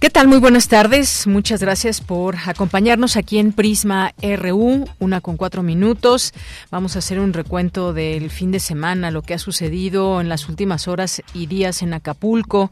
[0.00, 0.28] ¿Qué tal?
[0.28, 1.26] Muy buenas tardes.
[1.26, 6.32] Muchas gracias por acompañarnos aquí en Prisma RU, una con cuatro minutos.
[6.70, 10.48] Vamos a hacer un recuento del fin de semana, lo que ha sucedido en las
[10.48, 12.70] últimas horas y días en Acapulco.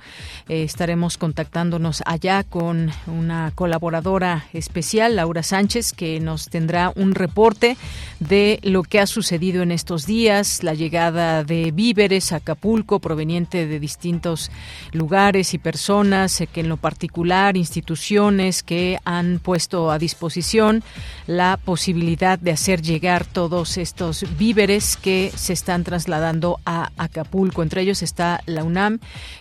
[0.49, 7.77] Eh, estaremos contactándonos allá con una colaboradora especial, Laura Sánchez, que nos tendrá un reporte
[8.21, 13.67] de lo que ha sucedido en estos días, la llegada de víveres a Acapulco proveniente
[13.67, 14.51] de distintos
[14.93, 17.18] lugares y personas, eh, que en lo particular
[17.57, 20.83] instituciones que han puesto a disposición
[21.27, 27.63] la posibilidad de hacer llegar todos estos víveres que se están trasladando a Acapulco.
[27.63, 29.01] Entre ellos está la UNAM,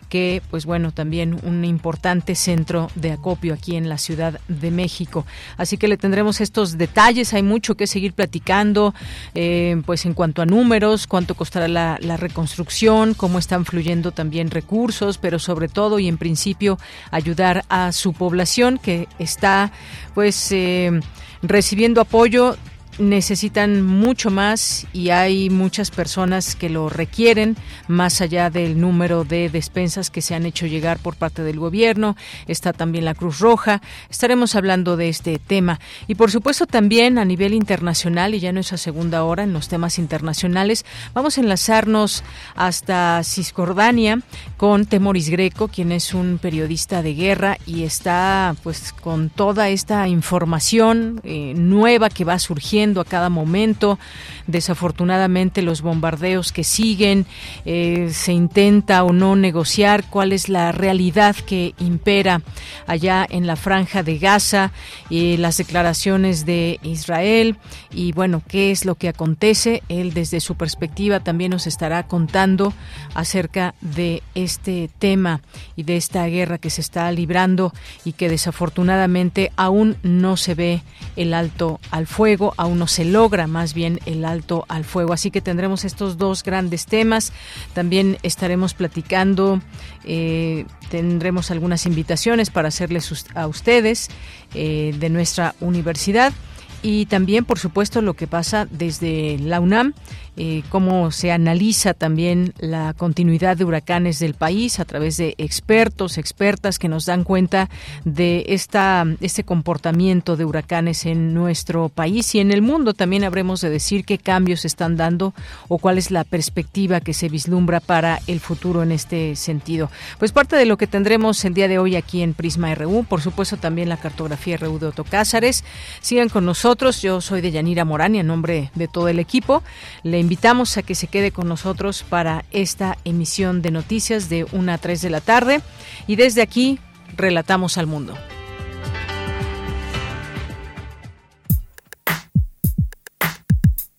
[0.09, 5.25] que pues bueno, también un importante centro de acopio aquí en la Ciudad de México.
[5.57, 8.93] Así que le tendremos estos detalles, hay mucho que seguir platicando,
[9.35, 14.51] eh, pues en cuanto a números, cuánto costará la, la reconstrucción, cómo están fluyendo también
[14.51, 16.77] recursos, pero sobre todo y en principio
[17.11, 19.71] ayudar a su población que está
[20.13, 20.99] pues eh,
[21.41, 22.55] recibiendo apoyo
[22.99, 27.55] necesitan mucho más y hay muchas personas que lo requieren,
[27.87, 32.15] más allá del número de despensas que se han hecho llegar por parte del gobierno.
[32.47, 33.81] Está también la Cruz Roja.
[34.09, 35.79] Estaremos hablando de este tema.
[36.07, 39.53] Y por supuesto también a nivel internacional, y ya no es a segunda hora en
[39.53, 42.23] los temas internacionales, vamos a enlazarnos
[42.55, 44.21] hasta Cisjordania
[44.57, 50.07] con Temoris Greco, quien es un periodista de guerra y está pues con toda esta
[50.07, 53.99] información eh, nueva que va surgiendo a cada momento.
[54.47, 57.25] Desafortunadamente los bombardeos que siguen,
[57.65, 62.41] eh, se intenta o no negociar cuál es la realidad que impera
[62.87, 64.71] allá en la franja de Gaza,
[65.09, 67.57] y las declaraciones de Israel
[67.91, 69.83] y bueno, qué es lo que acontece.
[69.89, 72.73] Él desde su perspectiva también nos estará contando
[73.13, 75.41] acerca de este tema
[75.75, 77.73] y de esta guerra que se está librando
[78.05, 80.83] y que desafortunadamente aún no se ve
[81.15, 85.13] el alto al fuego, aún no se logra más bien el alto al fuego.
[85.13, 87.33] Así que tendremos estos dos grandes temas.
[87.73, 89.61] También estaremos platicando,
[90.05, 94.09] eh, tendremos algunas invitaciones para hacerles a ustedes
[94.53, 96.33] eh, de nuestra universidad
[96.81, 99.93] y también, por supuesto, lo que pasa desde la UNAM
[100.39, 106.19] eh, cómo se analiza también la continuidad de huracanes del país a través de expertos,
[106.19, 107.69] expertas que nos dan cuenta
[108.05, 112.93] de esta, este comportamiento de huracanes en nuestro país y en el mundo.
[112.93, 115.33] También habremos de decir qué cambios se están dando
[115.69, 119.89] o cuál es la perspectiva que se vislumbra para el futuro en este sentido.
[120.19, 123.21] Pues parte de lo que tendremos el día de hoy aquí en Prisma RU, por
[123.21, 125.63] supuesto también la cartografía RU de Otto Cázares.
[126.01, 129.63] Sigan con nosotros, yo soy de Yanira Morán y en nombre de todo el equipo
[130.03, 134.73] le invitamos a que se quede con nosotros para esta emisión de noticias de 1
[134.73, 135.61] a 3 de la tarde
[136.05, 136.81] y desde aquí
[137.15, 138.13] relatamos al mundo.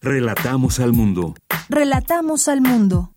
[0.03, 1.35] Relatamos al mundo.
[1.71, 3.15] Relatamos al mundo.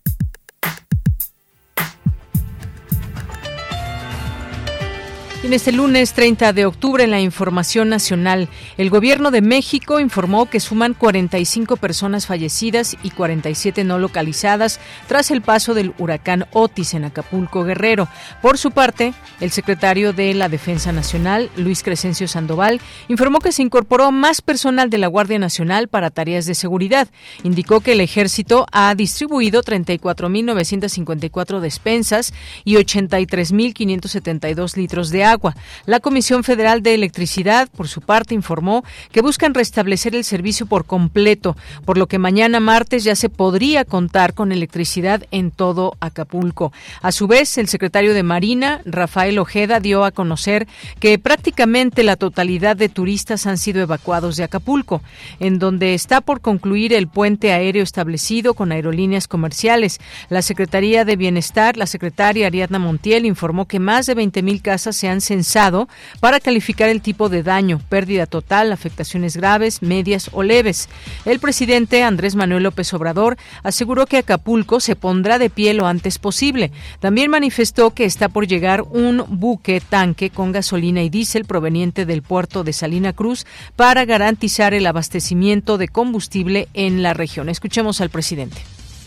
[5.44, 8.48] En este lunes 30 de octubre, en la información nacional,
[8.78, 15.32] el gobierno de México informó que suman 45 personas fallecidas y 47 no localizadas tras
[15.32, 18.06] el paso del huracán Otis en Acapulco Guerrero.
[18.40, 23.62] Por su parte, el secretario de la Defensa Nacional, Luis Crescencio Sandoval, informó que se
[23.62, 27.08] incorporó más personal de la Guardia Nacional para tareas de seguridad.
[27.42, 32.32] Indicó que el ejército ha distribuido 34.954 despensas
[32.62, 35.56] y 83.572 litros de agua agua.
[35.86, 40.84] La Comisión Federal de Electricidad, por su parte, informó que buscan restablecer el servicio por
[40.84, 46.72] completo, por lo que mañana martes ya se podría contar con electricidad en todo Acapulco.
[47.00, 50.68] A su vez, el secretario de Marina, Rafael Ojeda, dio a conocer
[51.00, 55.02] que prácticamente la totalidad de turistas han sido evacuados de Acapulco,
[55.40, 59.98] en donde está por concluir el puente aéreo establecido con aerolíneas comerciales.
[60.28, 65.08] La Secretaría de Bienestar, la secretaria Ariadna Montiel, informó que más de 20.000 casas se
[65.08, 65.88] han censado
[66.20, 70.88] para calificar el tipo de daño, pérdida total, afectaciones graves, medias o leves.
[71.24, 76.18] El presidente Andrés Manuel López Obrador aseguró que Acapulco se pondrá de pie lo antes
[76.18, 76.70] posible.
[77.00, 82.22] También manifestó que está por llegar un buque tanque con gasolina y diésel proveniente del
[82.22, 83.46] puerto de Salina Cruz
[83.76, 87.48] para garantizar el abastecimiento de combustible en la región.
[87.48, 88.58] Escuchemos al presidente.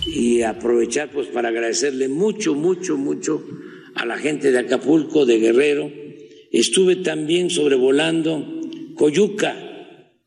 [0.06, 3.44] Y aprovechar pues para agradecerle mucho, mucho, mucho
[3.95, 6.05] a la gente de Acapulco, de Guerrero.
[6.56, 8.62] Estuve también sobrevolando
[8.96, 9.57] Coyuca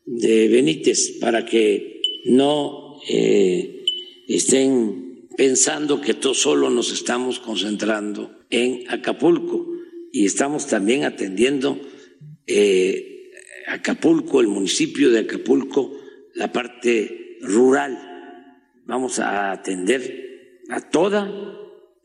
[0.04, 3.86] de Benítez para que no eh,
[4.28, 9.72] estén pensando que todo solo nos estamos concentrando en Acapulco
[10.12, 11.80] y estamos también atendiendo
[12.46, 13.30] eh,
[13.66, 15.98] Acapulco, el municipio de Acapulco,
[16.34, 17.96] la parte rural.
[18.84, 21.58] Vamos a atender a toda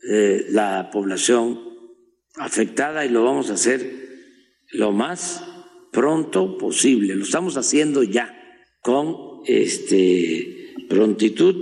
[0.09, 1.59] eh, la población
[2.35, 4.02] afectada y lo vamos a hacer
[4.73, 5.43] lo más
[5.91, 7.15] pronto posible.
[7.15, 8.35] Lo estamos haciendo ya
[8.81, 11.55] con este prontitud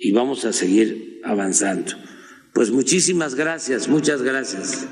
[0.00, 1.92] y vamos a seguir avanzando.
[2.52, 4.88] Pues muchísimas gracias, muchas gracias.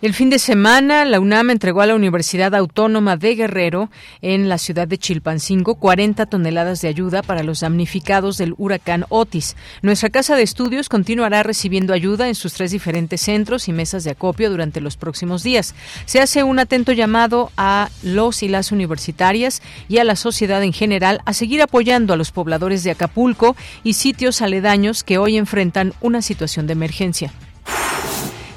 [0.00, 3.90] El fin de semana, la UNAM entregó a la Universidad Autónoma de Guerrero,
[4.22, 9.56] en la ciudad de Chilpancingo, 40 toneladas de ayuda para los damnificados del huracán Otis.
[9.82, 14.12] Nuestra casa de estudios continuará recibiendo ayuda en sus tres diferentes centros y mesas de
[14.12, 15.74] acopio durante los próximos días.
[16.04, 20.72] Se hace un atento llamado a los y las universitarias y a la sociedad en
[20.72, 25.92] general a seguir apoyando a los pobladores de Acapulco y sitios aledaños que hoy enfrentan
[26.00, 27.32] una situación de emergencia.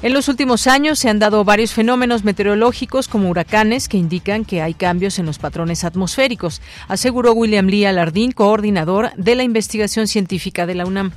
[0.02, 4.60] En los últimos años se han dado varios fenómenos meteorológicos como huracanes que indican que
[4.60, 10.66] hay cambios en los patrones atmosféricos, aseguró William Lee Alardín, coordinador de la investigación científica
[10.66, 11.12] de la UNAM.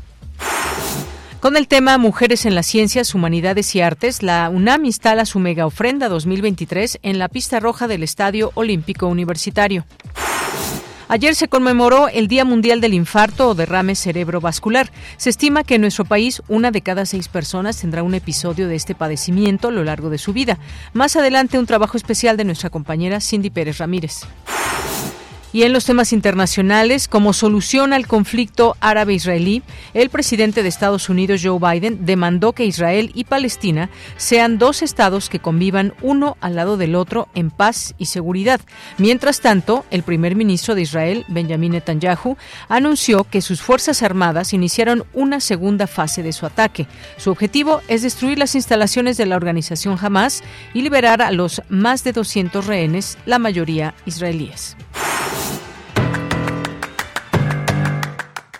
[1.39, 5.65] Con el tema Mujeres en las Ciencias, Humanidades y Artes, la UNAM instala su mega
[5.65, 9.83] ofrenda 2023 en la pista roja del Estadio Olímpico Universitario.
[11.07, 14.91] Ayer se conmemoró el Día Mundial del Infarto o Derrame Cerebrovascular.
[15.17, 18.75] Se estima que en nuestro país una de cada seis personas tendrá un episodio de
[18.75, 20.57] este padecimiento a lo largo de su vida.
[20.93, 24.21] Más adelante un trabajo especial de nuestra compañera Cindy Pérez Ramírez.
[25.55, 29.63] Y en los temas internacionales, como solución al conflicto árabe-israelí,
[29.93, 35.29] el presidente de Estados Unidos, Joe Biden, demandó que Israel y Palestina sean dos estados
[35.29, 38.59] que convivan uno al lado del otro en paz y seguridad.
[38.97, 42.35] Mientras tanto, el primer ministro de Israel, Benjamin Netanyahu,
[42.67, 46.85] anunció que sus Fuerzas Armadas iniciaron una segunda fase de su ataque.
[47.15, 50.43] Su objetivo es destruir las instalaciones de la organización Hamas
[50.73, 54.75] y liberar a los más de 200 rehenes, la mayoría israelíes.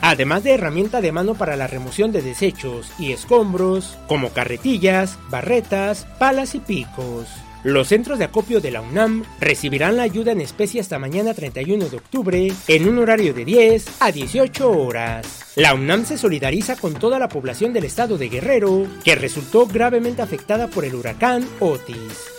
[0.00, 6.06] además de herramienta de mano para la remoción de desechos y escombros, como carretillas, barretas,
[6.18, 7.28] palas y picos.
[7.64, 11.88] Los centros de acopio de la UNAM recibirán la ayuda en especie hasta mañana 31
[11.88, 15.44] de octubre en un horario de 10 a 18 horas.
[15.56, 20.22] La UNAM se solidariza con toda la población del estado de Guerrero que resultó gravemente
[20.22, 22.38] afectada por el huracán Otis.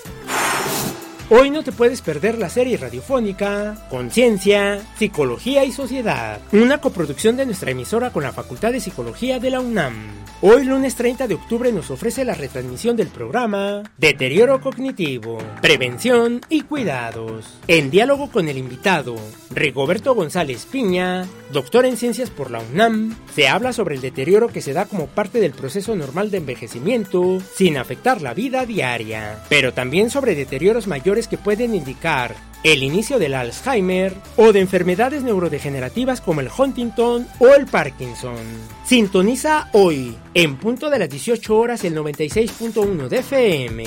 [1.32, 7.46] Hoy no te puedes perder la serie radiofónica Conciencia, Psicología y Sociedad, una coproducción de
[7.46, 9.94] nuestra emisora con la Facultad de Psicología de la UNAM.
[10.42, 16.62] Hoy lunes 30 de octubre nos ofrece la retransmisión del programa Deterioro Cognitivo, Prevención y
[16.62, 17.60] Cuidados.
[17.68, 19.16] En diálogo con el invitado,
[19.52, 24.62] Rigoberto González Piña, doctor en ciencias por la UNAM, se habla sobre el deterioro que
[24.62, 29.74] se da como parte del proceso normal de envejecimiento sin afectar la vida diaria, pero
[29.74, 36.22] también sobre deterioros mayores que pueden indicar el inicio del Alzheimer o de enfermedades neurodegenerativas
[36.22, 38.38] como el Huntington o el Parkinson.
[38.86, 43.84] Sintoniza hoy, en punto de las 18 horas, el 96.1 de FM.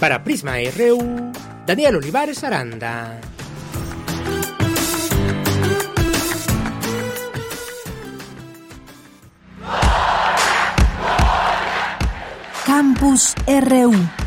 [0.00, 1.32] Para Prisma RU,
[1.66, 3.20] Daniel Olivares Aranda.
[12.66, 14.21] Campus RU.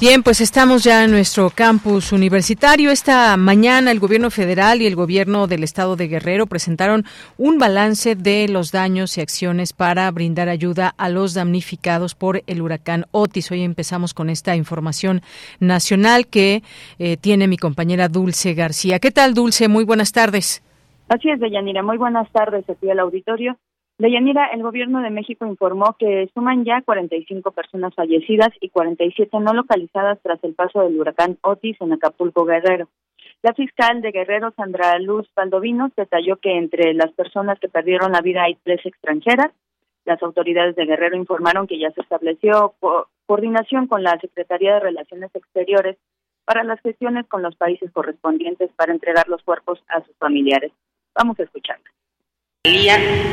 [0.00, 2.92] Bien, pues estamos ya en nuestro campus universitario.
[2.92, 7.02] Esta mañana el gobierno federal y el gobierno del estado de Guerrero presentaron
[7.36, 12.62] un balance de los daños y acciones para brindar ayuda a los damnificados por el
[12.62, 13.50] huracán Otis.
[13.50, 15.20] Hoy empezamos con esta información
[15.58, 16.62] nacional que
[17.00, 19.00] eh, tiene mi compañera Dulce García.
[19.00, 19.66] ¿Qué tal, Dulce?
[19.66, 20.62] Muy buenas tardes.
[21.08, 21.82] Así es, Deyanira.
[21.82, 23.58] Muy buenas tardes aquí al auditorio.
[23.98, 29.52] Deyanira, el gobierno de México informó que suman ya 45 personas fallecidas y 47 no
[29.52, 32.88] localizadas tras el paso del huracán Otis en Acapulco, Guerrero.
[33.42, 38.20] La fiscal de Guerrero, Sandra Luz Valdovinos, detalló que entre las personas que perdieron la
[38.20, 39.50] vida hay tres extranjeras.
[40.04, 42.74] Las autoridades de Guerrero informaron que ya se estableció
[43.26, 45.96] coordinación con la Secretaría de Relaciones Exteriores
[46.44, 50.70] para las gestiones con los países correspondientes para entregar los cuerpos a sus familiares.
[51.16, 51.97] Vamos a escucharla.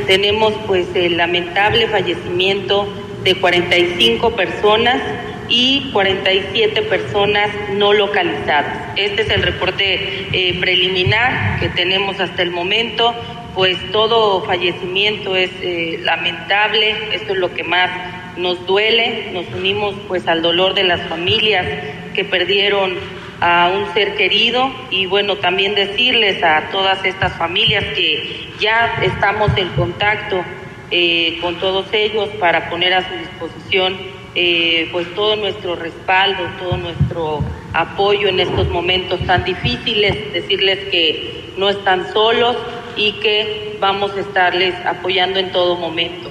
[0.06, 2.88] Tenemos pues el lamentable fallecimiento
[3.22, 5.02] de 45 personas
[5.48, 8.92] y 47 personas no localizadas.
[8.96, 13.14] Este es el reporte eh, preliminar que tenemos hasta el momento,
[13.54, 17.90] pues todo fallecimiento es eh, lamentable, esto es lo que más
[18.36, 21.66] nos duele, nos unimos pues al dolor de las familias
[22.14, 22.96] que perdieron
[23.40, 29.50] a un ser querido y bueno, también decirles a todas estas familias que ya estamos
[29.56, 30.42] en contacto
[30.90, 33.96] eh, con todos ellos para poner a su disposición
[34.38, 41.52] eh, pues todo nuestro respaldo, todo nuestro apoyo en estos momentos tan difíciles, decirles que
[41.56, 42.54] no están solos
[42.96, 46.30] y que vamos a estarles apoyando en todo momento.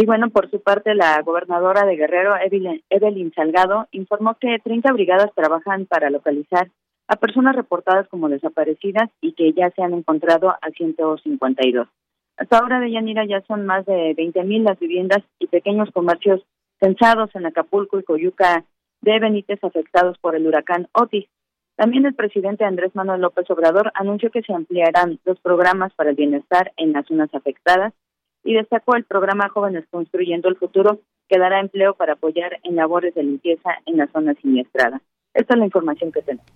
[0.00, 2.36] Y bueno, por su parte, la gobernadora de Guerrero,
[2.88, 6.70] Evelyn Salgado, informó que 30 brigadas trabajan para localizar
[7.08, 11.88] a personas reportadas como desaparecidas y que ya se han encontrado a 152.
[12.36, 16.42] Hasta ahora de Yanira ya son más de 20.000 las viviendas y pequeños comercios
[16.78, 18.64] censados en Acapulco y Coyuca
[19.00, 21.26] de Benítez afectados por el huracán Otis.
[21.74, 26.16] También el presidente Andrés Manuel López Obrador anunció que se ampliarán los programas para el
[26.16, 27.94] bienestar en las zonas afectadas
[28.44, 33.14] y destacó el programa Jóvenes Construyendo el Futuro, que dará empleo para apoyar en labores
[33.14, 35.00] de limpieza en la zona siniestrada.
[35.34, 36.46] Esta es la información que tenemos.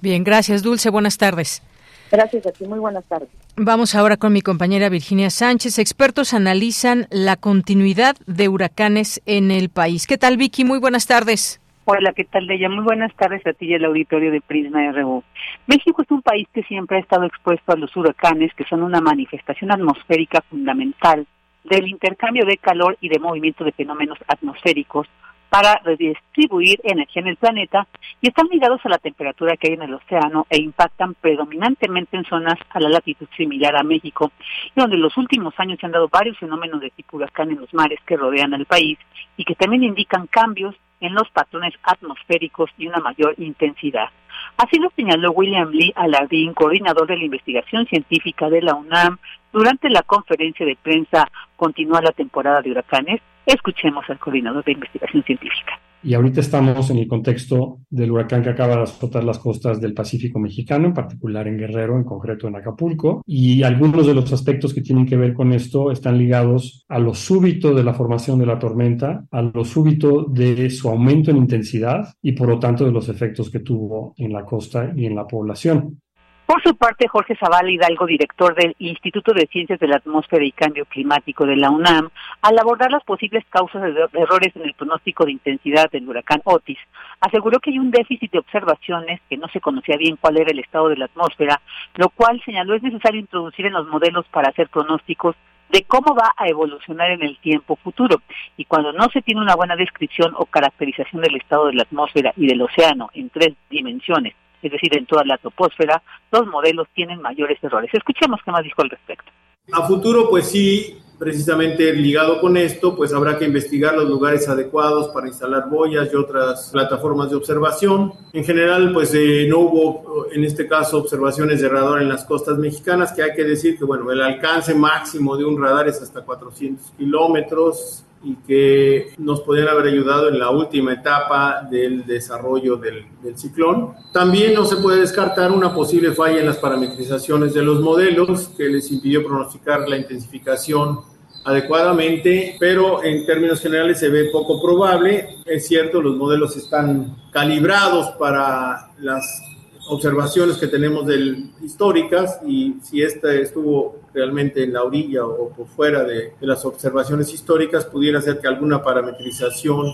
[0.00, 1.62] Bien, gracias Dulce, buenas tardes.
[2.10, 3.28] Gracias a ti, muy buenas tardes.
[3.56, 5.78] Vamos ahora con mi compañera Virginia Sánchez.
[5.78, 10.06] Expertos analizan la continuidad de huracanes en el país.
[10.06, 10.64] ¿Qué tal, Vicky?
[10.64, 11.60] Muy buenas tardes.
[11.88, 12.68] Hola, ¿qué tal, Leia?
[12.68, 15.22] Muy buenas tardes a ti y al auditorio de Prisma RU.
[15.68, 19.00] México es un país que siempre ha estado expuesto a los huracanes, que son una
[19.00, 21.24] manifestación atmosférica fundamental
[21.62, 25.06] del intercambio de calor y de movimiento de fenómenos atmosféricos
[25.48, 27.86] para redistribuir energía en el planeta
[28.20, 32.24] y están ligados a la temperatura que hay en el océano e impactan predominantemente en
[32.24, 34.32] zonas a la latitud similar a México,
[34.74, 37.60] y donde en los últimos años se han dado varios fenómenos de tipo huracán en
[37.60, 38.98] los mares que rodean al país
[39.36, 44.08] y que también indican cambios en los patrones atmosféricos y una mayor intensidad.
[44.56, 49.18] Así lo señaló William Lee Alardín, coordinador de la investigación científica de la UNAM,
[49.52, 53.20] durante la conferencia de prensa Continúa la temporada de huracanes.
[53.46, 55.80] Escuchemos al coordinador de investigación científica.
[56.06, 59.92] Y ahorita estamos en el contexto del huracán que acaba de azotar las costas del
[59.92, 63.24] Pacífico mexicano, en particular en Guerrero, en concreto en Acapulco.
[63.26, 67.12] Y algunos de los aspectos que tienen que ver con esto están ligados a lo
[67.12, 72.14] súbito de la formación de la tormenta, a lo súbito de su aumento en intensidad
[72.22, 75.26] y por lo tanto de los efectos que tuvo en la costa y en la
[75.26, 76.00] población.
[76.46, 80.52] Por su parte, Jorge Zavala Hidalgo, director del Instituto de Ciencias de la Atmósfera y
[80.52, 82.08] Cambio Climático de la UNAM,
[82.40, 86.78] al abordar las posibles causas de errores en el pronóstico de intensidad del huracán Otis,
[87.20, 90.60] aseguró que hay un déficit de observaciones, que no se conocía bien cuál era el
[90.60, 91.60] estado de la atmósfera,
[91.96, 95.34] lo cual señaló es necesario introducir en los modelos para hacer pronósticos
[95.70, 98.22] de cómo va a evolucionar en el tiempo futuro.
[98.56, 102.32] Y cuando no se tiene una buena descripción o caracterización del estado de la atmósfera
[102.36, 107.20] y del océano en tres dimensiones, es decir, en toda la troposfera, los modelos tienen
[107.20, 107.90] mayores errores.
[107.92, 109.30] Escuchemos qué más dijo al respecto.
[109.72, 115.08] A futuro, pues sí, precisamente ligado con esto, pues habrá que investigar los lugares adecuados
[115.08, 118.12] para instalar boyas y otras plataformas de observación.
[118.32, 122.58] En general, pues eh, no hubo en este caso observaciones de radar en las costas
[122.58, 126.22] mexicanas, que hay que decir que, bueno, el alcance máximo de un radar es hasta
[126.22, 133.06] 400 kilómetros y que nos podrían haber ayudado en la última etapa del desarrollo del,
[133.22, 133.94] del, ciclón.
[134.12, 138.64] También no se puede descartar una posible falla en las parametrizaciones de los modelos que
[138.64, 141.00] les impidió pronosticar la intensificación
[141.46, 145.36] adecuadamente, pero en términos generales se ve poco probable.
[145.44, 149.40] Es cierto, los modelos están calibrados para las
[149.88, 155.68] observaciones que tenemos del, históricas y si esta estuvo realmente en la orilla o por
[155.68, 159.92] fuera de, las observaciones históricas, pudiera ser que alguna parametrización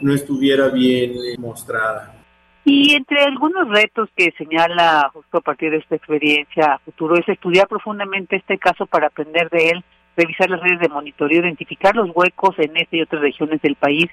[0.00, 2.14] no estuviera bien eh, mostrada.
[2.64, 7.66] Y entre algunos retos que señala justo a partir de esta experiencia futuro es estudiar
[7.66, 9.84] profundamente este caso para aprender de él,
[10.16, 14.06] revisar las redes de monitoreo, identificar los huecos en esta y otras regiones del país,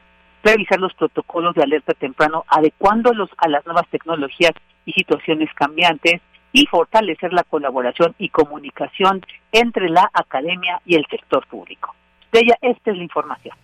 [0.44, 4.54] revisar los protocolos de alerta temprano, adecuándolos a las nuevas tecnologías
[4.86, 6.22] y situaciones cambiantes
[6.52, 9.22] y fortalecer la colaboración y comunicación
[9.52, 11.94] entre la academia y el sector público.
[12.32, 13.56] De ella, esta es la información.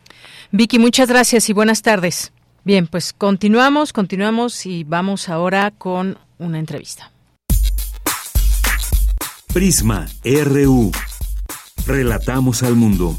[0.51, 2.34] Vicky, muchas gracias y buenas tardes.
[2.63, 7.12] Bien, pues continuamos, continuamos y vamos ahora con una entrevista.
[9.53, 10.91] Prisma RU.
[11.86, 13.15] Relatamos al mundo.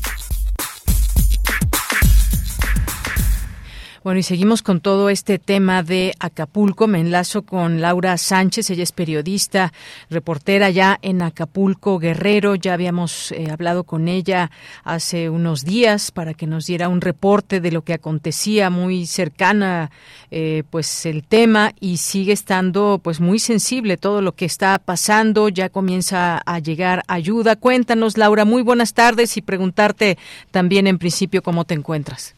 [4.07, 6.87] Bueno, y seguimos con todo este tema de Acapulco.
[6.87, 9.73] Me enlazo con Laura Sánchez, ella es periodista,
[10.11, 12.55] reportera ya en Acapulco, Guerrero.
[12.55, 14.53] Ya habíamos eh, hablado con ella
[14.85, 19.91] hace unos días para que nos diera un reporte de lo que acontecía muy cercana,
[20.31, 25.49] eh, pues el tema y sigue estando pues muy sensible todo lo que está pasando.
[25.49, 27.57] Ya comienza a llegar ayuda.
[27.57, 30.17] Cuéntanos, Laura, muy buenas tardes y preguntarte
[30.53, 32.36] también en principio cómo te encuentras.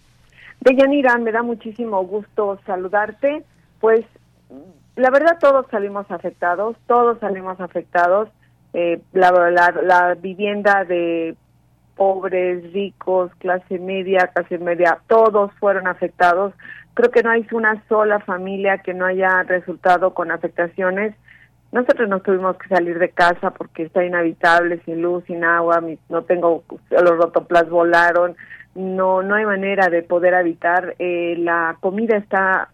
[0.61, 3.45] Deyanira, me da muchísimo gusto saludarte.
[3.81, 4.05] Pues
[4.97, 8.29] la verdad todos salimos afectados, todos salimos afectados.
[8.75, 11.37] Eh, la, la, la, vivienda de
[11.97, 16.53] pobres, ricos, clase media, clase media, todos fueron afectados.
[16.95, 21.15] Creo que no hay una sola familia que no haya resultado con afectaciones.
[21.71, 26.23] Nosotros no tuvimos que salir de casa porque está inhabitable, sin luz, sin agua, no
[26.23, 28.37] tengo, los rotoplas volaron,
[28.75, 32.71] no no hay manera de poder habitar eh, la comida está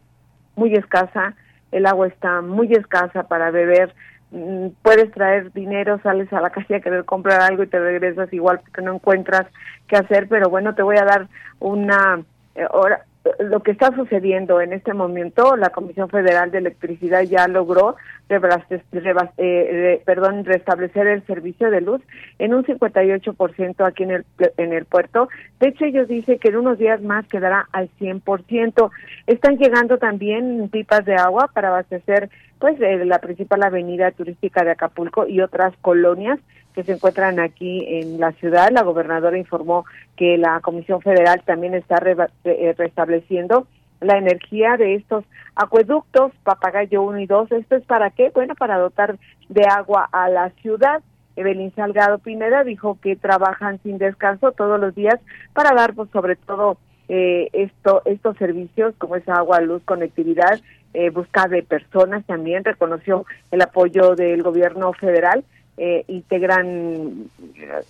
[0.57, 1.35] muy escasa
[1.73, 3.95] el agua está muy escasa para beber
[4.31, 8.33] mm, puedes traer dinero sales a la calle a querer comprar algo y te regresas
[8.33, 9.47] igual porque no encuentras
[9.89, 11.29] qué hacer pero bueno te voy a dar
[11.61, 12.23] una
[12.55, 13.05] eh, hora
[13.39, 17.97] lo que está sucediendo en este momento, la Comisión Federal de Electricidad ya logró
[18.29, 22.03] eh, perdón, restablecer el servicio de luz
[22.39, 24.25] en un 58% aquí en el,
[24.57, 25.29] en el puerto.
[25.61, 28.91] De hecho, ellos dicen que en unos días más quedará al 100%.
[29.27, 34.71] Están llegando también pipas de agua para abastecer pues eh, la principal avenida turística de
[34.71, 36.39] Acapulco y otras colonias
[36.75, 38.71] que se encuentran aquí en la ciudad.
[38.71, 39.85] La gobernadora informó
[40.17, 42.03] que la Comisión Federal también está
[42.45, 43.67] eh, restableciendo
[44.01, 47.53] la energía de estos acueductos, Papagayo 1 y 2.
[47.53, 48.31] ¿Esto es para qué?
[48.35, 51.03] Bueno, para dotar de agua a la ciudad.
[51.37, 55.19] Evelyn Salgado Pineda dijo que trabajan sin descanso todos los días
[55.53, 60.61] para dar, pues, sobre todo, eh, esto, estos servicios como es agua, luz, conectividad,
[60.95, 65.45] eh, busca de personas también, reconoció el apoyo del gobierno federal
[65.77, 67.29] eh, integran,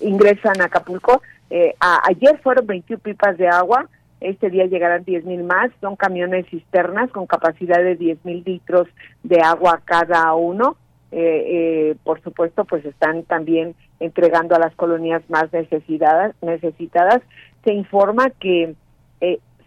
[0.00, 1.22] ingresan a Acapulco.
[1.50, 3.88] Eh, ayer fueron 21 pipas de agua,
[4.20, 8.88] este día llegarán 10 mil más, son camiones cisternas con capacidad de 10 mil litros
[9.22, 10.76] de agua cada uno.
[11.12, 16.34] Eh, por supuesto, pues están también entregando a las colonias más necesitadas.
[16.40, 17.20] necesitadas.
[17.64, 18.74] Se informa que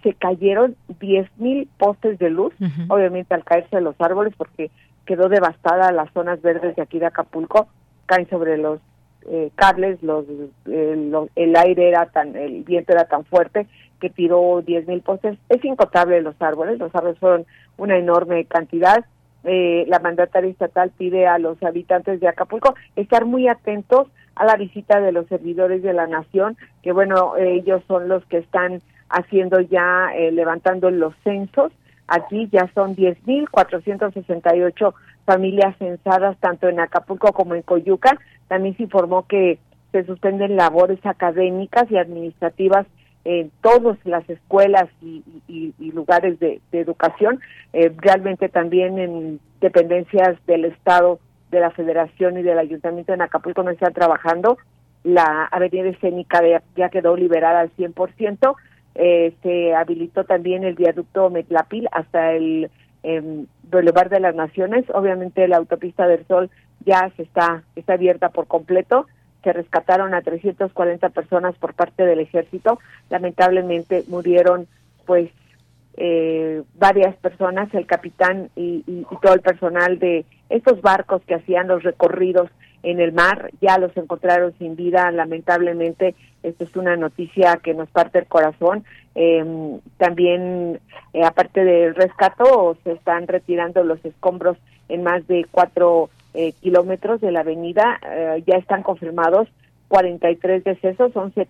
[0.03, 2.53] se cayeron 10 mil postes de luz,
[2.87, 4.71] obviamente al caerse los árboles, porque
[5.05, 7.67] quedó devastada las zonas verdes de aquí de Acapulco
[8.07, 8.79] caen sobre los
[9.29, 10.25] eh, cables, los,
[10.65, 13.67] el aire era tan, el viento era tan fuerte
[13.99, 15.37] que tiró 10 mil postes.
[15.49, 17.45] Es incotable los árboles, los árboles fueron
[17.77, 19.05] una enorme cantidad.
[19.43, 24.55] Eh, la mandataria estatal pide a los habitantes de Acapulco estar muy atentos a la
[24.55, 29.59] visita de los servidores de la nación, que bueno, ellos son los que están haciendo
[29.59, 31.71] ya, eh, levantando los censos.
[32.07, 34.93] Aquí ya son 10.468
[35.27, 38.17] familias censadas tanto en Acapulco como en Coyuca.
[38.47, 39.59] También se informó que
[39.91, 42.87] se suspenden labores académicas y administrativas
[43.25, 45.21] en todas las escuelas y,
[45.91, 47.41] lugares de, educación,
[47.73, 51.19] eh, realmente también en dependencias del Estado,
[51.51, 54.57] de la Federación y del Ayuntamiento en Acapulco no están trabajando.
[55.03, 56.41] La avenida escénica
[56.75, 58.55] ya quedó liberada al 100%.
[58.95, 62.71] Eh, se habilitó también el viaducto Metlapil hasta el
[63.03, 64.85] eh, Boulevard de las Naciones.
[64.93, 66.49] Obviamente la autopista del Sol
[66.85, 69.07] ya se está, está abierta por completo.
[69.43, 72.79] Se rescataron a 340 personas por parte del ejército.
[73.09, 74.67] Lamentablemente murieron
[75.05, 75.29] pues
[75.95, 81.67] eh, varias personas, el capitán y, y, todo el personal de estos barcos que hacían
[81.67, 82.51] los recorridos
[82.83, 87.89] en el mar, ya los encontraron sin vida, lamentablemente, esto es una noticia que nos
[87.89, 88.83] parte el corazón.
[89.15, 90.79] Eh, también,
[91.13, 94.57] eh, aparte del rescato, se están retirando los escombros
[94.89, 99.47] en más de cuatro eh, kilómetros de la avenida, eh, ya están confirmados
[99.87, 101.47] 43 decesos, 11,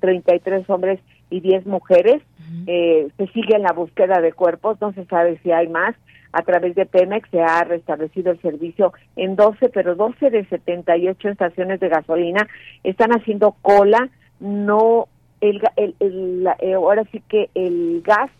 [0.00, 1.00] 33 hombres
[1.30, 2.22] y 10 mujeres.
[2.66, 5.94] Eh, se sigue en la búsqueda de cuerpos, no se sabe si hay más.
[6.32, 11.28] A través de Pemex se ha restablecido el servicio en 12, pero 12 de 78
[11.28, 12.46] estaciones de gasolina
[12.84, 14.08] están haciendo cola,
[14.40, 15.08] no
[15.40, 18.30] el, el, eh, ahora sí que el gas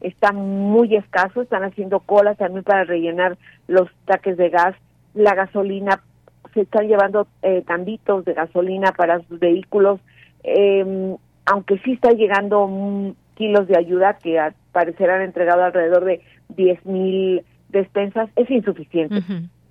[0.00, 3.36] está muy escaso, están haciendo colas también para rellenar
[3.68, 4.74] los taques de gas,
[5.14, 6.02] la gasolina
[6.54, 10.00] se están llevando eh, tambitos de gasolina para sus vehículos,
[10.44, 16.20] eh, aunque sí está llegando kilos de ayuda que al parecer han entregado alrededor de
[16.50, 19.22] 10 mil despensas, es insuficiente.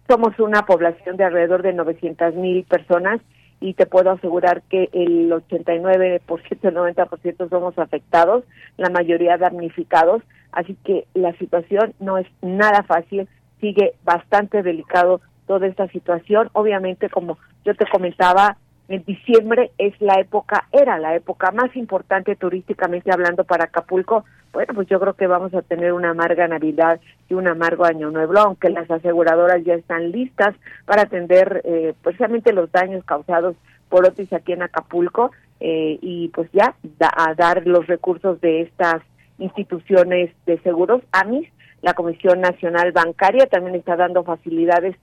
[0.07, 3.21] Somos una población de alrededor de 900 mil personas
[3.59, 6.21] y te puedo asegurar que el 89%,
[6.63, 8.45] el 90% somos afectados,
[8.77, 13.29] la mayoría damnificados, así que la situación no es nada fácil,
[13.61, 16.49] sigue bastante delicado toda esta situación.
[16.53, 22.35] Obviamente, como yo te comentaba, en diciembre es la época, era la época más importante
[22.35, 24.25] turísticamente hablando para Acapulco.
[24.53, 28.11] Bueno, pues yo creo que vamos a tener una amarga Navidad y un amargo Año
[28.11, 33.55] Nuevo, aunque las aseguradoras ya están listas para atender eh, precisamente los daños causados
[33.89, 36.75] por Otis aquí en Acapulco eh, y pues ya
[37.17, 39.01] a dar los recursos de estas
[39.39, 41.49] instituciones de seguros, AMIS,
[41.81, 44.95] la Comisión Nacional Bancaria también está dando facilidades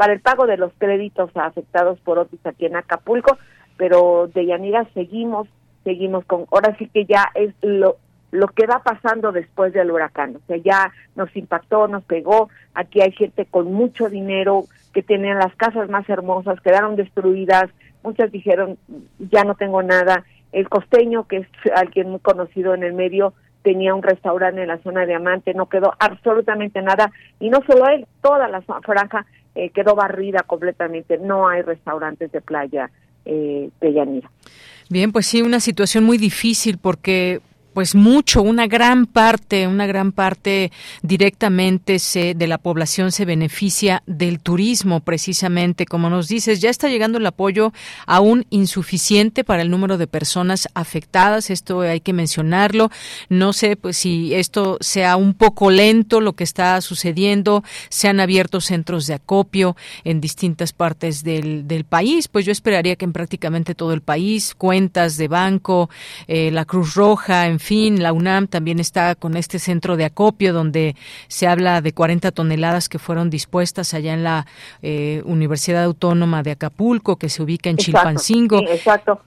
[0.00, 3.36] para el pago de los créditos afectados por Otis aquí en Acapulco,
[3.76, 5.46] pero de Yanira seguimos,
[5.84, 7.98] seguimos con, ahora sí que ya es lo,
[8.30, 13.02] lo que va pasando después del huracán, o sea, ya nos impactó, nos pegó, aquí
[13.02, 17.68] hay gente con mucho dinero que tienen las casas más hermosas, quedaron destruidas,
[18.02, 18.78] muchas dijeron,
[19.18, 23.94] ya no tengo nada, el costeño, que es alguien muy conocido en el medio, tenía
[23.94, 28.06] un restaurante en la zona de Amante, no quedó absolutamente nada, y no solo él,
[28.22, 31.18] toda la franja eh, quedó barrida completamente.
[31.18, 32.90] No hay restaurantes de playa
[33.24, 34.30] eh, de Yanira.
[34.88, 37.40] Bien, pues sí, una situación muy difícil porque
[37.72, 44.02] pues mucho, una gran parte, una gran parte directamente se, de la población se beneficia
[44.06, 47.72] del turismo, precisamente, como nos dices, ya está llegando el apoyo
[48.06, 52.90] aún insuficiente para el número de personas afectadas, esto hay que mencionarlo,
[53.28, 58.20] no sé pues si esto sea un poco lento lo que está sucediendo, se han
[58.20, 63.12] abierto centros de acopio en distintas partes del, del país, pues yo esperaría que en
[63.12, 65.90] prácticamente todo el país, cuentas de banco,
[66.26, 70.52] eh, la Cruz Roja, en fin, la UNAM también está con este centro de acopio
[70.52, 70.96] donde
[71.28, 74.46] se habla de 40 toneladas que fueron dispuestas allá en la
[74.82, 78.60] eh, Universidad Autónoma de Acapulco, que se ubica en Chilpancingo.
[78.60, 79.20] exacto.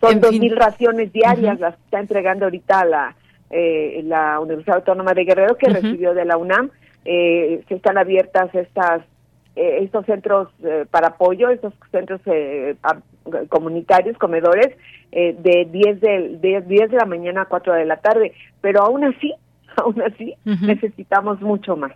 [0.00, 3.16] Son dos mil raciones diarias las que está entregando ahorita la,
[3.50, 6.70] eh, la Universidad Autónoma de Guerrero, que recibió de la UNAM.
[7.04, 9.02] Eh, se están abiertas estas
[9.54, 10.48] estos centros
[10.90, 12.22] para apoyo, estos centros
[13.50, 14.74] comunitarios, comedores,
[15.12, 18.82] eh, de 10 de, de 10 de la mañana a 4 de la tarde, pero
[18.82, 19.34] aún así,
[19.76, 21.92] aún así necesitamos mucho más.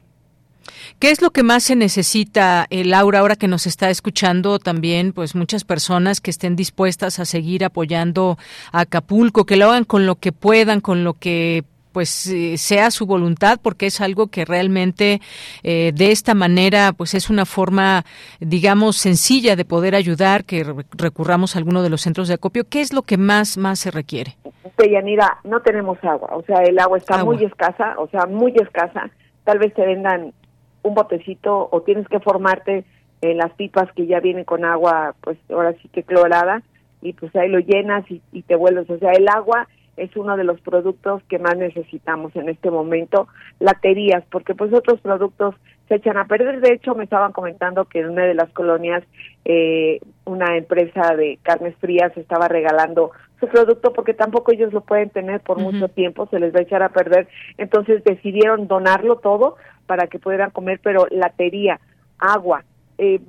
[0.98, 5.12] ¿Qué es lo que más se necesita, eh, Laura, ahora que nos está escuchando también,
[5.12, 8.38] pues muchas personas que estén dispuestas a seguir apoyando
[8.72, 11.64] a Acapulco, que lo hagan con lo que puedan, con lo que
[11.96, 15.22] pues eh, sea su voluntad porque es algo que realmente
[15.62, 18.04] eh, de esta manera pues es una forma
[18.38, 20.62] digamos sencilla de poder ayudar que
[20.98, 23.90] recurramos a alguno de los centros de acopio qué es lo que más más se
[23.90, 24.36] requiere
[24.76, 29.08] Deyanira no tenemos agua o sea el agua está muy escasa o sea muy escasa.
[29.44, 30.34] Tal vez te vendan
[30.82, 32.84] un botecito o tienes que formarte
[33.22, 36.62] en las pipas que ya vienen con agua pues ahora sí que clorada
[37.00, 40.36] y pues ahí lo llenas y, y te vuelves o sea el agua es uno
[40.36, 43.28] de los productos que más necesitamos en este momento,
[43.58, 45.54] laterías, porque pues otros productos
[45.88, 46.60] se echan a perder.
[46.60, 49.04] De hecho, me estaban comentando que en una de las colonias
[49.44, 55.10] eh, una empresa de carnes frías estaba regalando su producto porque tampoco ellos lo pueden
[55.10, 57.28] tener por mucho tiempo, se les va a echar a perder.
[57.58, 59.56] Entonces decidieron donarlo todo
[59.86, 61.80] para que pudieran comer, pero latería,
[62.18, 62.64] agua,
[62.98, 63.20] eh,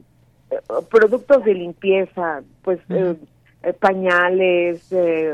[0.89, 3.15] productos de limpieza, pues eh,
[3.63, 5.33] eh, pañales eh,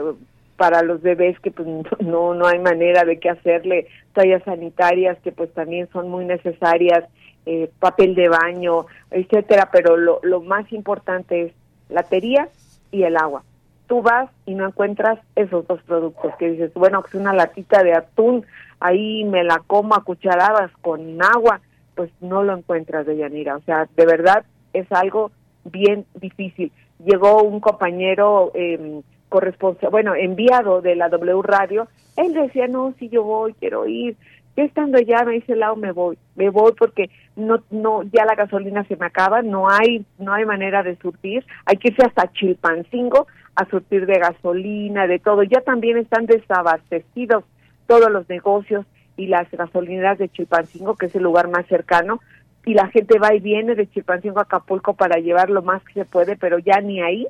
[0.63, 1.67] para los bebés que pues
[1.99, 7.03] no no hay manera de qué hacerle, toallas sanitarias que pues también son muy necesarias,
[7.45, 11.51] eh, papel de baño, etcétera, pero lo, lo más importante es
[11.89, 12.47] latería
[12.91, 13.43] y el agua.
[13.87, 17.93] Tú vas y no encuentras esos dos productos que dices, bueno, pues una latita de
[17.93, 18.45] atún,
[18.79, 21.59] ahí me la como a cucharadas con agua,
[21.93, 23.57] pues no lo encuentras de Yanira.
[23.57, 25.29] O sea, de verdad es algo
[25.65, 26.71] bien difícil.
[27.03, 29.01] Llegó un compañero eh,
[29.33, 34.15] corresponsal, bueno, enviado de la W Radio, él decía, no, si yo voy, quiero ir.
[34.55, 38.35] Yo estando allá me dice, Lau, me voy, me voy porque no, no, ya la
[38.35, 42.31] gasolina se me acaba, no hay, no hay manera de surtir, hay que irse hasta
[42.31, 45.41] Chilpancingo a surtir de gasolina, de todo.
[45.41, 47.43] Ya también están desabastecidos
[47.87, 48.85] todos los negocios
[49.17, 52.19] y las gasolineras de Chilpancingo, que es el lugar más cercano,
[52.67, 55.93] y la gente va y viene de Chilpancingo a Acapulco para llevar lo más que
[55.93, 57.25] se puede, pero ya ni ahí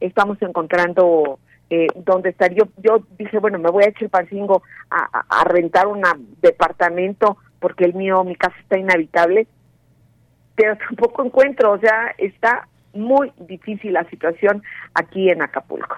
[0.00, 1.38] estamos encontrando
[1.70, 2.52] eh, dónde estar.
[2.52, 6.02] Yo, yo dije, bueno, me voy a Chilpancingo a, a, a rentar un
[6.40, 9.46] departamento porque el mío, mi casa está inhabitable,
[10.54, 14.62] pero tampoco encuentro, o sea, está muy difícil la situación
[14.94, 15.96] aquí en Acapulco.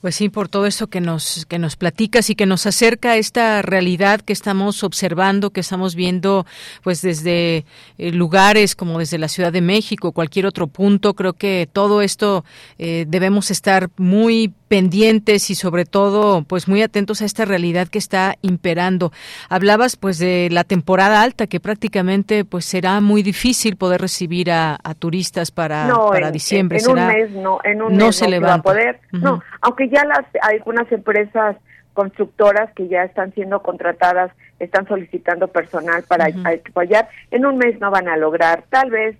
[0.00, 3.16] Pues sí, por todo esto que nos que nos platicas y que nos acerca a
[3.16, 6.46] esta realidad que estamos observando, que estamos viendo,
[6.82, 7.64] pues desde
[7.98, 11.14] eh, lugares como desde la Ciudad de México, cualquier otro punto.
[11.14, 12.44] Creo que todo esto
[12.78, 17.98] eh, debemos estar muy pendientes y sobre todo pues muy atentos a esta realidad que
[17.98, 19.12] está imperando.
[19.48, 24.78] Hablabas pues de la temporada alta que prácticamente pues será muy difícil poder recibir a,
[24.82, 26.78] a turistas para, no, para en, diciembre.
[26.78, 29.00] En, será, un mes no, en un no mes se no va a poder.
[29.12, 29.20] Uh -huh.
[29.20, 31.56] No, aunque ya las algunas empresas
[31.92, 36.68] constructoras que ya están siendo contratadas están solicitando personal para uh -huh.
[36.68, 39.16] apoyar, en un mes no van a lograr, tal vez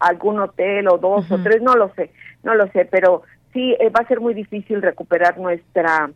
[0.00, 1.40] algún hotel o dos uh -huh.
[1.40, 2.10] o tres, no lo sé,
[2.42, 6.10] no lo sé, pero sí eh, va a ser muy difícil recuperar nuestra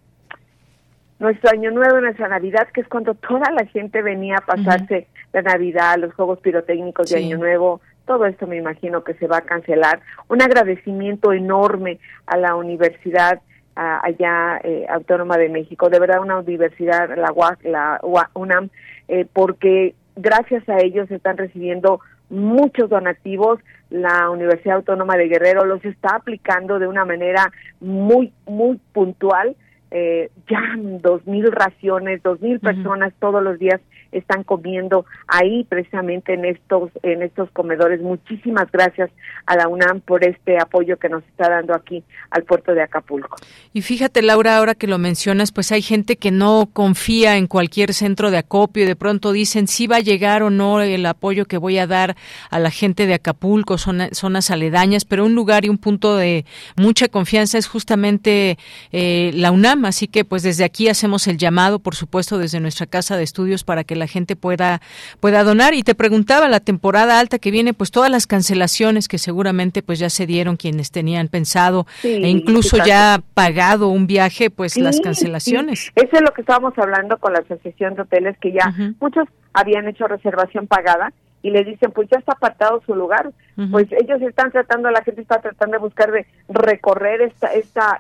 [1.21, 5.03] nuestro año nuevo, nuestra Navidad, que es cuando toda la gente venía a pasarse uh
[5.03, 5.29] -huh.
[5.33, 7.15] la Navidad, los juegos pirotécnicos sí.
[7.15, 10.01] de Año Nuevo, todo esto me imagino que se va a cancelar.
[10.29, 13.41] Un agradecimiento enorme a la universidad
[13.77, 18.01] allá eh, Autónoma de México, de verdad una universidad, la, UAC, la
[18.35, 18.71] UNAM,
[19.09, 25.85] eh, porque gracias a ellos están recibiendo muchos donativos, la Universidad Autónoma de Guerrero los
[25.85, 29.57] está aplicando de una manera muy, muy puntual.
[29.97, 33.21] Eh, ya dos mil raciones, dos mil personas uh -huh.
[33.21, 33.81] todos los días
[34.11, 38.01] están comiendo ahí precisamente en estos en estos comedores.
[38.01, 39.11] Muchísimas gracias
[39.47, 43.37] a la UNAM por este apoyo que nos está dando aquí al puerto de Acapulco.
[43.73, 47.93] Y fíjate Laura, ahora que lo mencionas, pues hay gente que no confía en cualquier
[47.93, 51.45] centro de acopio y de pronto dicen si va a llegar o no el apoyo
[51.45, 52.17] que voy a dar
[52.51, 56.45] a la gente de Acapulco, zona, zonas aledañas, pero un lugar y un punto de
[56.77, 58.59] mucha confianza es justamente
[58.93, 62.87] eh, la UNAM, así que pues desde aquí hacemos el llamado, por supuesto, desde nuestra
[62.87, 64.81] casa de estudios para que la gente pueda
[65.21, 65.75] pueda donar.
[65.75, 69.99] Y te preguntaba la temporada alta que viene pues todas las cancelaciones que seguramente pues
[69.99, 74.81] ya se dieron quienes tenían pensado sí, e incluso ya pagado un viaje pues sí,
[74.81, 75.93] las cancelaciones.
[75.95, 78.95] Eso es lo que estábamos hablando con la asociación de hoteles que ya uh -huh.
[79.01, 83.63] muchos habían hecho reservación pagada y le dicen pues ya está apartado su lugar uh
[83.63, 83.71] -huh.
[83.71, 87.99] pues ellos están tratando la gente está tratando de buscar de recorrer esta esta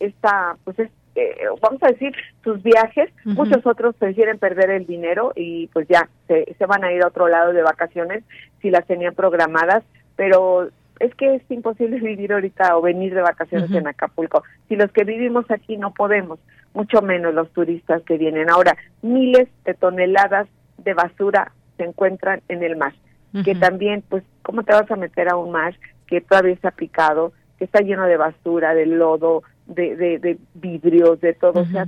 [0.00, 3.34] esta pues es eh, vamos a decir, sus viajes, uh -huh.
[3.34, 7.08] muchos otros prefieren perder el dinero y pues ya se, se, van a ir a
[7.08, 8.22] otro lado de vacaciones
[8.60, 9.82] si las tenían programadas,
[10.16, 10.68] pero
[11.00, 13.78] es que es imposible vivir ahorita o venir de vacaciones uh -huh.
[13.78, 14.42] en Acapulco.
[14.68, 16.38] Si los que vivimos aquí no podemos,
[16.74, 18.50] mucho menos los turistas que vienen.
[18.50, 20.46] Ahora, miles de toneladas
[20.78, 22.92] de basura se encuentran en el mar,
[23.32, 23.44] uh -huh.
[23.44, 25.74] que también, pues, ¿cómo te vas a meter a un mar
[26.06, 31.20] que todavía está picado, que está lleno de basura, de lodo, de, de, de vidrios,
[31.20, 31.60] de todo.
[31.60, 31.68] Uh -huh.
[31.68, 31.86] O sea,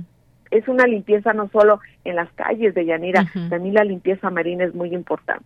[0.51, 3.49] es una limpieza no solo en las calles de Yanira, uh -huh.
[3.49, 5.45] también la limpieza marina es muy importante.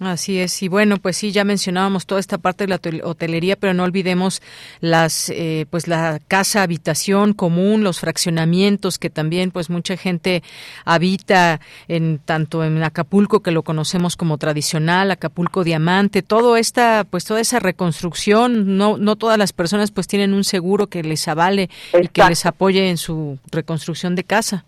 [0.00, 3.74] Así es, y bueno, pues sí, ya mencionábamos toda esta parte de la hotelería, pero
[3.74, 4.40] no olvidemos
[4.80, 10.42] las, eh, pues la casa habitación común, los fraccionamientos que también, pues mucha gente
[10.86, 17.26] habita en tanto en Acapulco que lo conocemos como tradicional, Acapulco Diamante, todo esta, pues
[17.26, 21.64] toda esa reconstrucción, no, no todas las personas pues tienen un seguro que les avale
[21.64, 21.98] Exacto.
[22.00, 24.64] y que les apoye en su reconstrucción de casa.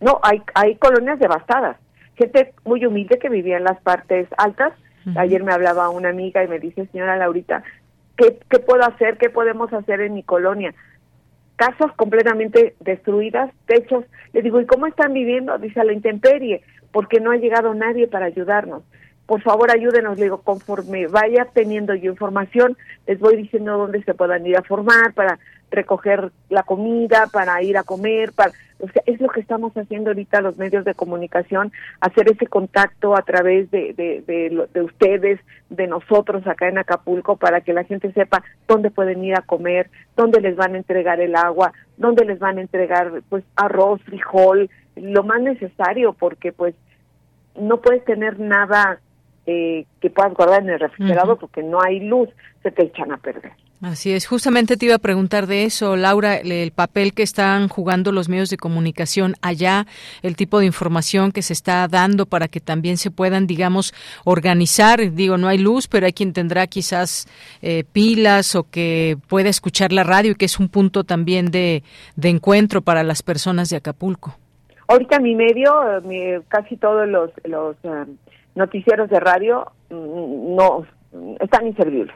[0.00, 1.76] No, hay, hay colonias devastadas
[2.16, 4.72] gente muy humilde que vivía en las partes altas.
[5.16, 7.62] Ayer me hablaba una amiga y me dice, señora Laurita,
[8.16, 9.18] ¿qué, ¿qué puedo hacer?
[9.18, 10.74] ¿Qué podemos hacer en mi colonia?
[11.56, 14.06] Casas completamente destruidas, techos.
[14.32, 15.58] Le digo, ¿y cómo están viviendo?
[15.58, 18.82] Dice, a la intemperie, porque no ha llegado nadie para ayudarnos
[19.26, 24.14] por favor ayúdenos, le digo, conforme vaya teniendo yo información, les voy diciendo dónde se
[24.14, 25.38] puedan ir a formar para
[25.70, 30.10] recoger la comida, para ir a comer, para o sea, es lo que estamos haciendo
[30.10, 35.40] ahorita los medios de comunicación, hacer ese contacto a través de, de, de, de ustedes,
[35.70, 39.90] de nosotros acá en Acapulco, para que la gente sepa dónde pueden ir a comer,
[40.16, 44.68] dónde les van a entregar el agua, dónde les van a entregar pues arroz, frijol,
[44.96, 46.74] lo más necesario, porque pues
[47.58, 48.98] no puedes tener nada
[49.46, 52.28] eh, que puedas guardar en el refrigerador porque no hay luz,
[52.62, 53.52] se te echan a perder.
[53.82, 58.12] Así es, justamente te iba a preguntar de eso, Laura, el papel que están jugando
[58.12, 59.84] los medios de comunicación allá,
[60.22, 63.92] el tipo de información que se está dando para que también se puedan, digamos,
[64.24, 65.12] organizar.
[65.12, 67.26] Digo, no hay luz, pero hay quien tendrá quizás
[67.60, 71.82] eh, pilas o que pueda escuchar la radio y que es un punto también de,
[72.16, 74.38] de encuentro para las personas de Acapulco.
[74.88, 78.16] Ahorita mi medio, mi, casi todos los, los um,
[78.54, 80.86] noticieros de radio mm, no
[81.40, 82.14] están inservibles.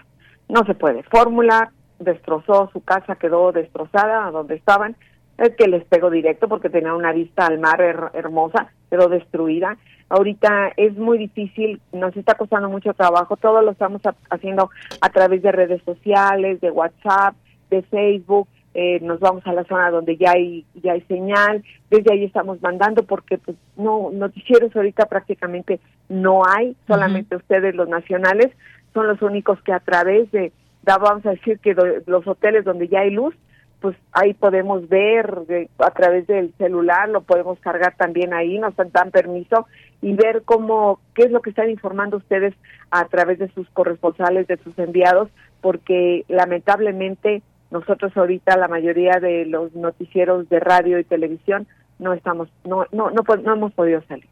[0.48, 1.02] No se puede.
[1.04, 4.96] Fórmula destrozó su casa, quedó destrozada donde estaban.
[5.36, 7.80] Es que les pegó directo porque tenía una vista al mar
[8.12, 9.76] hermosa, quedó destruida.
[10.08, 13.36] Ahorita es muy difícil, nos está costando mucho trabajo.
[13.36, 14.70] Todo lo estamos haciendo
[15.00, 17.34] a través de redes sociales, de WhatsApp,
[17.70, 22.12] de Facebook eh, nos vamos a la zona donde ya hay ya hay señal, desde
[22.12, 28.48] ahí estamos mandando porque pues no noticieros ahorita prácticamente no hay, solamente ustedes los nacionales
[28.94, 30.52] son los únicos que a través de
[30.96, 33.34] vamos a decir que los hoteles donde ya hay luz,
[33.80, 39.10] pues ahí podemos ver a través del celular, lo podemos cargar también ahí, nos dan
[39.10, 39.66] permiso
[40.02, 42.54] y ver cómo, qué es lo que están informando ustedes
[42.90, 45.28] a través de sus corresponsales, de sus enviados,
[45.60, 51.66] porque lamentablemente nosotros ahorita la mayoría de los noticieros de radio y televisión
[51.98, 54.28] no estamos, no, no, no, no hemos podido salir.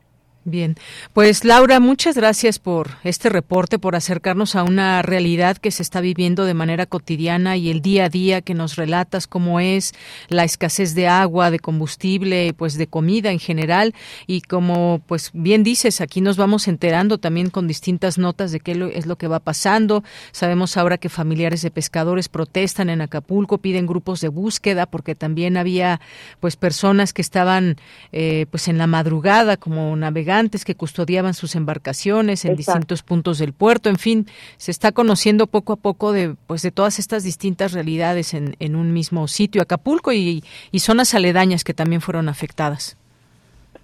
[0.48, 0.76] Bien,
[1.12, 6.00] pues Laura, muchas gracias por este reporte, por acercarnos a una realidad que se está
[6.00, 9.92] viviendo de manera cotidiana y el día a día que nos relatas cómo es
[10.28, 13.92] la escasez de agua, de combustible, pues de comida en general
[14.28, 18.92] y como pues bien dices, aquí nos vamos enterando también con distintas notas de qué
[18.94, 20.04] es lo que va pasando.
[20.30, 25.56] Sabemos ahora que familiares de pescadores protestan en Acapulco, piden grupos de búsqueda porque también
[25.56, 26.00] había
[26.38, 27.78] pues personas que estaban
[28.12, 33.52] eh, pues en la madrugada como navegando que custodiaban sus embarcaciones en distintos puntos del
[33.52, 33.88] puerto.
[33.88, 34.26] En fin,
[34.58, 38.76] se está conociendo poco a poco de, pues, de todas estas distintas realidades en, en
[38.76, 42.96] un mismo sitio, Acapulco y, y zonas aledañas que también fueron afectadas.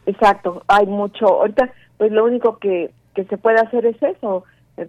[0.04, 1.26] Exacto, hay mucho.
[1.26, 4.44] Ahorita, pues lo único que, que se puede hacer es eso.
[4.76, 4.88] Eh,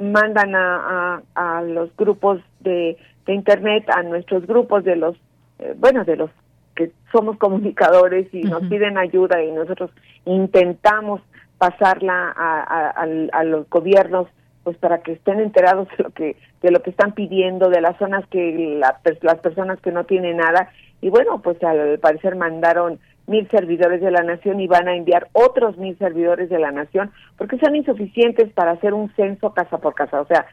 [0.00, 2.96] mandan a, a, a, los grupos de,
[3.26, 5.16] de Internet, a nuestros grupos de los,
[5.58, 6.30] eh, bueno, de los
[6.74, 9.90] que somos comunicadores y nos piden ayuda y nosotros
[10.24, 11.20] intentamos
[11.58, 14.26] pasarla a, los gobiernos
[14.64, 17.96] pues para que estén enterados de lo que de lo que están pidiendo de las
[17.98, 20.70] zonas que las personas que no tienen nada.
[21.00, 25.28] Y bueno pues al parecer mandaron mil servidores de la nación y van a enviar
[25.32, 29.94] otros mil servidores de la nación porque son insuficientes para hacer un censo casa por
[29.94, 30.20] casa.
[30.20, 30.46] O sea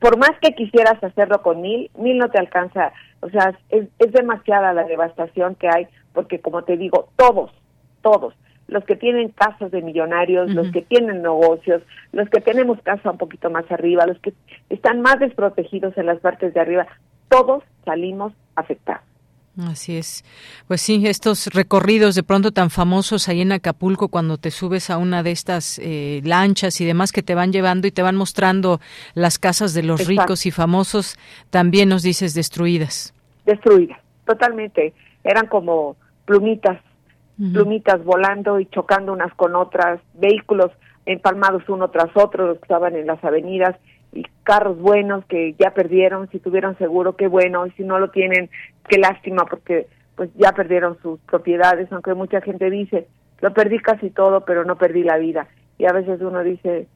[0.00, 2.92] por más que quisieras hacerlo con mil, mil no te alcanza.
[3.20, 7.52] O sea, es, es demasiada la devastación que hay, porque como te digo, todos,
[8.02, 8.34] todos,
[8.66, 11.82] los que tienen casas de millonarios, los que tienen negocios,
[12.12, 14.32] los que tenemos casa un poquito más arriba, los que
[14.70, 16.86] están más desprotegidos en las partes de arriba,
[17.28, 19.09] todos salimos afectados.
[19.68, 20.24] Así es.
[20.68, 24.98] Pues sí, estos recorridos de pronto tan famosos ahí en Acapulco cuando te subes a
[24.98, 28.80] una de estas eh, lanchas y demás que te van llevando y te van mostrando
[29.14, 31.16] las casas de los ricos y famosos,
[31.50, 33.14] también nos dices destruidas.
[33.44, 34.94] Destruidas, totalmente.
[35.24, 36.80] Eran como plumitas,
[37.52, 40.70] plumitas volando y chocando unas con otras, vehículos
[41.06, 43.76] empalmados uno tras otro, los que estaban en las avenidas
[44.12, 48.10] y carros buenos que ya perdieron, si tuvieron seguro, qué bueno, y si no lo
[48.10, 48.50] tienen,
[48.88, 53.06] qué lástima, porque pues ya perdieron sus propiedades, aunque mucha gente dice,
[53.40, 55.48] lo perdí casi todo, pero no perdí la vida.
[55.78, 56.88] Y a veces uno dice,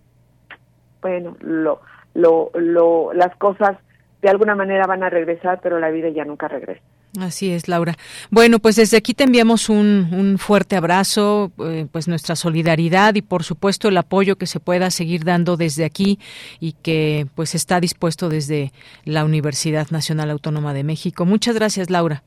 [1.01, 1.81] bueno, lo,
[2.15, 3.79] lo, lo, las cosas
[4.25, 6.81] de alguna manera van a regresar, pero la vida ya nunca regresa.
[7.21, 7.93] Así es, Laura.
[8.31, 13.21] Bueno, pues desde aquí te enviamos un, un fuerte abrazo, eh, pues nuestra solidaridad y
[13.21, 16.19] por supuesto el apoyo que se pueda seguir dando desde aquí
[16.59, 18.73] y que pues está dispuesto desde
[19.05, 21.27] la Universidad Nacional Autónoma de México.
[21.27, 22.23] Muchas gracias, Laura.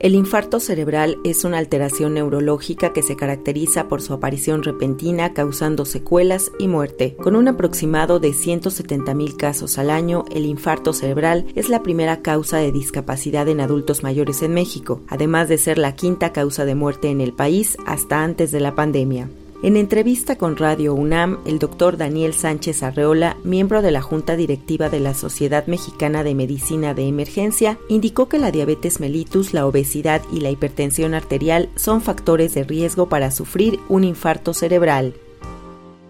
[0.00, 5.84] El infarto cerebral es una alteración neurológica que se caracteriza por su aparición repentina causando
[5.84, 7.16] secuelas y muerte.
[7.16, 12.58] Con un aproximado de 170.000 casos al año, el infarto cerebral es la primera causa
[12.58, 17.08] de discapacidad en adultos mayores en México, además de ser la quinta causa de muerte
[17.08, 19.28] en el país hasta antes de la pandemia.
[19.60, 24.88] En entrevista con Radio UNAM, el doctor Daniel Sánchez Arreola, miembro de la Junta Directiva
[24.88, 30.22] de la Sociedad Mexicana de Medicina de Emergencia, indicó que la diabetes mellitus, la obesidad
[30.32, 35.14] y la hipertensión arterial son factores de riesgo para sufrir un infarto cerebral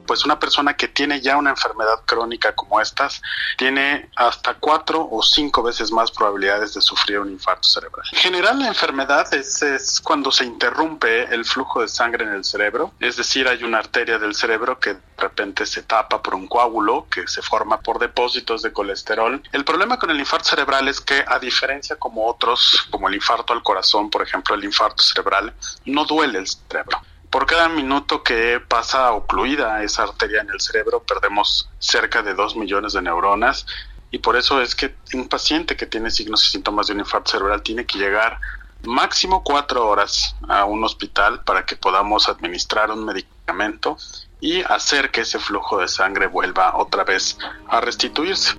[0.09, 3.21] pues una persona que tiene ya una enfermedad crónica como estas
[3.59, 8.07] tiene hasta cuatro o cinco veces más probabilidades de sufrir un infarto cerebral.
[8.13, 12.45] En general, la enfermedad es, es cuando se interrumpe el flujo de sangre en el
[12.45, 16.49] cerebro, es decir, hay una arteria del cerebro que de repente se tapa por un
[16.49, 19.43] coágulo que se forma por depósitos de colesterol.
[19.53, 23.53] El problema con el infarto cerebral es que a diferencia como otros, como el infarto
[23.53, 25.53] al corazón, por ejemplo, el infarto cerebral,
[25.85, 27.03] no duele el cerebro.
[27.31, 32.57] Por cada minuto que pasa ocluida esa arteria en el cerebro, perdemos cerca de 2
[32.57, 33.67] millones de neuronas
[34.11, 37.33] y por eso es que un paciente que tiene signos y síntomas de un infarto
[37.33, 38.41] cerebral tiene que llegar
[38.85, 43.97] máximo cuatro horas a un hospital para que podamos administrar un medicamento
[44.41, 47.37] y hacer que ese flujo de sangre vuelva otra vez
[47.69, 48.57] a restituirse.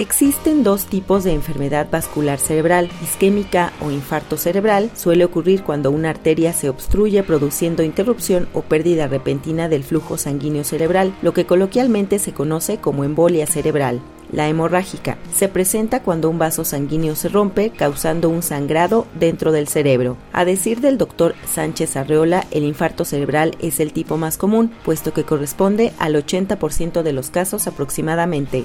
[0.00, 4.90] Existen dos tipos de enfermedad vascular cerebral, isquémica o infarto cerebral.
[4.94, 10.64] Suele ocurrir cuando una arteria se obstruye produciendo interrupción o pérdida repentina del flujo sanguíneo
[10.64, 14.00] cerebral, lo que coloquialmente se conoce como embolia cerebral.
[14.32, 19.68] La hemorrágica se presenta cuando un vaso sanguíneo se rompe, causando un sangrado dentro del
[19.68, 20.16] cerebro.
[20.32, 25.12] A decir del doctor Sánchez Arreola, el infarto cerebral es el tipo más común, puesto
[25.12, 28.64] que corresponde al 80% de los casos aproximadamente.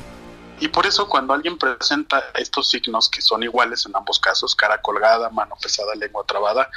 [0.60, 4.82] Y por eso cuando alguien presenta estos signos que son iguales en ambos casos, cara
[4.82, 6.70] colgada, mano pesada, lengua trabada,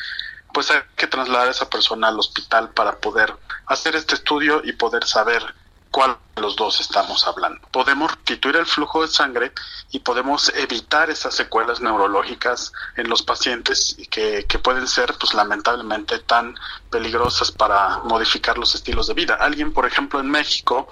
[0.52, 3.34] pues hay que trasladar a esa persona al hospital para poder
[3.66, 5.42] hacer este estudio y poder saber
[5.90, 7.60] cuál de los dos estamos hablando.
[7.70, 9.52] Podemos restituir el flujo de sangre
[9.90, 16.18] y podemos evitar esas secuelas neurológicas en los pacientes que, que pueden ser, pues lamentablemente,
[16.20, 16.54] tan
[16.90, 19.34] peligrosas para modificar los estilos de vida.
[19.40, 20.88] Alguien, por ejemplo, en México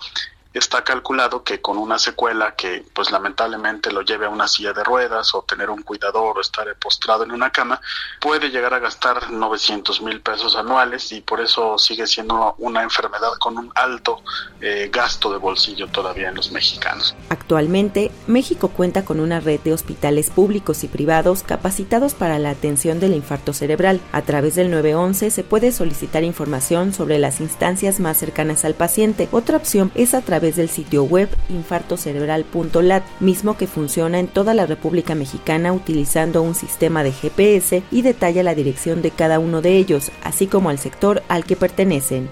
[0.59, 4.85] está calculado que con una secuela que pues lamentablemente lo lleve a una silla de
[4.85, 7.81] ruedas o tener un cuidador o estar postrado en una cama,
[8.21, 13.33] puede llegar a gastar 900 mil pesos anuales y por eso sigue siendo una enfermedad
[13.39, 14.23] con un alto
[14.61, 17.15] eh, gasto de bolsillo todavía en los mexicanos.
[17.29, 23.01] Actualmente, México cuenta con una red de hospitales públicos y privados capacitados para la atención
[23.01, 24.01] del infarto cerebral.
[24.13, 29.29] A través del 911 se puede solicitar información sobre las instancias más cercanas al paciente.
[29.33, 34.67] Otra opción es a través del sitio web infartocerebral.lat, mismo que funciona en toda la
[34.67, 39.77] República Mexicana utilizando un sistema de GPS y detalla la dirección de cada uno de
[39.77, 42.29] ellos, así como al sector al que pertenecen.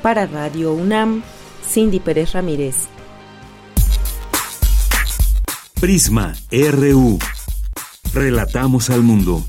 [0.00, 1.24] Para Radio UNAM,
[1.68, 2.86] Cindy Pérez Ramírez.
[5.80, 7.18] Prisma RU.
[8.12, 9.44] Relatamos al mundo.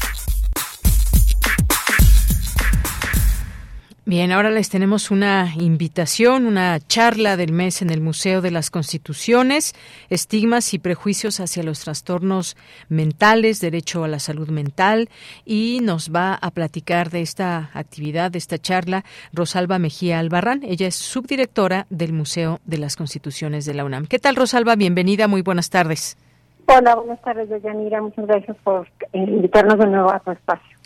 [4.10, 8.72] Bien, ahora les tenemos una invitación, una charla del mes en el Museo de las
[8.72, 9.76] Constituciones,
[10.10, 12.58] estigmas y prejuicios hacia los trastornos
[12.90, 15.10] mentales, derecho a la salud mental,
[15.46, 20.64] y nos va a platicar de esta actividad, de esta charla, Rosalba Mejía Albarrán.
[20.64, 24.08] Ella es subdirectora del Museo de las Constituciones de la UNAM.
[24.08, 24.76] ¿Qué tal, Rosalba?
[24.76, 26.18] Bienvenida, muy buenas tardes.
[26.66, 28.02] Hola, buenas tardes, Yanira.
[28.02, 30.79] Muchas gracias por invitarnos de nuevo a tu espacio.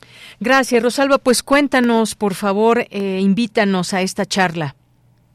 [0.43, 1.19] Gracias, Rosalba.
[1.19, 4.75] Pues cuéntanos, por favor, eh, invítanos a esta charla.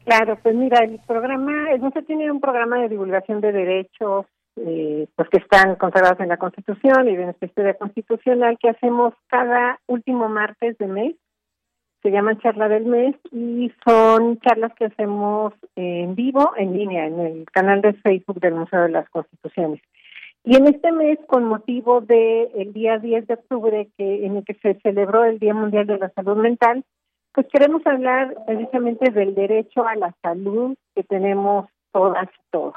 [0.04, 5.06] Claro, pues mira, el programa, el se tiene un programa de divulgación de derechos eh,
[5.16, 9.80] pues que están consagrados en la Constitución y en nuestra historia constitucional que hacemos cada
[9.86, 11.16] último martes de mes.
[12.02, 17.18] Se llama Charla del Mes y son charlas que hacemos en vivo, en línea, en
[17.18, 19.80] el canal de Facebook del Museo de las Constituciones.
[20.48, 24.44] Y en este mes, con motivo del el día 10 de octubre, que en el
[24.46, 26.82] que se celebró el Día Mundial de la Salud Mental,
[27.34, 32.76] pues queremos hablar precisamente del derecho a la salud que tenemos todas y todos.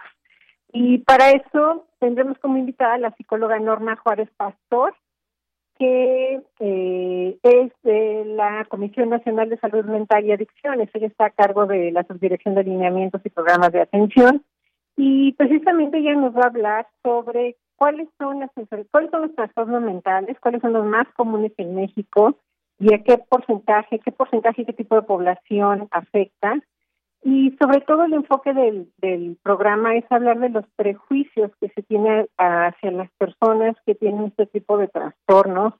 [0.74, 4.94] Y para eso tendremos como invitada a la psicóloga Norma Juárez Pastor,
[5.80, 10.90] que eh, es de la Comisión Nacional de Salud Mental y Adicciones.
[10.94, 14.44] Ella está a cargo de la Subdirección de Alineamientos y Programas de Atención.
[14.98, 18.52] Y precisamente ella nos va a hablar sobre cuáles son las
[18.92, 22.36] cuáles son los trastornos mentales, cuáles son los más comunes en México
[22.78, 26.62] y a qué porcentaje, qué porcentaje, qué tipo de población afecta
[27.24, 31.82] y sobre todo el enfoque del, del programa es hablar de los prejuicios que se
[31.82, 35.74] tiene hacia las personas que tienen este tipo de trastornos,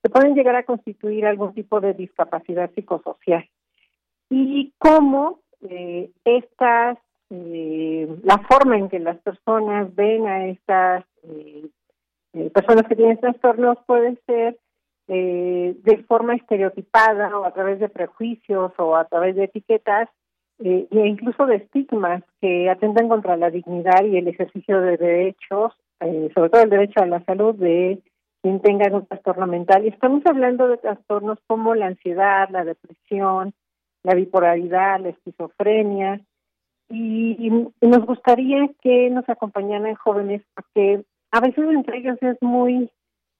[0.00, 3.44] que pueden llegar a constituir algún tipo de discapacidad psicosocial.
[4.30, 6.98] Y cómo eh, estas,
[7.30, 11.66] eh, la forma en que las personas ven a estas eh,
[12.32, 14.58] eh personas que tienen trastornos puede ser
[15.10, 20.10] de forma estereotipada o a través de prejuicios o a través de etiquetas
[20.58, 26.50] e incluso de estigmas que atentan contra la dignidad y el ejercicio de derechos, sobre
[26.50, 28.02] todo el derecho a la salud de
[28.42, 29.84] quien tenga un trastorno mental.
[29.84, 33.54] Y estamos hablando de trastornos como la ansiedad, la depresión,
[34.02, 36.20] la bipolaridad, la esquizofrenia.
[36.90, 42.90] Y, nos gustaría que nos acompañaran jóvenes porque a veces entre ellos es muy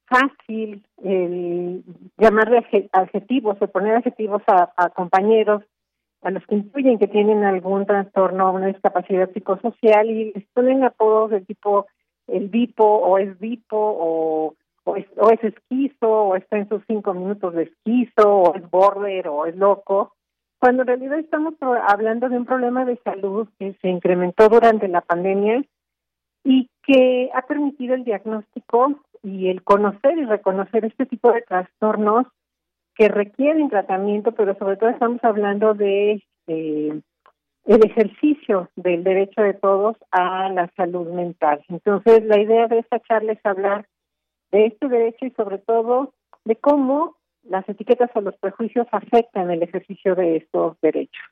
[0.06, 1.82] fácil el
[2.16, 5.62] llamarle adjetivos o poner adjetivos a compañeros
[6.22, 10.84] a los que incluyen que tienen algún trastorno o una discapacidad psicosocial y les ponen
[10.84, 11.86] apodos del tipo
[12.26, 16.82] el bipo o es bipo o, o, es, o es esquizo o está en sus
[16.86, 20.14] cinco minutos de esquizo o es border o es loco,
[20.58, 21.54] cuando en realidad estamos
[21.86, 25.62] hablando de un problema de salud que se incrementó durante la pandemia
[26.44, 32.26] y que ha permitido el diagnóstico y el conocer y reconocer este tipo de trastornos
[32.94, 39.96] que requieren tratamiento, pero sobre todo estamos hablando de el ejercicio del derecho de todos
[40.10, 41.62] a la salud mental.
[41.68, 43.86] Entonces, la idea de esta charla es hablar
[44.50, 46.14] de este derecho y sobre todo
[46.46, 47.17] de cómo
[47.48, 51.24] las etiquetas o los prejuicios afectan el ejercicio de estos derechos.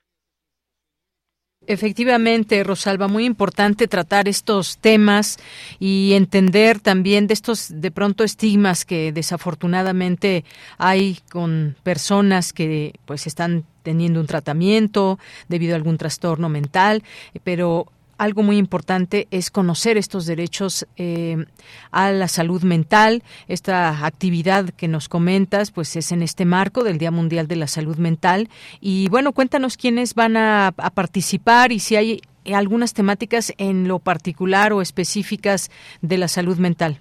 [1.68, 5.38] Efectivamente, Rosalba, muy importante tratar estos temas
[5.80, 10.44] y entender también de estos de pronto estigmas que desafortunadamente
[10.78, 17.02] hay con personas que pues están teniendo un tratamiento debido a algún trastorno mental,
[17.42, 17.86] pero
[18.18, 21.44] algo muy importante es conocer estos derechos eh,
[21.90, 23.22] a la salud mental.
[23.48, 27.66] Esta actividad que nos comentas, pues es en este marco del Día Mundial de la
[27.66, 28.48] Salud Mental.
[28.80, 32.20] Y bueno, cuéntanos quiénes van a, participar y si hay
[32.54, 37.00] algunas temáticas en lo particular o específicas de la salud mental.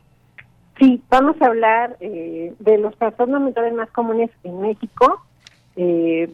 [0.79, 5.21] Sí, vamos a hablar eh, de los trastornos mentales más comunes en México.
[5.77, 6.29] Eh,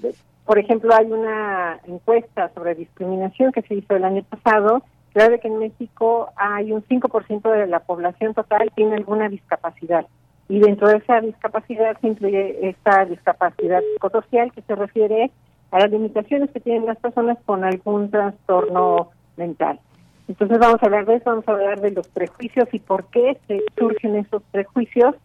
[0.46, 4.84] por ejemplo, hay una encuesta sobre discriminación que se hizo el año pasado,
[5.14, 10.06] que que en México hay un 5% de la población total tiene alguna discapacidad.
[10.48, 15.32] Y dentro de esa discapacidad se incluye esta discapacidad psicosocial que se refiere
[15.72, 19.80] a las limitaciones que tienen las personas con algún trastorno mental.
[20.28, 23.38] Entonces vamos a hablar de eso, vamos a hablar de los prejuicios y por qué
[23.48, 25.16] se surgen esos prejuicios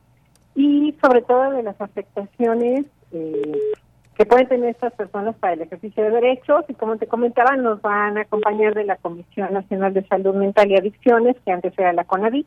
[0.55, 3.53] y sobre todo de las afectaciones eh,
[4.17, 6.64] que pueden tener estas personas para el ejercicio de derechos.
[6.69, 10.71] Y como te comentaba nos van a acompañar de la Comisión Nacional de Salud Mental
[10.71, 12.47] y Adicciones, que antes era la CONADIC,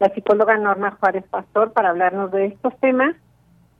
[0.00, 3.16] la psicóloga Norma Juárez Pastor para hablarnos de estos temas.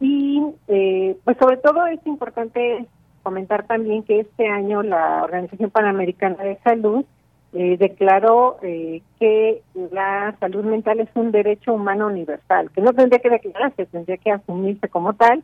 [0.00, 2.86] Y eh, pues sobre todo es importante
[3.22, 7.04] comentar también que este año la Organización Panamericana de Salud
[7.52, 13.18] eh, declaró eh, que la salud mental es un derecho humano universal, que no tendría
[13.18, 15.42] que declararse, tendría que asumirse como tal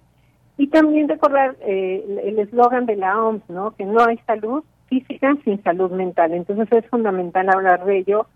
[0.57, 3.73] y también recordar eh, el eslogan de la OMS, ¿no?
[3.73, 6.33] Que no hay salud física sin salud mental.
[6.33, 8.27] Entonces es fundamental hablar de ello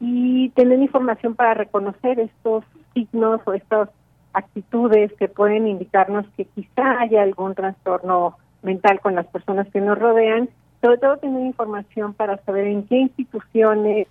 [0.00, 2.64] y tener información para reconocer estos
[2.94, 3.90] signos o estas
[4.32, 9.98] actitudes que pueden indicarnos que quizá haya algún trastorno mental con las personas que nos
[9.98, 10.48] rodean.
[10.80, 14.06] Sobre todo tener información para saber en qué instituciones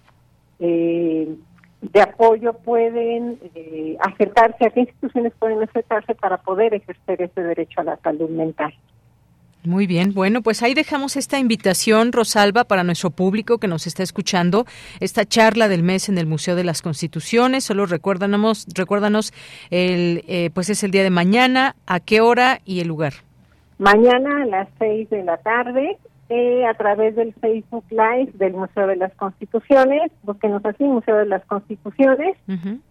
[0.59, 1.35] eh,
[1.81, 7.81] de apoyo pueden eh, acercarse, a qué instituciones pueden acercarse para poder ejercer ese derecho
[7.81, 8.73] a la salud mental.
[9.63, 14.01] Muy bien, bueno, pues ahí dejamos esta invitación, Rosalba, para nuestro público que nos está
[14.01, 14.65] escuchando,
[15.01, 17.65] esta charla del mes en el Museo de las Constituciones.
[17.65, 19.33] Solo recuérdanos, recuérdanos
[19.69, 23.13] el, eh, pues es el día de mañana, a qué hora y el lugar.
[23.77, 25.97] Mañana a las seis de la tarde,
[26.29, 31.25] eh, a través del Facebook Live del Museo de las Constituciones, búsquenos así, Museo de
[31.25, 32.37] las Constituciones,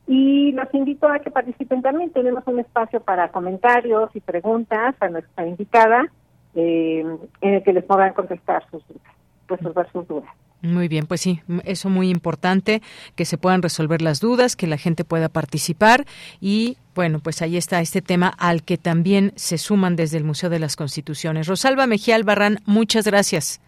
[0.07, 2.11] y los invito a que participen también.
[2.11, 6.07] Tenemos un espacio para comentarios y preguntas a nuestra invitada
[6.55, 7.05] eh,
[7.41, 9.13] en el que les podrán contestar sus dudas,
[9.49, 10.31] resolver sus dudas.
[10.67, 12.83] Muy bien, pues sí, eso muy importante,
[13.15, 16.05] que se puedan resolver las dudas, que la gente pueda participar
[16.41, 20.49] y bueno, pues ahí está este tema al que también se suman desde el Museo
[20.49, 21.47] de las Constituciones.
[21.47, 23.61] Rosalba Mejía Albarrán, muchas gracias.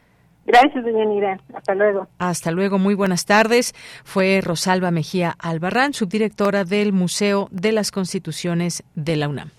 [0.46, 2.09] Gracias, doña Hasta luego.
[2.18, 2.78] Hasta luego.
[2.78, 3.74] Muy buenas tardes.
[4.03, 9.51] Fue Rosalba Mejía Albarrán, subdirectora del Museo de las Constituciones de la UNAM.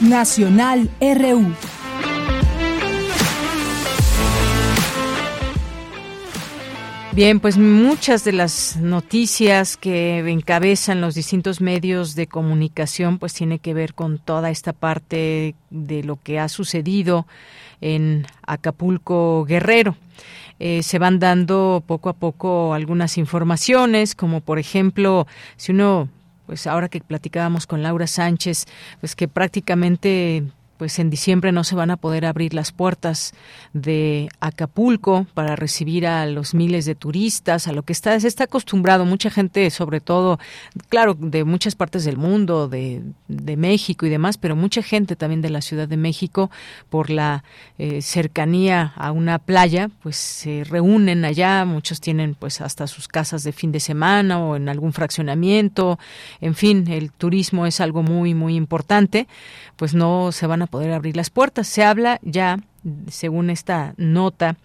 [0.00, 1.54] Nacional RU.
[7.12, 13.58] Bien, pues muchas de las noticias que encabezan los distintos medios de comunicación pues tiene
[13.58, 17.26] que ver con toda esta parte de lo que ha sucedido
[17.80, 19.96] en Acapulco Guerrero.
[20.60, 26.08] Eh, se van dando poco a poco algunas informaciones, como por ejemplo, si uno
[26.46, 28.66] pues ahora que platicábamos con Laura Sánchez,
[29.00, 30.44] pues que prácticamente
[30.80, 33.34] pues en diciembre no se van a poder abrir las puertas
[33.74, 38.44] de Acapulco para recibir a los miles de turistas, a lo que está, se está
[38.44, 40.38] acostumbrado mucha gente, sobre todo,
[40.88, 45.42] claro, de muchas partes del mundo, de, de México y demás, pero mucha gente también
[45.42, 46.50] de la Ciudad de México
[46.88, 47.44] por la
[47.76, 53.44] eh, cercanía a una playa, pues se reúnen allá, muchos tienen pues hasta sus casas
[53.44, 55.98] de fin de semana o en algún fraccionamiento,
[56.40, 59.28] en fin, el turismo es algo muy, muy importante,
[59.76, 61.66] pues no se van a poder abrir las puertas.
[61.68, 62.58] Se habla ya,
[63.08, 64.56] según esta nota,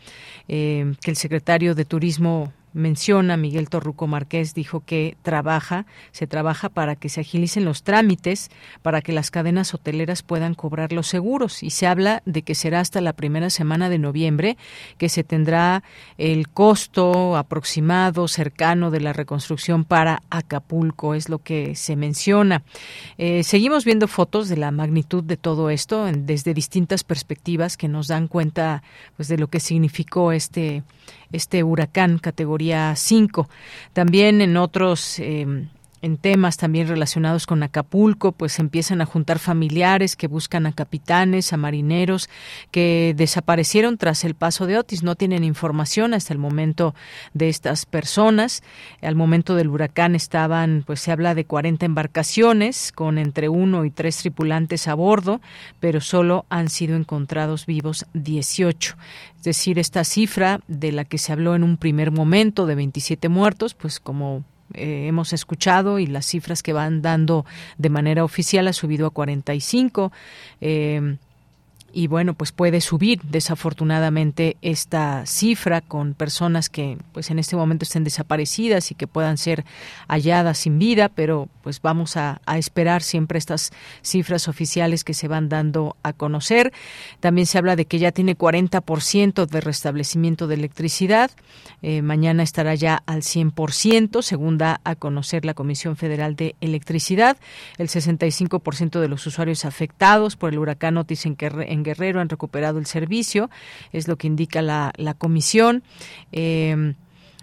[0.47, 6.69] eh, que el secretario de Turismo menciona Miguel Torruco Márquez dijo que trabaja, se trabaja
[6.69, 8.51] para que se agilicen los trámites
[8.81, 12.81] para que las cadenas hoteleras puedan cobrar los seguros y se habla de que será
[12.81, 14.57] hasta la primera semana de noviembre
[14.97, 15.83] que se tendrá
[16.17, 22.63] el costo aproximado cercano de la reconstrucción para Acapulco es lo que se menciona.
[23.17, 28.09] Eh, seguimos viendo fotos de la magnitud de todo esto desde distintas perspectivas que nos
[28.09, 28.83] dan cuenta
[29.15, 30.83] pues de lo que significó este
[31.31, 33.49] este huracán categoría 5.
[33.93, 35.67] También en otros eh,
[36.01, 41.53] en temas también relacionados con Acapulco, pues empiezan a juntar familiares que buscan a capitanes,
[41.53, 42.29] a marineros
[42.71, 45.03] que desaparecieron tras el paso de Otis.
[45.03, 46.93] No tienen información hasta el momento
[47.33, 48.63] de estas personas.
[49.01, 53.91] Al momento del huracán estaban, pues se habla de 40 embarcaciones con entre uno y
[53.91, 55.41] tres tripulantes a bordo,
[55.79, 58.95] pero solo han sido encontrados vivos 18.
[59.37, 63.29] Es decir, esta cifra de la que se habló en un primer momento de 27
[63.29, 64.43] muertos, pues como
[64.73, 67.45] eh, hemos escuchado y las cifras que van dando
[67.77, 70.11] de manera oficial ha subido a 45.
[70.61, 71.17] Eh,
[71.95, 77.83] y bueno, pues puede subir desafortunadamente esta cifra con personas que pues en este momento
[77.83, 79.63] estén desaparecidas y que puedan ser
[80.09, 83.71] halladas sin vida, pero pues vamos a, esperar siempre estas
[84.01, 86.73] cifras oficiales que se van dando a conocer.
[87.21, 91.31] También se habla de que ya tiene 40% de restablecimiento de electricidad,
[91.81, 97.37] eh, mañana estará ya al 100%, según da a conocer la Comisión Federal de Electricidad.
[97.77, 102.77] El 65% de los usuarios afectados por el huracán Otis en, en Guerrero han recuperado
[102.79, 103.49] el servicio,
[103.93, 105.83] es lo que indica la, la comisión.
[106.33, 106.93] Eh,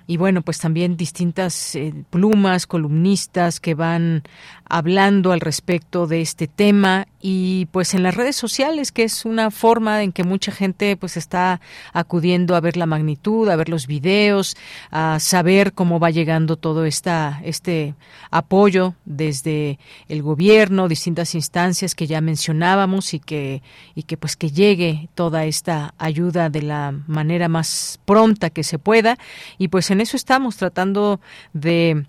[0.07, 4.25] y bueno, pues también distintas eh, plumas, columnistas que van
[4.69, 9.51] hablando al respecto de este tema y pues en las redes sociales que es una
[9.53, 11.61] forma en que mucha gente pues está
[11.93, 14.57] acudiendo a ver la magnitud, a ver los videos,
[14.91, 17.95] a saber cómo va llegando todo esta este
[18.31, 23.63] apoyo desde el gobierno, distintas instancias que ya mencionábamos y que
[23.95, 28.81] y que pues que llegue toda esta ayuda de la manera más pronta que se
[28.81, 29.17] pueda.
[29.59, 31.21] Y pues en eso estamos tratando
[31.53, 32.05] de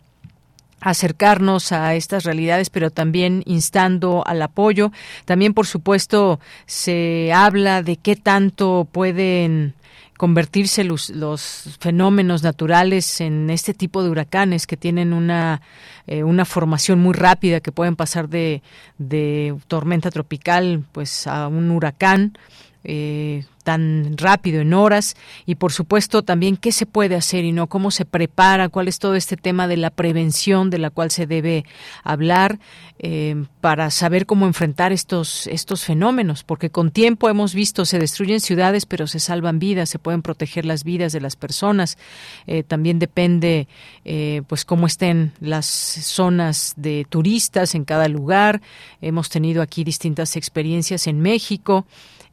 [0.84, 4.92] acercarnos a estas realidades, pero también instando al apoyo.
[5.26, 9.74] También, por supuesto, se habla de qué tanto pueden
[10.18, 15.62] convertirse los, los fenómenos naturales en este tipo de huracanes que tienen una,
[16.06, 18.62] eh, una formación muy rápida, que pueden pasar de,
[18.98, 22.38] de tormenta tropical pues a un huracán.
[22.84, 27.68] Eh, tan rápido en horas y por supuesto también qué se puede hacer y no
[27.68, 31.26] cómo se prepara, cuál es todo este tema de la prevención de la cual se
[31.26, 31.66] debe
[32.04, 32.60] hablar
[33.00, 38.40] eh, para saber cómo enfrentar estos estos fenómenos, porque con tiempo hemos visto se destruyen
[38.40, 41.98] ciudades pero se salvan vidas, se pueden proteger las vidas de las personas.
[42.48, 43.68] Eh, también depende
[44.06, 48.62] eh, pues cómo estén las zonas de turistas en cada lugar.
[49.02, 51.86] Hemos tenido aquí distintas experiencias en México.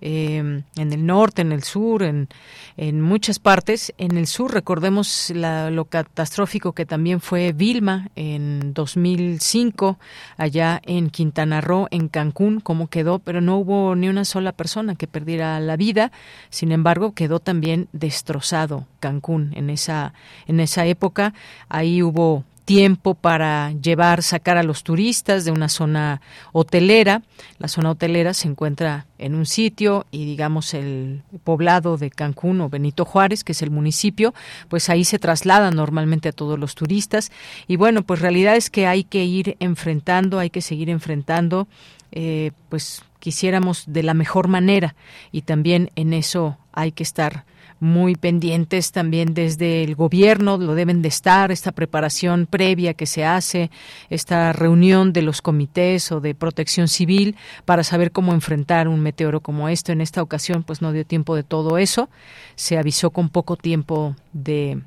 [0.02, 2.28] Em, en el norte, en el sur, en,
[2.76, 3.92] en muchas partes.
[3.98, 9.98] En el sur, recordemos lo catastrófico que también fue Vilma en 2005,
[10.38, 14.94] allá en Quintana Roo, en Cancún, cómo quedó, pero no hubo ni una sola persona
[14.94, 16.12] que perdiera la vida.
[16.48, 20.14] Sin embargo, quedó también destrozado Cancún en esa,
[20.46, 21.34] en esa época.
[21.68, 26.20] Ahí hubo tiempo para llevar, sacar a los turistas de una zona
[26.52, 27.22] hotelera.
[27.58, 32.68] La zona hotelera se encuentra en un sitio y digamos el poblado de Cancún o
[32.68, 34.34] Benito Juárez, que es el municipio,
[34.68, 37.32] pues ahí se trasladan normalmente a todos los turistas.
[37.66, 41.66] Y bueno, pues realidad es que hay que ir enfrentando, hay que seguir enfrentando,
[42.12, 44.94] eh, pues quisiéramos de la mejor manera
[45.32, 47.44] y también en eso hay que estar
[47.80, 53.24] muy pendientes también desde el gobierno, lo deben de estar, esta preparación previa que se
[53.24, 53.70] hace,
[54.10, 59.40] esta reunión de los comités o de protección civil para saber cómo enfrentar un meteoro
[59.40, 59.92] como esto.
[59.92, 62.08] En esta ocasión, pues no dio tiempo de todo eso,
[62.54, 64.80] se avisó con poco tiempo de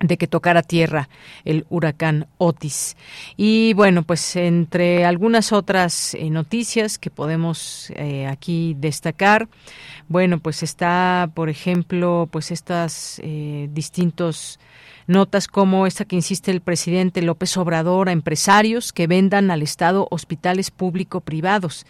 [0.00, 1.08] de que tocara tierra
[1.44, 2.96] el huracán Otis.
[3.36, 9.48] Y bueno, pues entre algunas otras eh, noticias que podemos eh, aquí destacar,
[10.08, 14.58] bueno, pues está, por ejemplo, pues estas eh, distintos
[15.06, 20.08] Notas como esta que insiste el presidente López Obrador a empresarios que vendan al Estado
[20.10, 21.84] hospitales público-privados.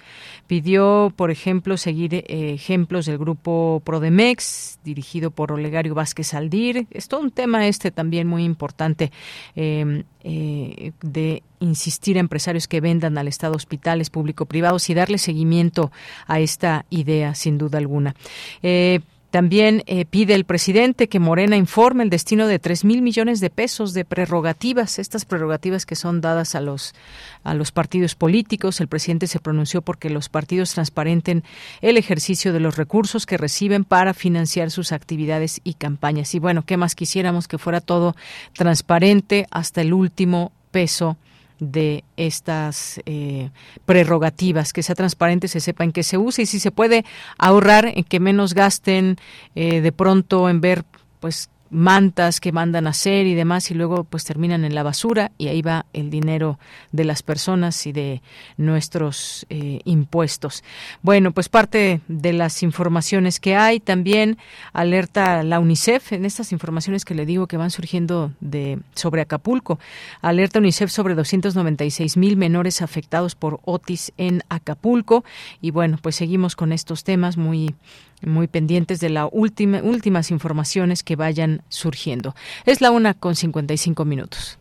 [0.46, 6.86] Pidió, por ejemplo, seguir eh, ejemplos del grupo Prodemex, dirigido por Olegario Vázquez Aldir.
[6.90, 9.12] Es todo un tema este también muy importante
[9.54, 15.92] em, eh, de insistir a empresarios que vendan al Estado hospitales público-privados y darle seguimiento
[16.26, 18.14] a esta idea, sin duda alguna.
[18.62, 19.00] Eh,
[19.34, 23.50] también eh, pide el presidente que Morena informe el destino de tres mil millones de
[23.50, 26.94] pesos de prerrogativas, estas prerrogativas que son dadas a los
[27.42, 28.80] a los partidos políticos.
[28.80, 31.42] El presidente se pronunció porque los partidos transparenten
[31.80, 36.32] el ejercicio de los recursos que reciben para financiar sus actividades y campañas.
[36.36, 38.14] Y bueno, qué más quisiéramos que fuera todo
[38.52, 41.16] transparente hasta el último peso
[41.60, 43.50] de estas eh,
[43.84, 47.04] prerrogativas, que sea transparente, se sepa en qué se usa y si se puede
[47.38, 49.16] ahorrar, en que menos gasten
[49.54, 50.84] eh, de pronto en ver
[51.20, 55.32] pues mantas que mandan a hacer y demás y luego pues terminan en la basura
[55.38, 56.58] y ahí va el dinero
[56.92, 58.22] de las personas y de
[58.56, 60.62] nuestros eh, impuestos.
[61.02, 64.38] Bueno, pues parte de las informaciones que hay también
[64.72, 69.78] alerta la UNICEF en estas informaciones que le digo que van surgiendo de sobre Acapulco.
[70.22, 75.24] Alerta UNICEF sobre 296 mil menores afectados por Otis en Acapulco
[75.60, 77.74] y bueno, pues seguimos con estos temas muy
[78.22, 82.34] muy pendientes de las últimas informaciones que vayan surgiendo.
[82.64, 84.58] Es la una con 55 minutos.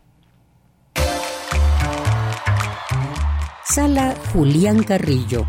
[3.64, 5.46] Sala Julián Carrillo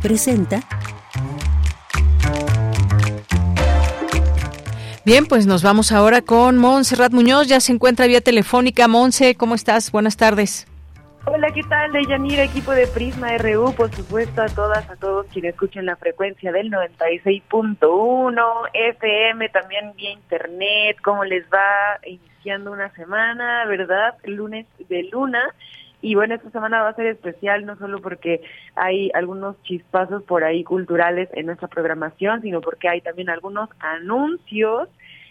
[0.00, 0.66] presenta
[5.04, 8.86] Bien, pues nos vamos ahora con Montserrat Muñoz, ya se encuentra vía telefónica.
[8.86, 9.90] Monse, ¿cómo estás?
[9.90, 10.66] Buenas tardes.
[11.24, 11.92] Hola, ¿qué tal?
[11.92, 16.50] Deyanira, equipo de Prisma RU, por supuesto a todas, a todos quienes escuchen la frecuencia
[16.50, 18.42] del 96.1
[18.74, 24.16] FM, también vía internet, cómo les va iniciando una semana, ¿verdad?
[24.24, 25.44] lunes de luna.
[26.00, 28.42] Y bueno, esta semana va a ser especial no solo porque
[28.74, 34.88] hay algunos chispazos por ahí culturales en nuestra programación, sino porque hay también algunos anuncios,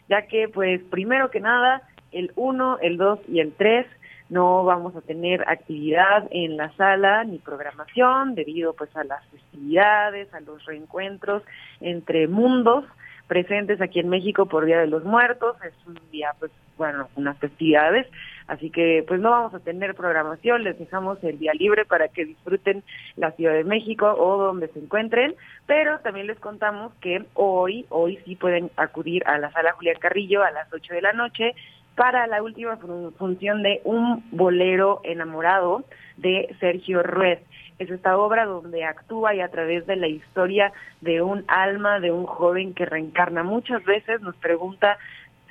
[0.08, 1.82] ya que pues primero que nada,
[2.14, 3.86] el 1, el 2 y el 3
[4.32, 10.34] no vamos a tener actividad en la sala ni programación debido pues a las festividades,
[10.34, 11.44] a los reencuentros
[11.82, 12.86] entre mundos
[13.28, 17.38] presentes aquí en México por Día de los Muertos, es un día pues bueno, unas
[17.38, 18.08] festividades,
[18.48, 22.26] así que pues no vamos a tener programación, les dejamos el día libre para que
[22.26, 22.84] disfruten
[23.18, 25.36] la Ciudad de México o donde se encuentren,
[25.68, 30.42] pero también les contamos que hoy, hoy sí pueden acudir a la sala Julián Carrillo
[30.42, 31.54] a las 8 de la noche
[32.02, 32.80] para la última
[33.20, 35.84] función de Un bolero enamorado
[36.18, 37.38] de Sergio Ruiz.
[37.78, 42.12] Es esta obra donde actúa y a través de la historia de un alma, de
[42.12, 44.97] un joven que reencarna muchas veces, nos pregunta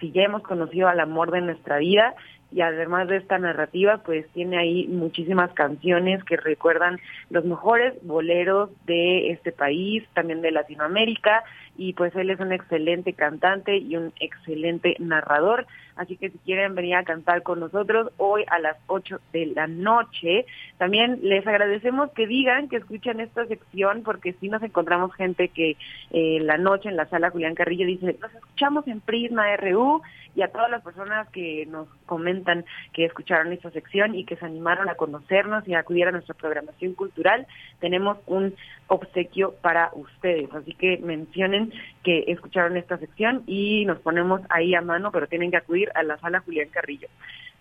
[0.00, 2.16] si ya hemos conocido al amor de nuestra vida
[2.50, 6.98] y además de esta narrativa, pues tiene ahí muchísimas canciones que recuerdan
[7.30, 11.44] los mejores boleros de este país, también de Latinoamérica,
[11.80, 15.66] y pues él es un excelente cantante y un excelente narrador.
[15.96, 19.66] Así que si quieren venir a cantar con nosotros hoy a las 8 de la
[19.66, 20.44] noche,
[20.76, 25.78] también les agradecemos que digan que escuchan esta sección porque si nos encontramos gente que
[26.10, 30.02] eh, la noche en la sala Julián Carrillo dice, nos escuchamos en Prisma RU
[30.34, 34.44] y a todas las personas que nos comentan que escucharon esta sección y que se
[34.44, 37.46] animaron a conocernos y a acudir a nuestra programación cultural,
[37.80, 38.54] tenemos un
[38.86, 40.52] obsequio para ustedes.
[40.54, 41.69] Así que mencionen
[42.02, 46.02] que escucharon esta sección y nos ponemos ahí a mano, pero tienen que acudir a
[46.02, 47.08] la sala Julián Carrillo.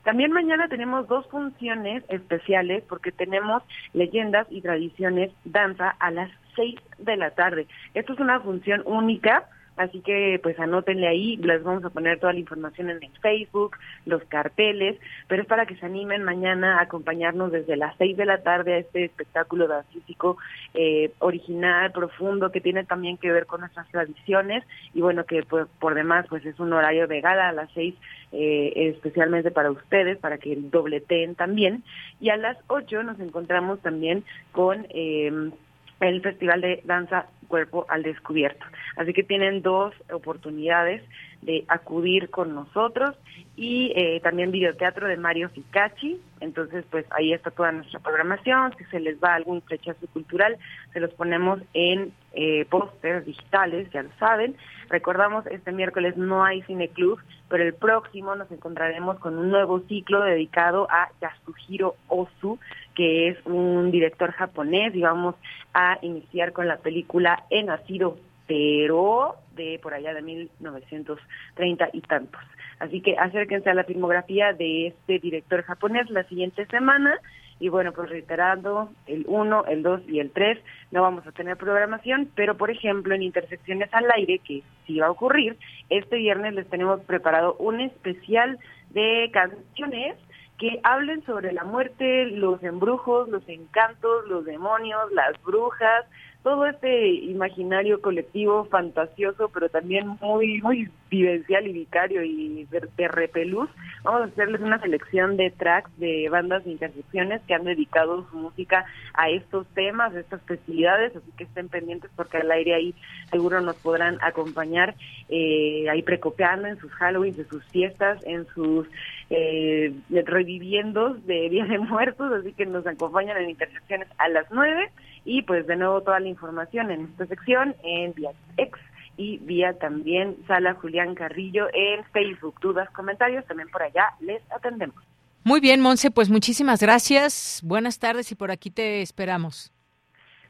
[0.04, 6.76] También mañana tenemos dos funciones especiales porque tenemos leyendas y tradiciones danza a las seis
[6.98, 7.68] de la tarde.
[7.94, 9.48] Esto es una función única
[9.80, 13.78] Así que pues anótenle ahí, les vamos a poner toda la información en el Facebook,
[14.06, 15.00] los carteles,
[15.30, 18.74] pero es para que se animen mañana a acompañarnos desde las seis de la tarde
[18.74, 20.36] a este espectáculo dancístico
[20.74, 25.66] eh, original, profundo, que tiene también que ver con nuestras tradiciones y bueno, que pues,
[25.80, 27.96] por demás pues es un horario de gala a las seis
[28.34, 31.86] eh, especialmente para ustedes, para que dobleteen también.
[32.20, 34.86] Y a las ocho nos encontramos también con...
[34.90, 35.52] Eh,
[36.00, 38.66] el Festival de Danza Cuerpo al Descubierto.
[38.96, 41.04] Así que tienen dos oportunidades
[41.42, 43.16] de acudir con nosotros
[43.56, 46.20] y eh, también videoteatro de Mario Ficacci.
[46.40, 48.74] Entonces, pues ahí está toda nuestra programación.
[48.78, 50.58] Si se les va algún flechazo cultural,
[50.94, 54.56] se los ponemos en eh, pósters digitales, ya lo saben.
[54.90, 59.82] Recordamos, este miércoles no hay Cine Club, pero el próximo nos encontraremos con un nuevo
[59.82, 62.60] ciclo dedicado a Yasuhiro Ozu,
[62.96, 65.36] que es un director japonés, y vamos
[65.74, 68.18] a iniciar con la película He nacido,
[68.48, 72.42] pero de por allá de 1930 y tantos.
[72.80, 77.20] Así que acérquense a la filmografía de este director japonés la siguiente semana.
[77.60, 80.58] Y bueno, pues reiterando, el 1, el 2 y el 3
[80.92, 85.08] no vamos a tener programación, pero por ejemplo en Intersecciones al Aire, que sí va
[85.08, 85.58] a ocurrir,
[85.90, 88.58] este viernes les tenemos preparado un especial
[88.92, 90.16] de canciones
[90.58, 96.06] que hablen sobre la muerte, los embrujos, los encantos, los demonios, las brujas,
[96.50, 103.70] todo este imaginario colectivo fantasioso, pero también muy muy vivencial y vicario y de, repelús.
[104.04, 108.38] Vamos a hacerles una selección de tracks de bandas de intersecciones que han dedicado su
[108.38, 112.96] música a estos temas, a estas festividades, así que estén pendientes porque al aire ahí
[113.30, 114.96] seguro nos podrán acompañar
[115.30, 118.88] eh, ahí precopiando en sus Halloween, en sus fiestas, en sus
[119.30, 124.90] eh, reviviendo de Día de Muertos, así que nos acompañan en intersecciones a las nueve
[125.26, 128.80] y pues de nuevo toda la información en esta sección en vía ex
[129.18, 132.56] y vía también Sala Julián Carrillo en Facebook.
[132.62, 134.96] Dudas, comentarios, también por allá les atendemos.
[135.44, 137.62] Muy bien, Monse, pues muchísimas gracias.
[137.64, 139.74] Buenas tardes y por aquí te esperamos.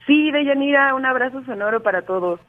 [0.06, 2.40] Sí, Deyanira, un abrazo sonoro para todos.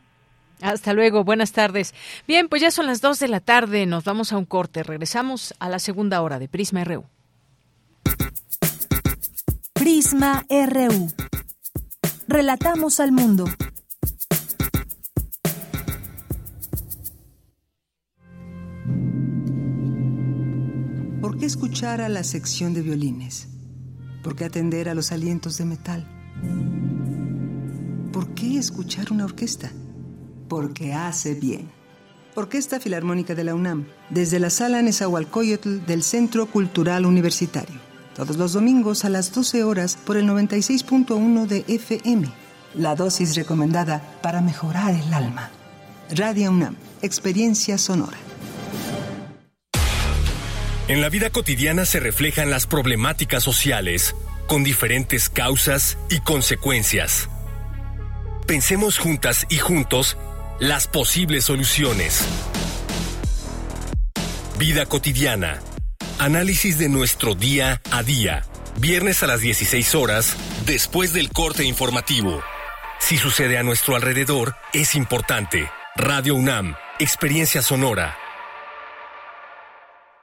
[0.63, 1.95] Hasta luego, buenas tardes.
[2.27, 5.55] Bien, pues ya son las dos de la tarde, nos vamos a un corte, regresamos
[5.59, 7.05] a la segunda hora de Prisma RU.
[9.73, 11.09] Prisma RU.
[12.33, 13.45] Relatamos al mundo.
[21.21, 23.49] ¿Por qué escuchar a la sección de violines?
[24.23, 26.07] ¿Por qué atender a los alientos de metal?
[28.13, 29.73] ¿Por qué escuchar una orquesta?
[30.49, 31.69] Porque hace bien.
[32.37, 37.90] Orquesta Filarmónica de la UNAM, desde la sala Nezahualcóyotl del Centro Cultural Universitario
[38.21, 42.29] todos los domingos a las 12 horas por el 96.1 de FM.
[42.75, 45.49] La dosis recomendada para mejorar el alma.
[46.11, 48.19] Radio UNAM, experiencia sonora.
[50.89, 54.15] En la vida cotidiana se reflejan las problemáticas sociales,
[54.47, 57.31] con diferentes causas y consecuencias.
[58.47, 60.19] Pensemos juntas y juntos
[60.59, 62.23] las posibles soluciones.
[64.59, 65.63] Vida cotidiana
[66.21, 68.43] Análisis de nuestro día a día.
[68.79, 72.43] Viernes a las 16 horas, después del corte informativo.
[72.99, 75.71] Si sucede a nuestro alrededor, es importante.
[75.97, 78.19] Radio UNAM, Experiencia Sonora.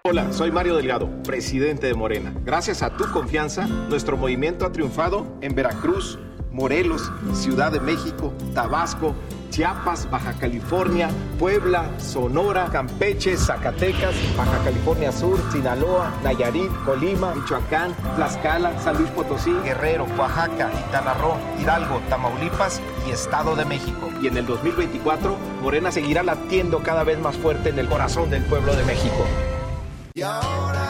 [0.03, 2.31] Hola, soy Mario Delgado, presidente de Morena.
[2.45, 6.19] Gracias a tu confianza, nuestro movimiento ha triunfado en Veracruz,
[6.51, 9.15] Morelos, Ciudad de México, Tabasco,
[9.49, 18.79] Chiapas, Baja California, Puebla, Sonora, Campeche, Zacatecas, Baja California Sur, Sinaloa, Nayarit, Colima, Michoacán, Tlaxcala,
[18.79, 24.09] San Luis Potosí, Guerrero, Oaxaca, Quintana Roo, Hidalgo, Tamaulipas y Estado de México.
[24.21, 28.43] Y en el 2024, Morena seguirá latiendo cada vez más fuerte en el corazón del
[28.43, 29.25] pueblo de México.
[30.13, 30.89] Y ahora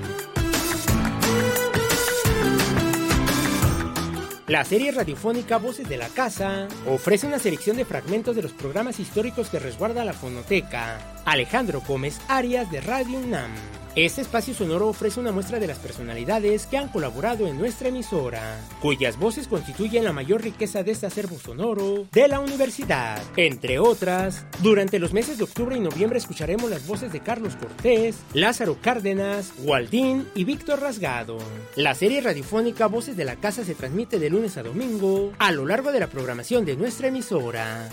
[4.51, 8.99] La serie radiofónica Voces de la Casa ofrece una selección de fragmentos de los programas
[8.99, 10.99] históricos que resguarda la fonoteca.
[11.23, 13.80] Alejandro Gómez Arias de Radio UNAM.
[13.95, 18.57] Este espacio sonoro ofrece una muestra de las personalidades que han colaborado en nuestra emisora,
[18.81, 23.21] cuyas voces constituyen la mayor riqueza de este acervo sonoro de la universidad.
[23.35, 28.15] Entre otras, durante los meses de octubre y noviembre escucharemos las voces de Carlos Cortés,
[28.33, 31.37] Lázaro Cárdenas, Waldín y Víctor Rasgado.
[31.75, 35.65] La serie radiofónica Voces de la Casa se transmite de lunes a domingo a lo
[35.65, 37.89] largo de la programación de nuestra emisora.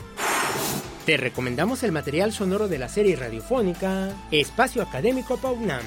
[1.09, 5.81] Te recomendamos el material sonoro de la serie radiofónica Espacio Académico Paunam,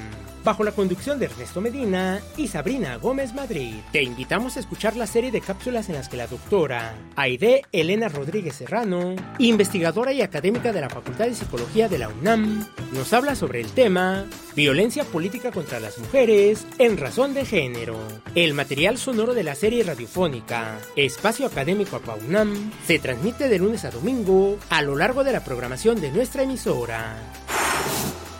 [0.44, 3.74] bajo la conducción de Ernesto Medina y Sabrina Gómez Madrid.
[3.92, 8.08] Te invitamos a escuchar la serie de cápsulas en las que la doctora Aide Elena
[8.08, 13.34] Rodríguez Serrano, investigadora y académica de la Facultad de Psicología de la UNAM, nos habla
[13.34, 17.96] sobre el tema Violencia política contra las mujeres en razón de género.
[18.34, 23.90] El material sonoro de la serie radiofónica Espacio Académico UNAM se transmite de lunes a
[23.90, 27.16] domingo a lo largo de la programación de nuestra emisora.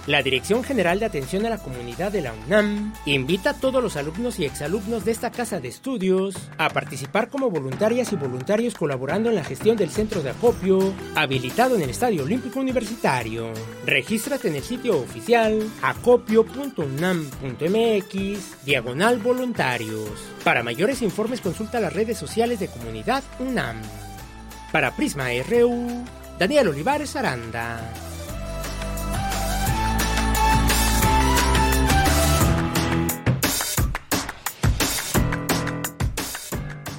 [0.06, 3.94] La Dirección General de Atención a la Comunidad de la UNAM invita a todos los
[3.94, 9.28] alumnos y exalumnos de esta casa de estudios a participar como voluntarias y voluntarios colaborando
[9.28, 13.52] en la gestión del centro de acopio habilitado en el Estadio Olímpico Universitario.
[13.86, 20.10] Regístrate en el sitio oficial acopio.unam.mx diagonal voluntarios.
[20.42, 23.80] Para mayores informes consulta las redes sociales de Comunidad UNAM.
[24.72, 26.04] Para Prisma RU,
[26.40, 28.11] Daniel Olivares Aranda.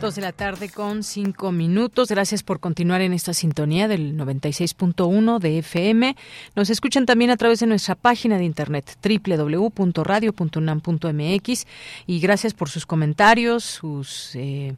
[0.04, 2.10] Dos de la tarde con cinco minutos.
[2.10, 6.18] Gracias por continuar en esta sintonía del 96.1 de FM.
[6.58, 11.68] Nos escuchan también a través de nuestra página de internet www.radio.unam.mx
[12.06, 14.76] y gracias por sus comentarios, sus eh,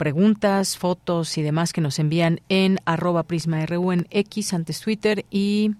[0.00, 5.72] preguntas, fotos y demás que nos envían en arroba prisma.ru en X, antes Twitter y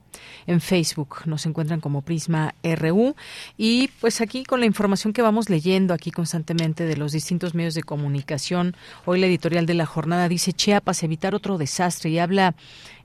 [0.47, 1.23] en Facebook.
[1.25, 3.17] Nos encuentran como Prisma RU.
[3.57, 7.73] Y pues aquí con la información que vamos leyendo aquí constantemente de los distintos medios
[7.73, 12.55] de comunicación, hoy la editorial de la jornada dice Chiapas, evitar otro desastre y habla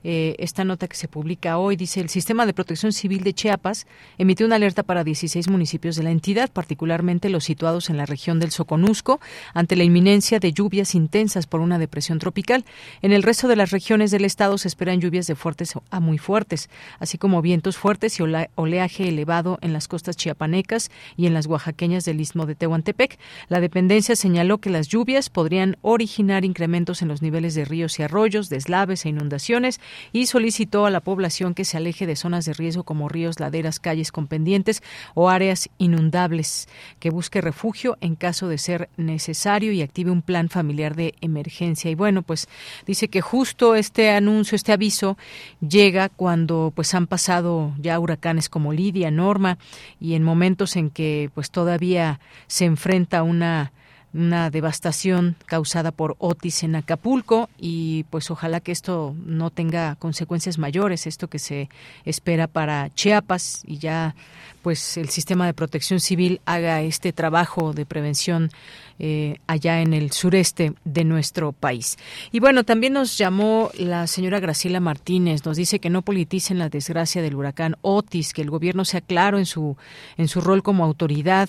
[0.08, 1.74] eh, esta nota que se publica hoy.
[1.74, 3.88] Dice, el Sistema de Protección Civil de Chiapas
[4.18, 8.38] emitió una alerta para 16 municipios de la entidad, particularmente los situados en la región
[8.38, 9.18] del Soconusco,
[9.52, 12.64] ante la inminencia de lluvias intensas por una depresión tropical.
[13.02, 16.18] En el resto de las regiones del estado se esperan lluvias de fuertes a muy
[16.18, 18.22] fuertes, así como vientos fuertes y
[18.54, 23.18] oleaje elevado en las costas chiapanecas y en las oaxaqueñas del istmo de Tehuantepec.
[23.48, 28.04] La dependencia señaló que las lluvias podrían originar incrementos en los niveles de ríos y
[28.04, 29.80] arroyos, deslaves e inundaciones
[30.12, 33.80] y solicitó a la población que se aleje de zonas de riesgo como ríos, laderas,
[33.80, 34.82] calles con pendientes
[35.14, 36.68] o áreas inundables,
[36.98, 41.90] que busque refugio en caso de ser necesario y active un plan familiar de emergencia.
[41.90, 42.48] Y bueno, pues
[42.86, 45.16] dice que justo este anuncio, este aviso
[45.60, 49.58] llega cuando pues han pasado ya huracanes como Lidia, Norma
[50.00, 53.72] y en momentos en que pues todavía se enfrenta una
[54.14, 60.58] una devastación causada por Otis en Acapulco y pues ojalá que esto no tenga consecuencias
[60.58, 61.68] mayores, esto que se
[62.04, 64.14] espera para Chiapas y ya
[64.62, 68.50] pues el sistema de protección civil haga este trabajo de prevención
[68.98, 71.98] eh, allá en el sureste de nuestro país.
[72.32, 76.68] Y bueno, también nos llamó la señora Graciela Martínez, nos dice que no politicen la
[76.68, 79.76] desgracia del huracán Otis, que el gobierno sea claro en su,
[80.16, 81.48] en su rol como autoridad.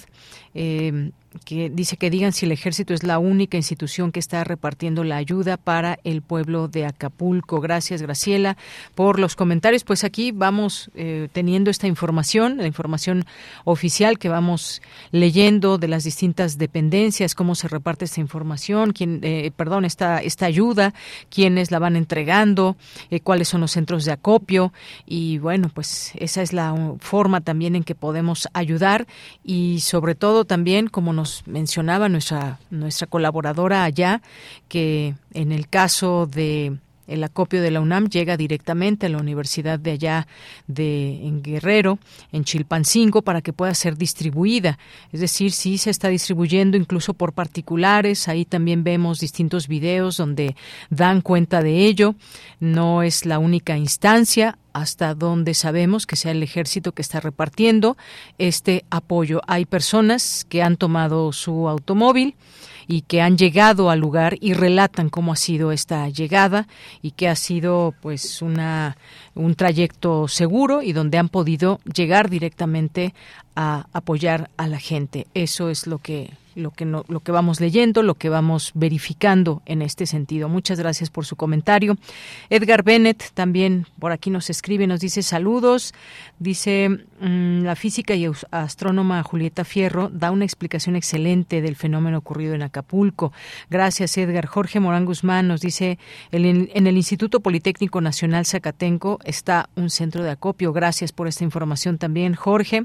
[0.53, 1.11] Eh,
[1.43, 5.17] que dice que digan si el ejército es la única institución que está repartiendo la
[5.17, 7.61] ayuda para el pueblo de Acapulco.
[7.61, 8.57] Gracias, Graciela,
[8.95, 9.83] por los comentarios.
[9.83, 13.25] Pues aquí vamos eh, teniendo esta información, la información
[13.65, 14.81] oficial que vamos
[15.11, 20.45] leyendo de las distintas dependencias, cómo se reparte esta información, quién, eh, perdón, esta, esta
[20.45, 20.93] ayuda,
[21.29, 22.77] quiénes la van entregando,
[23.09, 24.73] eh, cuáles son los centros de acopio
[25.05, 29.07] y bueno, pues esa es la forma también en que podemos ayudar
[29.43, 34.21] y sobre todo también como nos mencionaba nuestra, nuestra colaboradora allá,
[34.67, 39.79] que en el caso de el acopio de la UNAM llega directamente a la universidad
[39.79, 40.27] de allá
[40.67, 41.99] de en Guerrero,
[42.31, 44.77] en Chilpancingo, para que pueda ser distribuida.
[45.11, 48.27] Es decir, sí se está distribuyendo incluso por particulares.
[48.27, 50.55] Ahí también vemos distintos videos donde
[50.89, 52.15] dan cuenta de ello.
[52.59, 57.97] No es la única instancia hasta donde sabemos que sea el ejército que está repartiendo
[58.37, 59.41] este apoyo.
[59.47, 62.35] Hay personas que han tomado su automóvil
[62.87, 66.67] y que han llegado al lugar y relatan cómo ha sido esta llegada
[67.01, 68.97] y que ha sido pues una
[69.33, 73.13] un trayecto seguro y donde han podido llegar directamente
[73.55, 75.25] a apoyar a la gente.
[75.33, 79.61] Eso es lo que lo que no, lo que vamos leyendo, lo que vamos verificando
[79.65, 80.49] en este sentido.
[80.49, 81.97] Muchas gracias por su comentario.
[82.49, 85.93] Edgar Bennett también por aquí nos escribe, nos dice saludos,
[86.39, 86.89] dice
[87.19, 92.63] mm, la física y astrónoma Julieta Fierro da una explicación excelente del fenómeno ocurrido en
[92.63, 93.31] Acapulco.
[93.69, 94.47] Gracias Edgar.
[94.47, 95.99] Jorge Morán Guzmán nos dice
[96.31, 100.73] en el Instituto Politécnico Nacional Zacatenco está un centro de acopio.
[100.73, 102.83] Gracias por esta información también Jorge.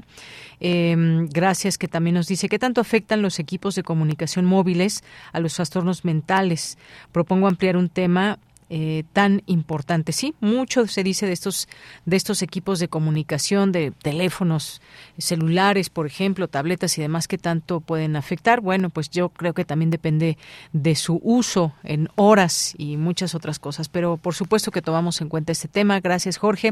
[0.65, 5.03] Em, gracias que también nos dice qué tanto afectan los equipos de comunicación móviles
[5.33, 6.77] a los trastornos mentales.
[7.11, 8.39] Propongo ampliar un tema
[8.69, 10.13] eh, tan importante.
[10.13, 11.67] Sí, mucho se dice de estos
[12.05, 14.81] de estos equipos de comunicación, de teléfonos
[15.17, 18.61] celulares, por ejemplo, tabletas y demás que tanto pueden afectar.
[18.61, 20.37] Bueno, pues yo creo que también depende
[20.71, 23.89] de su uso en horas y muchas otras cosas.
[23.89, 25.99] Pero por supuesto que tomamos en cuenta este tema.
[25.99, 26.71] Gracias, Jorge.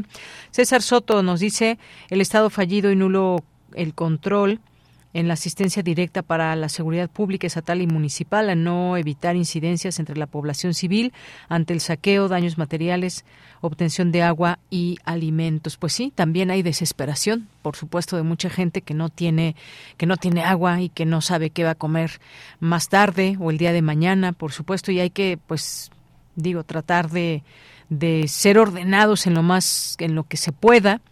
[0.50, 1.78] César Soto nos dice
[2.08, 3.44] el Estado fallido y nulo
[3.74, 4.60] el control
[5.14, 9.98] en la asistencia directa para la seguridad pública estatal y municipal a no evitar incidencias
[9.98, 11.12] entre la población civil
[11.48, 13.24] ante el saqueo, daños materiales,
[13.60, 15.76] obtención de agua y alimentos.
[15.76, 19.54] Pues sí, también hay desesperación, por supuesto, de mucha gente que no tiene
[19.96, 22.20] que no tiene agua y que no sabe qué va a comer
[22.60, 25.90] más tarde o el día de mañana, por supuesto, y hay que pues
[26.36, 27.42] digo tratar de
[27.90, 31.02] de ser ordenados en lo más en lo que se pueda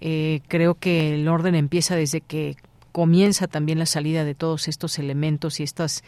[0.00, 2.56] eh, creo que el orden empieza desde que
[2.92, 6.02] comienza también la salida de todos estos elementos y estas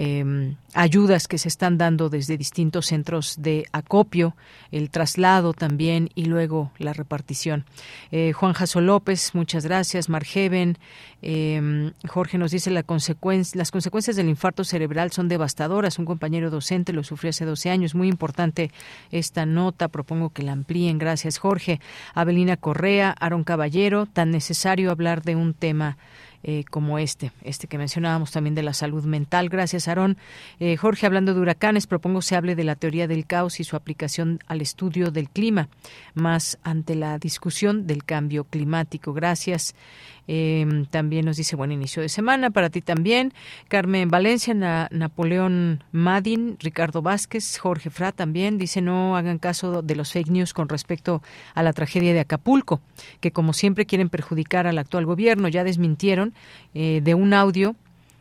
[0.00, 4.36] eh, ayudas que se están dando desde distintos centros de acopio,
[4.70, 7.64] el traslado también y luego la repartición.
[8.12, 10.08] Eh, Juan Jaso López, muchas gracias.
[10.08, 10.78] Margeven,
[11.20, 12.84] eh, Jorge nos dice la
[13.54, 15.98] las consecuencias del infarto cerebral son devastadoras.
[15.98, 17.96] Un compañero docente lo sufrió hace 12 años.
[17.96, 18.70] Muy importante
[19.10, 19.88] esta nota.
[19.88, 20.98] Propongo que la amplíen.
[20.98, 21.80] Gracias, Jorge.
[22.14, 25.98] Abelina Correa, Aaron Caballero, tan necesario hablar de un tema
[26.42, 29.48] eh, como este, este que mencionábamos también de la salud mental.
[29.48, 30.16] Gracias, Aarón.
[30.60, 33.76] Eh, Jorge, hablando de huracanes, propongo se hable de la teoría del caos y su
[33.76, 35.68] aplicación al estudio del clima,
[36.14, 39.12] más ante la discusión del cambio climático.
[39.12, 39.74] Gracias.
[40.30, 43.32] Em, también nos dice buen inicio de semana para ti también.
[43.68, 44.54] Carmen Valencia,
[44.90, 50.52] Napoleón Madin, Ricardo Vázquez, Jorge Fra también dice no hagan caso de los fake news
[50.52, 51.22] con respecto
[51.54, 52.82] a la tragedia de Acapulco,
[53.20, 55.48] que como siempre quieren perjudicar al actual gobierno.
[55.48, 56.34] Ya desmintieron
[56.74, 57.74] eh, de un audio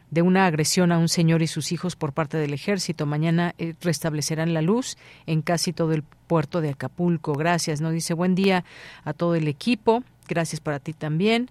[0.10, 3.06] de una agresión a un señor y sus hijos por parte del ejército.
[3.06, 7.34] Mañana eh, restablecerán la luz en casi todo el puerto de Acapulco.
[7.34, 7.82] Gracias.
[7.82, 8.64] No dice buen día
[9.04, 10.04] a todo el equipo.
[10.28, 11.50] Gracias para ti también.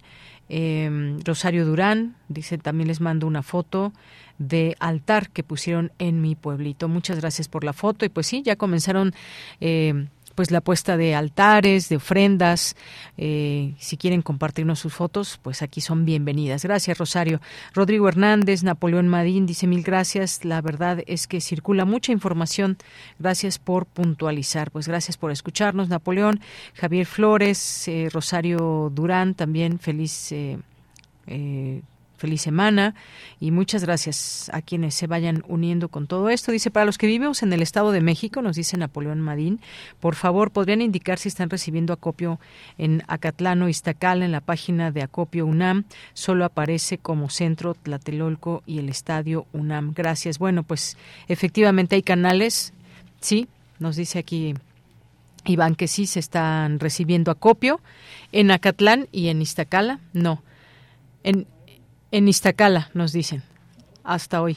[0.48, 3.92] Eh, Rosario Durán dice también les mando una foto
[4.38, 6.88] de altar que pusieron en mi pueblito.
[6.88, 9.14] Muchas gracias por la foto y pues sí, ya comenzaron
[9.60, 10.06] eh,
[10.36, 12.76] pues la puesta de altares, de ofrendas.
[13.16, 16.62] Eh, si quieren compartirnos sus fotos, pues aquí son bienvenidas.
[16.62, 17.40] Gracias, Rosario.
[17.74, 20.44] Rodrigo Hernández, Napoleón Madín dice mil gracias.
[20.44, 22.76] La verdad es que circula mucha información.
[23.18, 24.70] Gracias por puntualizar.
[24.70, 26.40] Pues gracias por escucharnos, Napoleón.
[26.74, 30.30] Javier Flores, eh, Rosario Durán, también feliz.
[30.32, 31.82] Eh,
[32.16, 32.94] feliz semana
[33.40, 36.52] y muchas gracias a quienes se vayan uniendo con todo esto.
[36.52, 39.60] Dice, para los que vivimos en el Estado de México, nos dice Napoleón Madín,
[40.00, 42.40] por favor, ¿podrían indicar si están recibiendo acopio
[42.78, 45.84] en Acatlán o Iztacal en la página de Acopio UNAM?
[46.14, 49.92] Solo aparece como centro Tlatelolco y el Estadio UNAM.
[49.94, 50.38] Gracias.
[50.38, 50.96] Bueno, pues
[51.28, 52.72] efectivamente hay canales,
[53.20, 53.48] sí,
[53.78, 54.54] nos dice aquí
[55.44, 57.80] Iván que sí se están recibiendo acopio
[58.32, 60.42] en Acatlán y en Iztacala, no.
[61.22, 61.46] En,
[62.16, 63.42] en Iztacala, nos dicen.
[64.02, 64.56] hasta hoy.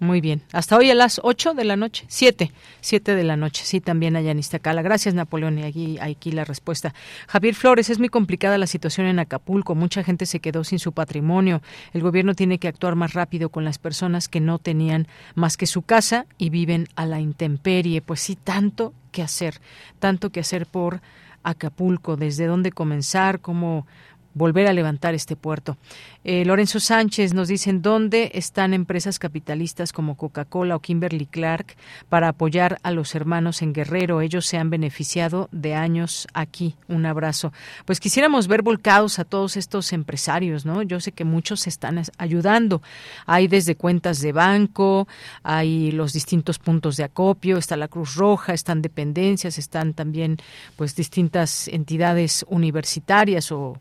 [0.00, 0.42] Muy bien.
[0.52, 2.04] Hasta hoy a las 8 de la noche.
[2.08, 2.50] 7.
[2.80, 3.64] 7 de la noche.
[3.64, 4.82] Sí, también allá en Iztacala.
[4.82, 5.60] Gracias, Napoleón.
[5.60, 6.92] Y aquí, aquí la respuesta.
[7.28, 9.76] Javier Flores, es muy complicada la situación en Acapulco.
[9.76, 11.62] Mucha gente se quedó sin su patrimonio.
[11.94, 15.06] El gobierno tiene que actuar más rápido con las personas que no tenían
[15.36, 18.02] más que su casa y viven a la intemperie.
[18.02, 19.60] Pues sí, tanto que hacer.
[20.00, 21.00] Tanto que hacer por
[21.44, 22.16] Acapulco.
[22.16, 23.86] Desde dónde comenzar, cómo
[24.34, 25.76] volver a levantar este puerto.
[26.24, 31.76] Eh, Lorenzo Sánchez nos dicen dónde están empresas capitalistas como Coca-Cola o Kimberly Clark
[32.08, 34.20] para apoyar a los hermanos en Guerrero.
[34.20, 36.76] Ellos se han beneficiado de años aquí.
[36.88, 37.52] Un abrazo.
[37.84, 40.82] Pues quisiéramos ver volcados a todos estos empresarios, ¿no?
[40.82, 42.82] Yo sé que muchos están ayudando.
[43.26, 45.08] Hay desde cuentas de banco,
[45.42, 50.36] hay los distintos puntos de acopio, está la Cruz Roja, están dependencias, están también
[50.76, 53.78] pues distintas entidades universitarias o,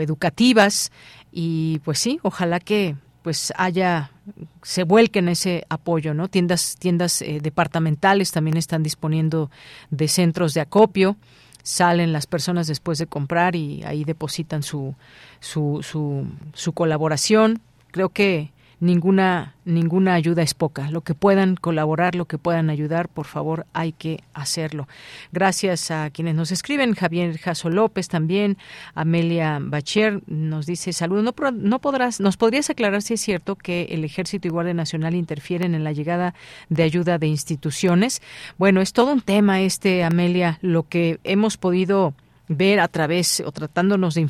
[0.00, 0.92] educativas
[1.32, 4.10] y pues sí, ojalá que pues haya
[4.62, 6.28] se vuelquen ese apoyo, ¿no?
[6.28, 9.50] Tiendas tiendas eh, departamentales también están disponiendo
[9.90, 11.16] de centros de acopio.
[11.62, 14.94] Salen las personas después de comprar y ahí depositan su
[15.40, 17.60] su, su, su colaboración.
[17.90, 20.90] Creo que ninguna ninguna ayuda es poca.
[20.90, 24.88] Lo que puedan colaborar, lo que puedan ayudar, por favor, hay que hacerlo.
[25.30, 28.56] Gracias a quienes nos escriben, Javier Jaso López también,
[28.94, 33.88] Amelia Bacher nos dice, saludos, no, no podrás, nos podrías aclarar si es cierto que
[33.90, 36.34] el Ejército y Guardia Nacional interfieren en la llegada
[36.70, 38.22] de ayuda de instituciones.
[38.56, 42.14] Bueno, es todo un tema este, Amelia, lo que hemos podido
[42.48, 44.26] ver a través o tratándonos de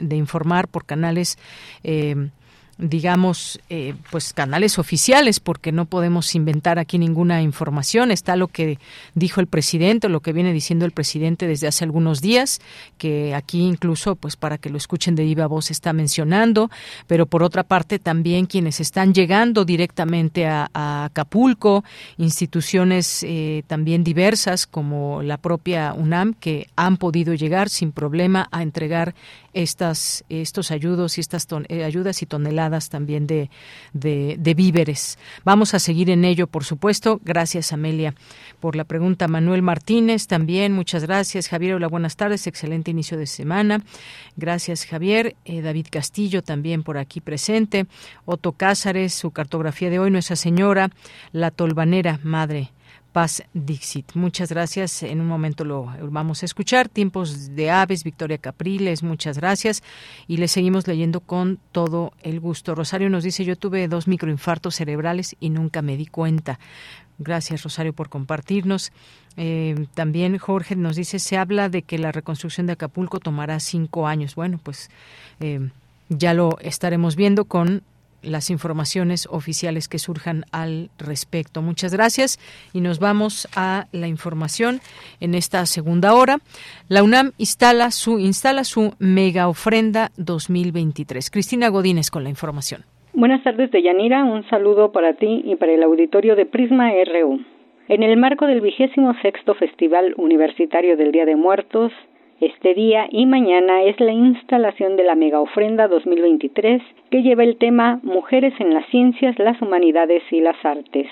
[0.00, 1.38] de informar por canales
[1.82, 2.30] eh,
[2.78, 8.10] digamos, eh, pues canales oficiales, porque no podemos inventar aquí ninguna información.
[8.10, 8.78] Está lo que
[9.14, 12.60] dijo el presidente, lo que viene diciendo el presidente desde hace algunos días,
[12.96, 16.70] que aquí incluso, pues para que lo escuchen de viva voz, está mencionando,
[17.08, 21.84] pero por otra parte también quienes están llegando directamente a, Acapulco,
[22.16, 28.62] instituciones eh, también diversas como la propia UNAM, que han podido llegar sin problema a
[28.62, 29.14] entregar
[29.58, 33.50] estas, estos ayudos y estas eh, ayudas y toneladas también de,
[33.92, 35.18] de, víveres.
[35.44, 37.20] Vamos a seguir en ello, por supuesto.
[37.24, 38.14] Gracias, Amelia,
[38.60, 39.26] por la pregunta.
[39.26, 41.48] Manuel Martínez, también, muchas gracias.
[41.48, 42.46] Javier, hola, buenas tardes.
[42.46, 43.82] Excelente inicio de semana.
[44.36, 45.34] Gracias, Javier.
[45.44, 47.86] Eh, David Castillo, también por aquí presente.
[48.26, 50.90] Otto Cázares, su cartografía de hoy, Nuestra Señora,
[51.32, 52.70] la Tolvanera, Madre
[53.12, 54.14] Paz Dixit.
[54.14, 55.02] Muchas gracias.
[55.02, 56.88] En un momento lo vamos a escuchar.
[56.88, 59.82] Tiempos de aves, Victoria Capriles, muchas gracias.
[60.26, 62.74] Y le seguimos leyendo con todo el gusto.
[62.74, 66.58] Rosario nos dice, yo tuve dos microinfartos cerebrales y nunca me di cuenta.
[67.18, 68.92] Gracias, Rosario, por compartirnos.
[69.36, 74.06] Eh, también Jorge nos dice, se habla de que la reconstrucción de Acapulco tomará cinco
[74.06, 74.34] años.
[74.34, 74.90] Bueno, pues
[75.40, 75.70] eh,
[76.08, 77.82] ya lo estaremos viendo con
[78.22, 81.62] las informaciones oficiales que surjan al respecto.
[81.62, 82.38] Muchas gracias
[82.72, 84.80] y nos vamos a la información
[85.20, 86.38] en esta segunda hora.
[86.88, 91.30] La UNAM instala su instala su mega ofrenda 2023.
[91.30, 92.82] Cristina Godínez con la información.
[93.12, 94.22] Buenas tardes, Deyanira.
[94.24, 97.40] Un saludo para ti y para el auditorio de Prisma RU.
[97.88, 101.90] En el marco del vigésimo sexto Festival Universitario del Día de Muertos,
[102.40, 107.56] este día y mañana es la instalación de la Mega Ofrenda 2023 que lleva el
[107.56, 111.08] tema Mujeres en las Ciencias, las Humanidades y las Artes.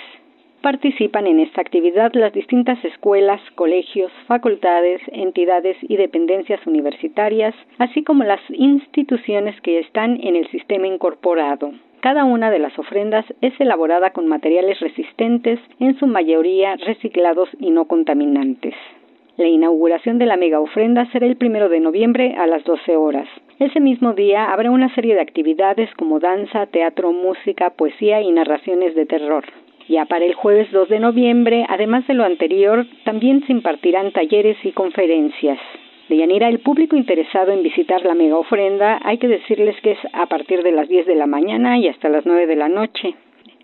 [0.60, 8.22] Participan en esta actividad las distintas escuelas, colegios, facultades, entidades y dependencias universitarias, así como
[8.22, 11.72] las instituciones que están en el sistema incorporado.
[12.00, 17.70] Cada una de las ofrendas es elaborada con materiales resistentes, en su mayoría reciclados y
[17.70, 18.74] no contaminantes.
[19.36, 23.28] La inauguración de la mega ofrenda será el primero de noviembre a las 12 horas.
[23.58, 28.94] Ese mismo día habrá una serie de actividades como danza, teatro, música, poesía y narraciones
[28.94, 29.44] de terror.
[29.88, 34.56] Ya para el jueves 2 de noviembre, además de lo anterior, también se impartirán talleres
[34.64, 35.58] y conferencias.
[36.08, 39.98] De Yanira, el público interesado en visitar la mega ofrenda, hay que decirles que es
[40.14, 43.14] a partir de las 10 de la mañana y hasta las 9 de la noche.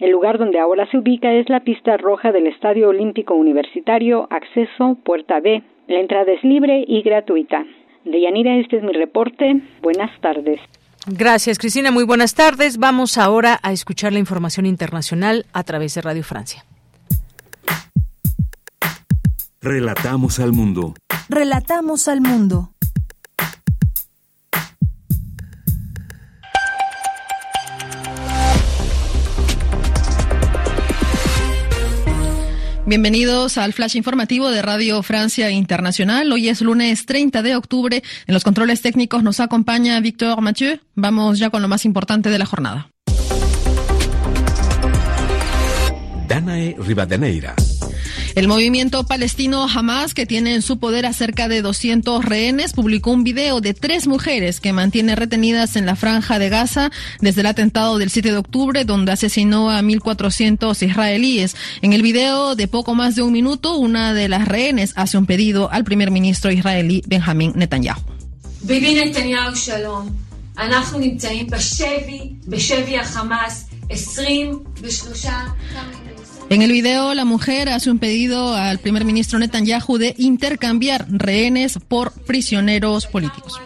[0.03, 4.99] El lugar donde ahora se ubica es la pista roja del Estadio Olímpico Universitario, acceso
[5.05, 5.62] Puerta B.
[5.87, 7.65] La entrada es libre y gratuita.
[8.05, 9.62] Deyanira, este es mi reporte.
[9.81, 10.59] Buenas tardes.
[11.07, 11.93] Gracias, Cristina.
[11.93, 12.79] Muy buenas tardes.
[12.79, 16.65] Vamos ahora a escuchar la información internacional a través de Radio Francia.
[19.61, 20.95] Relatamos al mundo.
[21.29, 22.70] Relatamos al mundo.
[32.93, 36.31] Bienvenidos al flash informativo de Radio Francia Internacional.
[36.31, 38.02] Hoy es lunes 30 de octubre.
[38.27, 40.78] En los controles técnicos nos acompaña Víctor Mathieu.
[40.94, 42.90] Vamos ya con lo más importante de la jornada.
[46.28, 47.55] Danae Rivadeneira.
[48.35, 53.11] El movimiento palestino Hamas, que tiene en su poder a cerca de 200 rehenes, publicó
[53.11, 56.91] un video de tres mujeres que mantiene retenidas en la franja de Gaza
[57.21, 61.57] desde el atentado del 7 de octubre, donde asesinó a 1.400 israelíes.
[61.83, 65.27] En el video de poco más de un minuto, una de las rehenes hace un
[65.27, 68.01] pedido al primer ministro israelí Benjamín Netanyahu.
[76.51, 81.78] En el video, la mujer hace un pedido al primer ministro Netanyahu de intercambiar rehenes
[81.89, 83.59] por prisioneros políticos.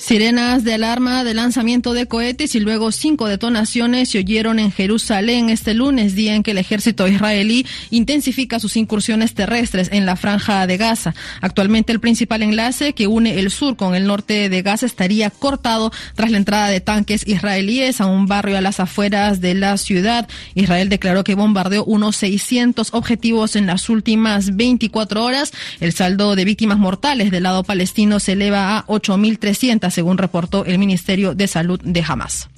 [0.00, 5.50] Sirenas de alarma de lanzamiento de cohetes y luego cinco detonaciones se oyeron en Jerusalén
[5.50, 10.66] este lunes, día en que el ejército israelí intensifica sus incursiones terrestres en la franja
[10.66, 11.14] de Gaza.
[11.42, 15.92] Actualmente el principal enlace que une el sur con el norte de Gaza estaría cortado
[16.14, 20.26] tras la entrada de tanques israelíes a un barrio a las afueras de la ciudad.
[20.54, 25.52] Israel declaró que bombardeó unos 600 objetivos en las últimas 24 horas.
[25.78, 30.78] El saldo de víctimas mortales del lado palestino se eleva a 8.300 según reportó el
[30.78, 32.48] Ministerio de Salud de Hamas.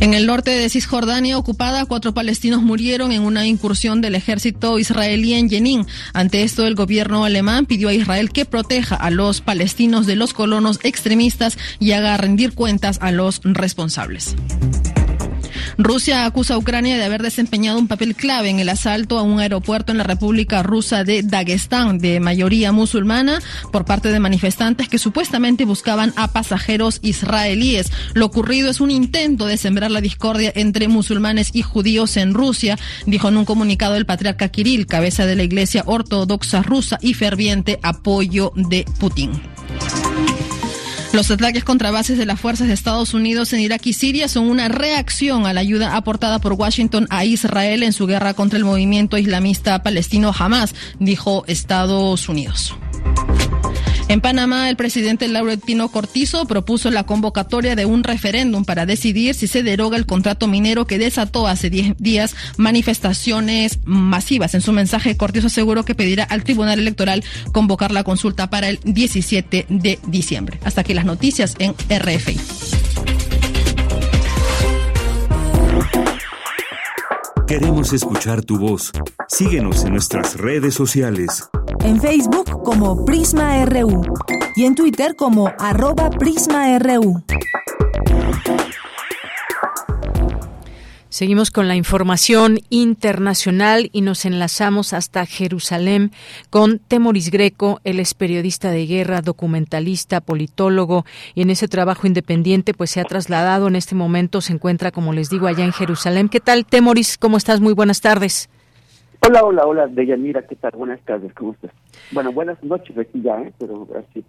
[0.00, 5.34] En el norte de Cisjordania ocupada, cuatro palestinos murieron en una incursión del ejército israelí
[5.34, 5.86] en Jenin.
[6.12, 10.34] Ante esto, el gobierno alemán pidió a Israel que proteja a los palestinos de los
[10.34, 14.36] colonos extremistas y haga rendir cuentas a los responsables.
[15.78, 19.40] Rusia acusa a Ucrania de haber desempeñado un papel clave en el asalto a un
[19.40, 23.40] aeropuerto en la República Rusa de Dagestán, de mayoría musulmana,
[23.72, 27.92] por parte de manifestantes que supuestamente buscaban a pasajeros israelíes.
[28.14, 32.78] Lo ocurrido es un intento de sembrar la discordia entre musulmanes y judíos en Rusia,
[33.06, 37.78] dijo en un comunicado el patriarca Kirill, cabeza de la Iglesia Ortodoxa rusa y ferviente
[37.82, 39.55] apoyo de Putin.
[41.16, 44.50] Los ataques contra bases de las fuerzas de Estados Unidos en Irak y Siria son
[44.50, 48.66] una reacción a la ayuda aportada por Washington a Israel en su guerra contra el
[48.66, 52.76] movimiento islamista palestino Hamas, dijo Estados Unidos.
[54.08, 59.48] En Panamá, el presidente Laurentino Cortizo propuso la convocatoria de un referéndum para decidir si
[59.48, 64.54] se deroga el contrato minero que desató hace 10 días manifestaciones masivas.
[64.54, 68.78] En su mensaje, Cortizo aseguró que pedirá al Tribunal Electoral convocar la consulta para el
[68.84, 70.60] 17 de diciembre.
[70.62, 72.38] Hasta aquí las noticias en RFI.
[77.48, 78.92] Queremos escuchar tu voz.
[79.28, 81.48] Síguenos en nuestras redes sociales.
[81.82, 84.02] En Facebook como Prisma RU
[84.56, 87.22] y en Twitter como arroba PrismaRU.
[91.08, 96.12] Seguimos con la información internacional y nos enlazamos hasta Jerusalén
[96.50, 97.80] con Temoris Greco.
[97.84, 103.04] Él es periodista de guerra, documentalista, politólogo y en ese trabajo independiente pues se ha
[103.04, 103.68] trasladado.
[103.68, 106.28] En este momento se encuentra, como les digo, allá en Jerusalén.
[106.28, 107.16] ¿Qué tal, Temoris?
[107.16, 107.60] ¿Cómo estás?
[107.60, 108.50] Muy buenas tardes.
[109.20, 110.72] Hola, hola, hola, Deyanira, ¿qué tal?
[110.72, 111.70] Buenas tardes, ¿cómo estás?
[112.12, 113.52] Bueno, buenas noches aquí ya, ¿eh?
[113.58, 114.24] pero así,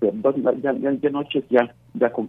[0.61, 2.27] ya, ya, noches ya, ya con.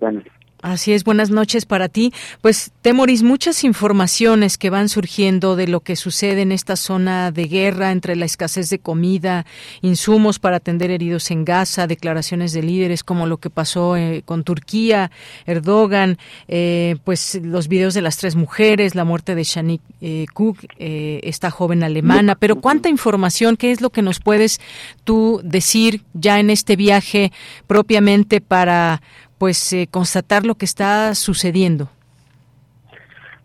[0.61, 2.13] Así es, buenas noches para ti.
[2.43, 7.45] Pues, Temoris, muchas informaciones que van surgiendo de lo que sucede en esta zona de
[7.45, 9.47] guerra entre la escasez de comida,
[9.83, 14.43] insumos para atender heridos en Gaza, declaraciones de líderes como lo que pasó eh, con
[14.43, 15.13] Turquía,
[15.47, 20.59] Erdogan, eh, pues los videos de las tres mujeres, la muerte de Shanik eh, Cook,
[20.79, 22.35] esta joven alemana.
[22.35, 23.57] Pero, ¿cuánta información?
[23.57, 24.61] ¿Qué es lo que nos puedes
[25.05, 27.33] tú decir ya en este viaje
[27.67, 29.01] propiamente para
[29.39, 31.89] pues eh, constatar lo que está sucediendo?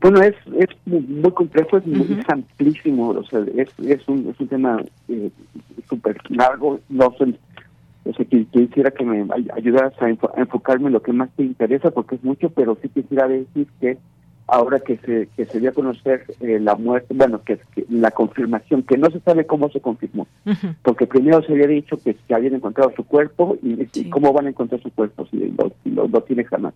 [0.02, 4.48] Bueno, es, es muy complejo, es muy amplísimo, o sea, es, es, un, es un
[4.50, 5.30] tema eh,
[5.88, 7.34] súper largo, no sé,
[8.06, 11.92] o sea, que, quisiera que me ayudas a, enfocarme en lo que más te interesa,
[11.92, 13.98] porque es mucho, pero sí quisiera decir que
[14.54, 17.60] ahora que se que se dio a conocer eh, la muerte, bueno, que,
[17.90, 20.28] la confirmación, que no se sabe cómo se confirmó,
[20.84, 24.50] porque primero se había dicho que, que habían encontrado su cuerpo y, cómo van a
[24.50, 25.56] encontrar su cuerpo si
[25.86, 26.74] lo, lo, tiene jamás.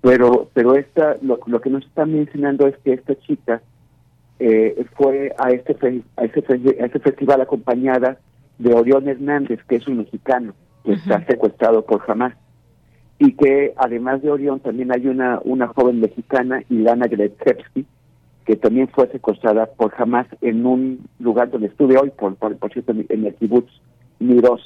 [0.00, 3.60] Pero pero esta lo, lo que nos están mencionando es que esta chica
[4.38, 5.76] eh, fue a este
[6.16, 6.40] a ese,
[6.80, 8.18] a ese festival acompañada
[8.58, 10.54] de Orión Hernández, que es un mexicano
[10.84, 12.34] que está secuestrado por jamás
[13.20, 17.84] y que además de Orión también hay una, una joven mexicana, Ilana Gretsevsky,
[18.46, 22.92] que también fue secuestrada por Hamas en un lugar donde estuve hoy, por, por, cierto,
[22.92, 23.70] en el kibbutz
[24.20, 24.62] Miros.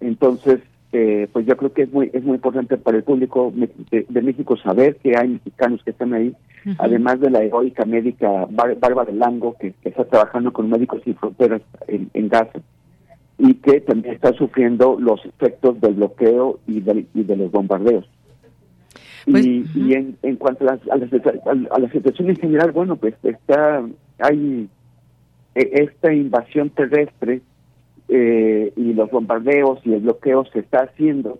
[0.00, 0.60] Entonces,
[0.92, 4.58] eh, pues yo creo que es muy es muy importante para el público de, México
[4.58, 6.36] saber que hay mexicanos que están ahí,
[6.76, 12.10] además de la heroica médica Bárbara Lango, que, está trabajando con Médicos Sin Fronteras en,
[12.12, 12.60] en Gaza
[13.38, 18.08] y que también está sufriendo los efectos del bloqueo y de, y de los bombardeos.
[19.30, 22.96] Pues, y, y en, en, cuanto a, las, a, a, la situación en general, bueno,
[22.96, 23.84] pues está
[24.18, 24.68] hay
[25.54, 27.40] e, esta invasión terrestre
[28.08, 31.38] eh, y los bombardeos y el bloqueo se está haciendo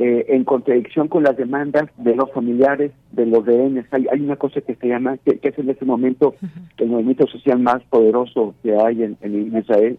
[0.00, 3.86] eh, en contradicción con las demandas de los familiares, de los rehenes.
[3.92, 6.34] Hay, hay una cosa que se llama, que, es en este momento
[6.78, 9.98] el movimiento social más poderoso que hay en, en Israel,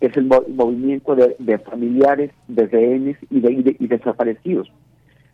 [0.00, 4.70] es el movimiento de, familiares, de rehenes y, de, desaparecidos.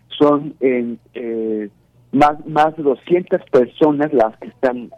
[0.08, 1.68] Son eh,
[2.12, 4.90] más, más de 200 personas las que están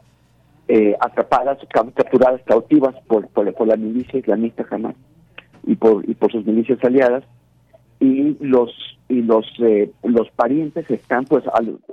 [0.68, 4.94] eh, atrapadas, capturadas, cautivas por, por, la milicia islamista jamás
[5.64, 7.24] y por, y por sus milicias aliadas
[8.00, 8.70] y los
[9.08, 11.44] y los eh, los parientes están pues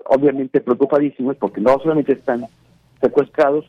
[0.06, 2.46] obviamente preocupadísimos porque no solamente están
[3.00, 3.66] secuestrados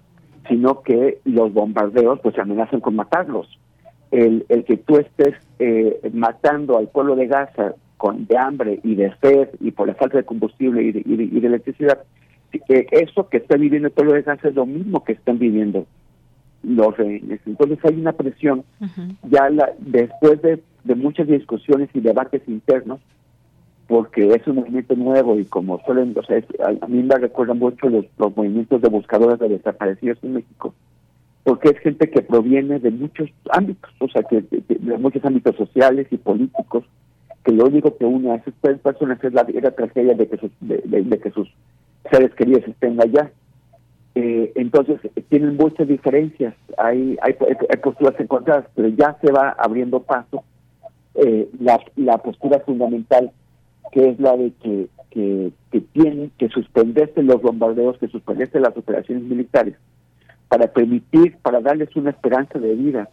[0.48, 3.46] sino que los bombardeos pues amenazan con matarlos
[4.14, 8.94] el, el que tú estés eh, matando al pueblo de Gaza con de hambre y
[8.94, 11.98] de sed y por la falta de combustible y de, y de, electricidad
[12.68, 15.86] eh, eso que está viviendo el pueblo de Gaza es lo mismo que están viviendo
[16.62, 17.40] los rehenes.
[17.44, 18.64] Entonces hay una presión
[19.24, 23.00] ya la, después de de muchas discusiones y debates internos,
[23.88, 26.42] porque es un movimiento nuevo y como suelen, o sea,
[26.80, 30.74] a, mí me recuerdan mucho los, los movimientos de buscadores de desaparecidos en México,
[31.44, 36.06] porque es gente que proviene de muchos ámbitos, o sea, que de, muchos ámbitos sociales
[36.10, 36.84] y políticos,
[37.44, 41.20] que lo único que une a esas personas es la, tragedia de que sus, de,
[41.20, 41.48] que sus
[42.10, 43.30] seres queridos estén allá.
[44.14, 47.36] Eh, entonces, tienen muchas diferencias, hay, hay,
[47.68, 50.44] hay posturas encontradas, pero ya se va abriendo paso
[51.14, 53.32] eh, la, la postura fundamental,
[53.92, 58.74] que es la de que, que, que tienen que suspenderse los bombardeos, que suspenderse las
[58.76, 59.74] operaciones militares,
[60.48, 63.08] para permitir, para darles una esperanza de vida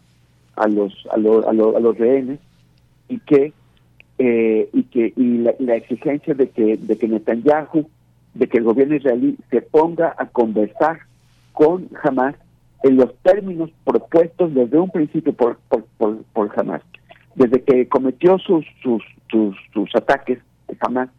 [0.55, 2.39] a los a, los a, los rehenes
[3.07, 3.53] y que
[4.17, 7.87] eh, y que y la, exigencia de que de que Netanyahu
[8.33, 10.99] de que el gobierno israelí se ponga a conversar
[11.53, 12.35] con Hamas
[12.83, 16.81] en los términos propuestos desde un principio por por, por, por Hamas.
[17.35, 20.39] Desde que cometió sus sus sus, sus ataques
[20.79, 21.09] jamás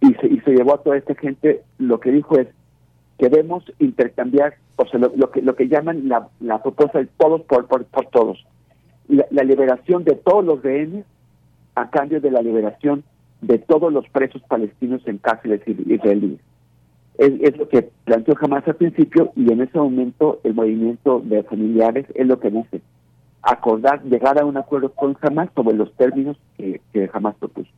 [0.00, 2.48] y se, y se llevó a toda esta gente, lo que dijo es
[3.18, 7.66] queremos intercambiar, o sea, lo, que lo que llaman la, la propuesta de todos por,
[7.66, 8.44] por, todos,
[9.08, 11.04] la, liberación de todos los rehenes
[11.74, 13.04] a cambio de la liberación
[13.40, 16.40] de todos los presos palestinos en cárceles israelíes.
[17.18, 21.42] Es, es lo que planteó jamás al principio y en ese momento el movimiento de
[21.42, 22.82] familiares es lo que dice
[23.46, 27.70] acordar, llegar a un acuerdo con Hamas sobre los términos que, que Hamas propuso.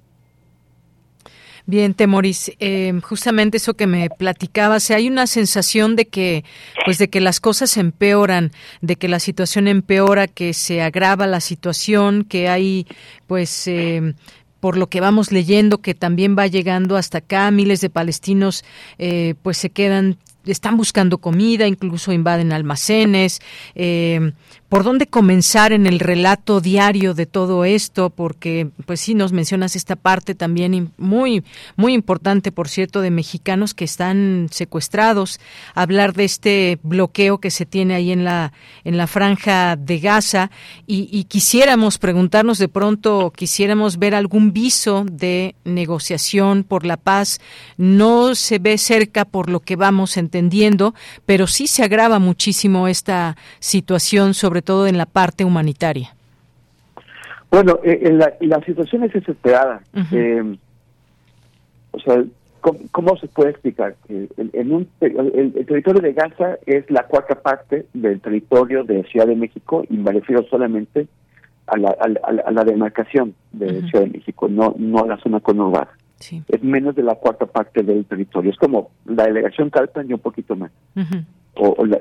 [1.71, 6.43] Bien, Temoris, eh, justamente eso que me platicabas, hay una sensación de que,
[6.87, 11.43] pues, de que las cosas empeoran, de que la situación empeora, que se agrava la
[11.43, 12.87] situación, que hay,
[13.27, 14.15] pues, eh,
[14.61, 18.65] por lo que vamos leyendo, que también va llegando hasta acá, miles de palestinos,
[18.97, 23.41] eh, pues, se quedan están buscando comida, incluso invaden almacenes.
[23.75, 24.33] Eh,
[24.69, 28.11] ¿Por dónde comenzar en el relato diario de todo esto?
[28.11, 31.43] Porque, pues sí, nos mencionas esta parte también muy,
[31.77, 35.41] muy importante, por cierto, de mexicanos que están secuestrados.
[35.75, 38.53] Hablar de este bloqueo que se tiene ahí en la,
[38.85, 40.51] en la franja de Gaza
[40.87, 47.41] y, y quisiéramos preguntarnos de pronto, quisiéramos ver algún viso de negociación por la paz.
[47.79, 50.95] No se ve cerca por lo que vamos entendiendo,
[51.27, 56.15] pero sí se agrava muchísimo esta situación sobre todo en la parte humanitaria?
[57.51, 59.81] Bueno, eh, la, la, situación es desesperada.
[60.13, 60.57] Eh,
[61.93, 62.23] o sea,
[62.61, 63.97] ¿cómo, se puede explicar?
[64.09, 69.35] en un, el, territorio de Gaza es la cuarta parte del territorio de Ciudad de
[69.35, 71.09] México y me refiero solamente
[71.67, 75.98] a la, a la, demarcación de Ciudad de México, no, no a la zona conurbada.
[76.49, 78.51] Es menos de la cuarta parte del territorio.
[78.51, 80.71] Es como la delegación Calpan y un poquito más
[81.59, 82.01] o, la,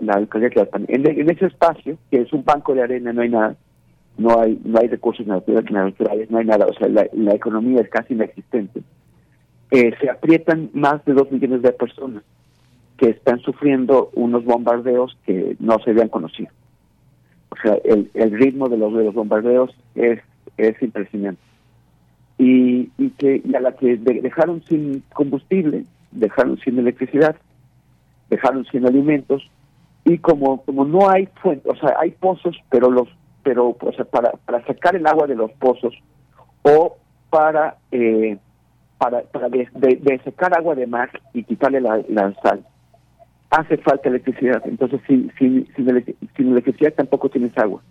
[0.00, 3.56] la, alcaldía En, en, ese espacio, que es un banco de arena, no hay nada,
[4.18, 8.14] no hay no hay recursos naturales, no hay nada, o sea, la, economía es casi
[8.14, 8.82] inexistente.
[9.70, 12.22] Eh, se aprietan más de dos millones de personas
[12.96, 16.48] que están sufriendo unos bombardeos que no se habían conocido.
[17.50, 20.20] O sea, el, el ritmo de los, de los bombardeos es,
[20.56, 21.42] es impresionante.
[22.38, 27.36] Y, y que y a la que dejaron sin combustible, dejaron sin electricidad,
[28.28, 29.48] dejaron sin alimentos
[30.04, 33.08] y como como no hay fuentes, o sea, hay pozos, pero los
[33.42, 35.94] pero o sea, para para sacar el agua de los pozos
[36.62, 36.96] o
[37.30, 38.38] para eh,
[38.98, 42.64] para, para de, de, secar agua de mar y quitarle la, la sal
[43.50, 44.62] hace falta electricidad.
[44.66, 47.82] Entonces sin, sin, sin, electricidad tampoco tienes agua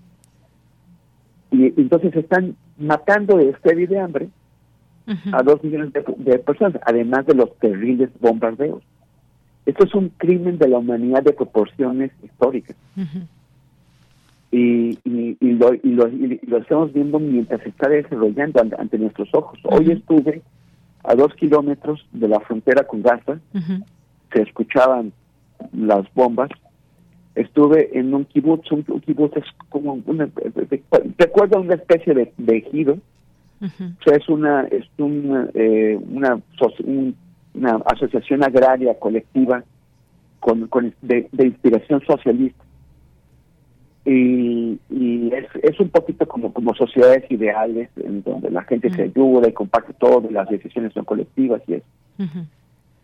[1.56, 4.30] y entonces están matando de sed y de hambre
[5.32, 8.82] a dos millones de, personas, además de los terribles bombardeos.
[9.66, 12.76] Esto es un crimen de la humanidad de proporciones históricas.
[14.52, 16.08] y, y, y, lo, y, lo,
[16.48, 19.60] lo, estamos viendo mientras se está desarrollando ante, nuestros ojos.
[19.64, 20.42] Hoy estuve
[21.04, 23.40] a dos kilómetros de la frontera con Gaza,
[24.34, 25.14] se escuchaban
[25.72, 26.50] las bombas.
[27.36, 30.30] Estuve en un kibutz, un, kibutz es como una,
[31.18, 32.98] recuerda una especie de, de ejido,
[34.06, 36.40] es una es una, eh, una,
[37.54, 39.64] una, asociación agraria colectiva
[40.40, 42.64] con, con de, inspiración socialista.
[44.06, 49.04] Y, y es, es, un poquito como como sociedades ideales en donde la gente se
[49.04, 51.86] ayuda y comparte todo las decisiones son colectivas y eso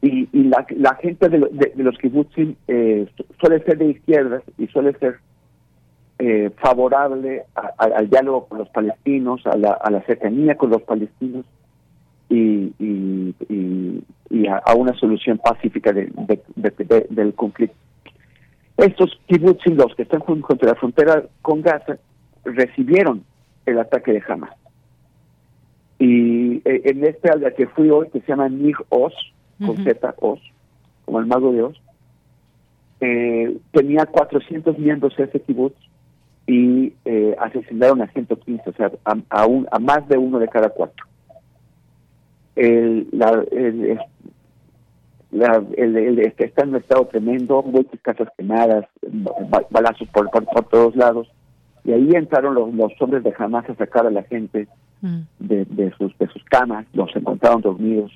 [0.02, 3.08] y, y la, gente de, de, los kibbutzim eh,
[3.40, 5.20] suele ser de izquierdas y suele ser
[6.18, 7.44] eh, favorable
[7.78, 11.46] al diálogo con los palestinos, a la, a la cercanía con los palestinos
[12.30, 13.36] y, y,
[14.30, 16.12] y, a, una solución pacífica de,
[17.10, 17.76] del conflicto.
[18.78, 21.98] Estos kibbutzim, los que están junto a la frontera con Gaza,
[22.44, 23.24] recibieron
[23.68, 24.56] el ataque de Hamas.
[26.00, 29.14] Y eh, en este al que fui hoy, que se llama Nig Oz,
[29.66, 30.40] con Z, Oz,
[31.06, 31.82] como el mago de Oz,
[33.02, 35.76] eh, tenía 400 miembros ese kibbutz
[36.46, 40.70] y eh, asesinaron a 115, o sea, a, a, a, más de uno de cada
[40.70, 41.06] cuatro.
[42.56, 44.00] El, la, el,
[45.32, 48.86] la, el, el, este, está en un estado tremendo, muchas casas quemadas,
[49.70, 51.28] balazos por, por, todos lados,
[51.84, 54.68] y ahí entraron los, los hombres de Hamas a sacar a la gente
[55.02, 55.20] mm.
[55.40, 58.12] de, de, sus, de sus camas, los encontraron dormidos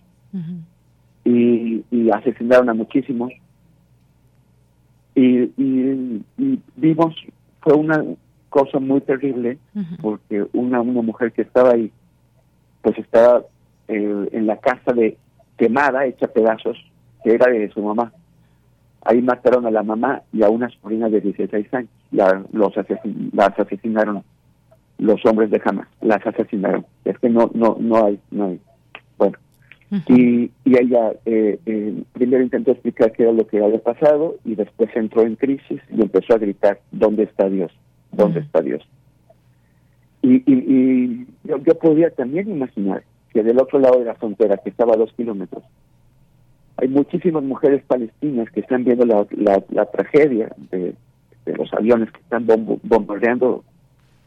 [1.25, 3.33] y, y asesinaron a muchísimos.
[5.15, 7.15] Y, y, y, vimos,
[7.61, 8.03] fue una
[8.49, 9.57] cosa muy terrible,
[10.01, 11.91] porque una, una mujer que estaba ahí,
[12.81, 13.43] pues estaba
[13.87, 15.17] eh, en la casa de
[15.57, 16.77] quemada, hecha pedazos,
[17.23, 18.13] que era de su mamá.
[19.03, 21.89] Ahí mataron a la mamá y a una sobrina de 16 años.
[22.11, 22.73] Ya los
[23.33, 24.23] las asesinaron
[24.97, 26.85] los hombres de Hamas, las asesinaron.
[27.03, 28.59] Es que no, no, no hay, no hay.
[29.17, 29.37] Bueno,
[30.07, 34.55] y, y ella eh, eh, primero intentó explicar qué era lo que había pasado y
[34.55, 37.71] después entró en crisis y empezó a gritar, ¿dónde está Dios?
[38.11, 38.81] ¿Dónde está Dios?
[40.21, 44.93] Y, y, yo, podía también imaginar que del otro lado de la frontera, que estaba
[44.93, 45.63] a dos kilómetros,
[46.77, 49.25] hay muchísimas mujeres palestinas que están viendo la,
[49.69, 50.95] la, tragedia de,
[51.45, 52.47] los aviones que están
[52.83, 53.63] bombardeando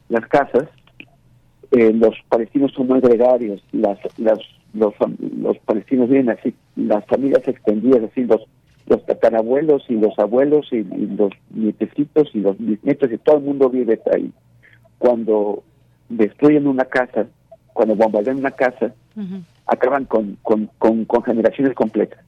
[0.09, 0.69] las casas.
[1.73, 4.39] Eh, los palestinos son muy gregarios, las, las
[4.75, 4.95] los,
[5.39, 8.43] los palestinos viven así, las familias extendidas, así los,
[8.87, 13.71] los tatarabuelos y los abuelos y, los nietecitos y los bisnietos y todo el mundo
[13.71, 14.33] vive ahí.
[14.99, 15.63] Cuando
[16.09, 17.27] destruyen una casa,
[17.73, 18.93] cuando bombardean una casa,
[19.67, 22.21] acaban con, con, con, generaciones completas.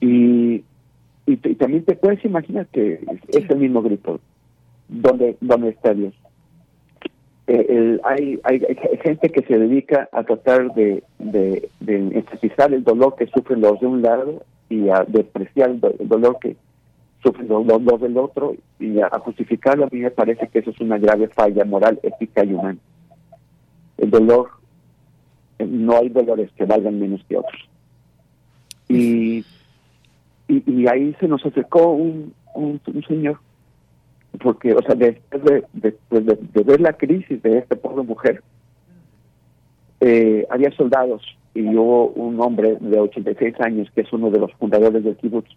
[0.00, 0.64] Y,
[1.26, 4.20] y, también te puedes imaginar que es, el mismo grito.
[4.88, 6.14] ¿Dónde, ¿Dónde está Dios?
[7.46, 8.60] Eh, hay, hay,
[9.02, 13.86] gente que se dedica a tratar de, de, enfatizar el dolor que sufren los de
[13.86, 16.56] un lado y a despreciar el, dolor que
[17.22, 19.84] sufren los, los, del otro y a, justificarlo.
[19.84, 22.78] A mí me parece que eso es una grave falla moral, ética y humana.
[23.98, 24.48] El dolor,
[25.58, 27.68] eh, no hay dolores que valgan menos que otros.
[28.88, 29.44] Y,
[30.88, 32.32] ahí se nos acercó un
[33.06, 33.38] señor
[34.40, 38.42] porque, o sea, después de, de, ver la crisis de esta pobre mujer,
[40.00, 41.22] eh, había soldados
[41.54, 45.48] y hubo un hombre de 86 años que es uno de los fundadores del kibutz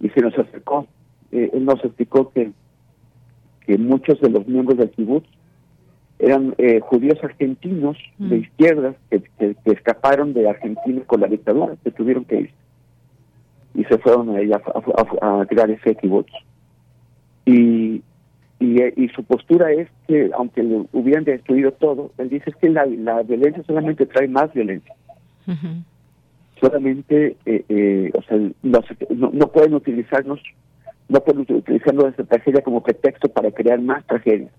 [0.00, 0.86] y se nos acercó.
[1.30, 2.52] Eh, él nos explicó que,
[3.66, 5.28] que muchos de los miembros del kibutz
[6.18, 8.40] eran eh, judíos argentinos de mm.
[8.40, 12.50] izquierdas que, que, escaparon de Argentina con la dictadura, que tuvieron que ir
[13.74, 16.32] y se fueron a, a, a, a crear ese kibutz.
[17.46, 18.02] Y,
[18.58, 23.22] y, su postura es que, aunque le hubieran destruido todo, él dice que la, la
[23.22, 24.94] violencia solamente trae más violencia.
[26.60, 30.40] Solamente, eh, eh, o sea, no, no, pueden utilizarnos,
[31.08, 34.50] no pueden utilizar nuestra tragedia como pretexto para crear más tragedias.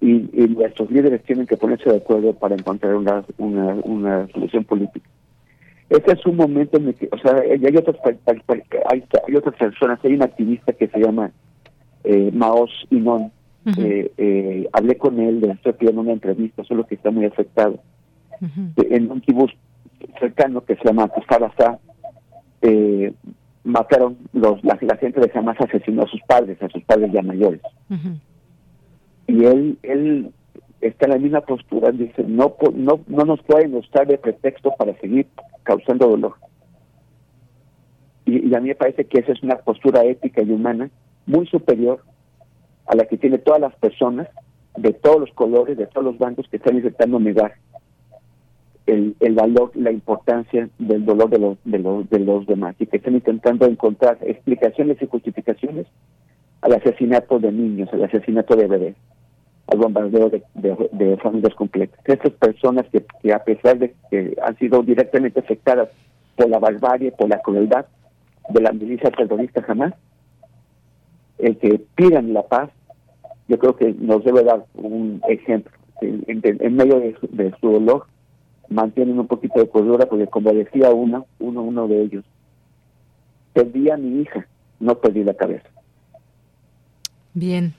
[0.00, 4.64] Y, y, nuestros líderes tienen que ponerse de acuerdo para encontrar una, una, una solución
[4.64, 5.08] política.
[5.90, 7.96] Este es un momento en el que, o sea, hay otras,
[8.86, 11.30] hay, otras personas, hay un activista que se llama
[12.04, 13.30] eh, Maos Inon,
[13.78, 17.78] eh, eh, hablé con él, le estoy pidiendo una entrevista, solo que está muy afectado.
[18.76, 19.52] En un kibutz
[20.18, 21.78] cercano que se llama Kufarasa,
[22.60, 23.12] eh,
[23.62, 27.60] mataron los, la, gente de Hamas asesinó a sus padres, a sus padres ya mayores.
[29.26, 30.30] Y él, él
[30.88, 35.26] está la misma postura, dice, no, no, no nos pueden usar de pretexto para seguir
[35.62, 36.34] causando dolor.
[38.26, 40.90] Y, y, a mí me parece que esa es una postura ética y humana
[41.26, 42.00] muy superior
[42.86, 44.28] a la que tiene todas las personas
[44.76, 47.54] de todos los colores, de todos los bancos que están intentando negar
[48.86, 52.86] el, el valor, la importancia del dolor de los, de, los, de los demás y
[52.86, 55.86] que están intentando encontrar explicaciones y justificaciones
[56.60, 58.96] al asesinato de niños, al asesinato de bebés,
[59.66, 61.98] al bombardeo de, familias completas.
[62.04, 65.88] Estas personas que, que, a pesar de que han sido directamente afectadas
[66.36, 67.86] por la barbarie, por la crueldad
[68.50, 69.94] de la milicia terrorista jamás,
[71.38, 72.70] el que pidan la paz,
[73.48, 75.72] yo creo que nos debe dar un ejemplo.
[76.00, 78.06] En, en, medio de su, de su, dolor,
[78.68, 82.24] mantienen un poquito de cordura, porque como decía uno, uno, uno de ellos,
[83.52, 84.46] perdí a mi hija,
[84.80, 85.68] no perdí la cabeza.
[87.32, 87.74] Bien.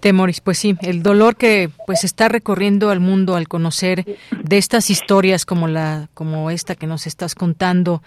[0.00, 4.04] Temoris, pues sí, el dolor que pues está recorriendo al mundo al conocer
[4.42, 8.02] de estas historias como la como esta que nos estás contando,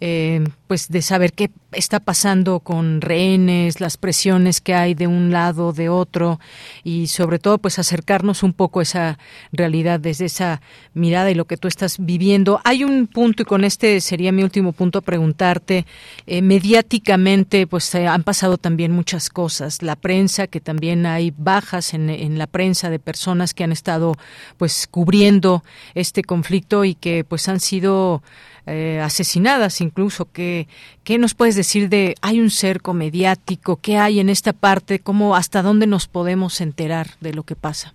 [0.00, 5.30] eh, pues de saber qué está pasando con rehenes, las presiones que hay de un
[5.30, 6.40] lado, de otro,
[6.84, 9.18] y sobre todo pues acercarnos un poco a esa
[9.52, 10.60] realidad desde esa
[10.94, 12.60] mirada y lo que tú estás viviendo.
[12.64, 15.86] Hay un punto, y con este sería mi último punto a preguntarte,
[16.26, 21.94] eh, mediáticamente pues eh, han pasado también muchas cosas, la prensa, que también hay bajas
[21.94, 24.14] en, la prensa de personas que han estado
[24.56, 25.62] pues cubriendo
[25.94, 28.22] este conflicto y que pues han sido
[28.66, 30.28] eh, asesinadas incluso.
[30.32, 30.68] ¿Qué,
[31.04, 35.36] ¿Qué nos puedes decir de, hay un cerco mediático, qué hay en esta parte, cómo,
[35.36, 37.94] hasta dónde nos podemos enterar de lo que pasa?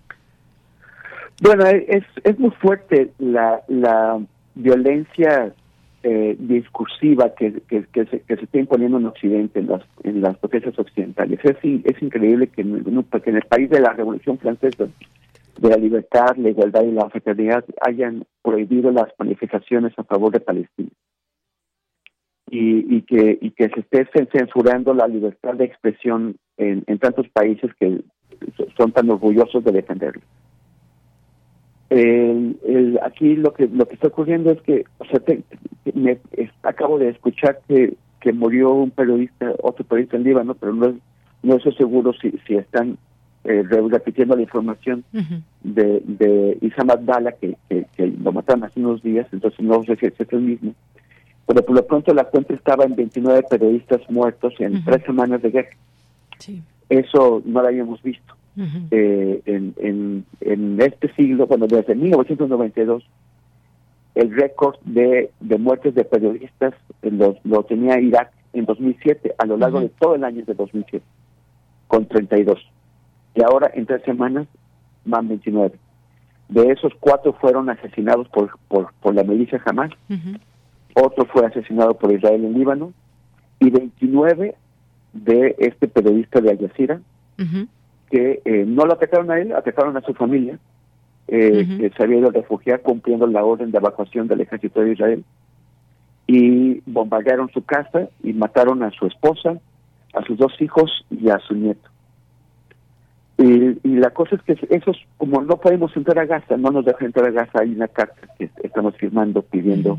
[1.40, 4.18] Bueno, es, es muy fuerte la, la
[4.54, 5.52] violencia
[6.10, 11.38] eh, discursiva que, se, que se está imponiendo en Occidente, en las, en potencias occidentales.
[11.44, 14.88] Es, increíble que en, el país de la Revolución Francesa
[15.58, 20.40] de la libertad, la igualdad y la fraternidad hayan prohibido las manifestaciones a favor de
[20.40, 20.88] Palestina.
[22.50, 28.00] Y, que, se esté censurando la libertad de expresión en, tantos países que
[28.78, 30.22] son tan orgullosos de defenderlo.
[33.02, 34.86] Aquí lo que está ocurriendo es que,
[35.94, 36.18] me,
[36.62, 40.94] acabo de escuchar que, que murió un periodista, otro periodista en Líbano, pero no,
[41.42, 42.98] no estoy seguro si, si están
[43.44, 45.04] eh, repitiendo la información
[45.62, 50.06] de, de Isam Abdallah, que, que, lo mataron hace unos días, entonces no sé si
[50.06, 50.74] es el mismo.
[51.46, 55.50] Pero por lo pronto la cuenta estaba en 29 periodistas muertos en tres semanas de
[55.50, 55.70] guerra.
[56.90, 58.34] Eso no lo habíamos visto.
[58.90, 63.04] eh, en, en, en este siglo, bueno, desde 1992,
[64.18, 69.56] el récord de, de muertes de periodistas lo, lo tenía Irak en 2007, a lo
[69.56, 71.04] largo de todo el año de 2007,
[71.86, 72.58] con 32
[73.38, 74.48] y ahora en tres semanas
[75.04, 75.78] van 29.
[76.48, 79.92] De esos cuatro fueron asesinados por, por, por la milicia Hamas,
[80.94, 82.92] otro fue asesinado por Israel en Líbano.
[83.60, 84.54] Y 29
[85.12, 87.00] de este periodista de Al Jazeera
[88.10, 90.58] que eh, no lo atacaron a él, atacaron a su familia,
[91.28, 94.92] eh, que se había ido a refugiar cumpliendo la orden de evacuación del ejército de
[94.92, 95.24] Israel
[96.26, 99.58] y bombardearon su casa y mataron a su esposa,
[100.14, 101.88] a sus dos hijos y a su nieto.
[103.38, 107.06] Y, la cosa es que esos, como no podemos entrar a Gaza, no nos dejan
[107.06, 109.98] entrar a Gaza, hay una carta que estamos firmando pidiendo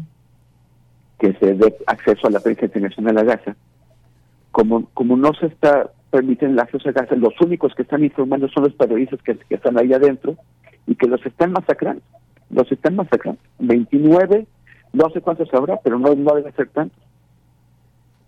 [1.19, 3.55] que se dé acceso a la prensa internacional a Gaza.
[4.51, 8.49] Como, como no se está permitiendo el acceso a Gaza, los únicos que están informando
[8.49, 10.35] son los periodistas que, están ahí adentro
[10.89, 12.01] y que los están masacrando.
[12.49, 13.39] Los están masacrando.
[13.59, 14.47] 29,
[14.91, 16.99] no sé cuántos habrá, pero no, no debe ser tantos.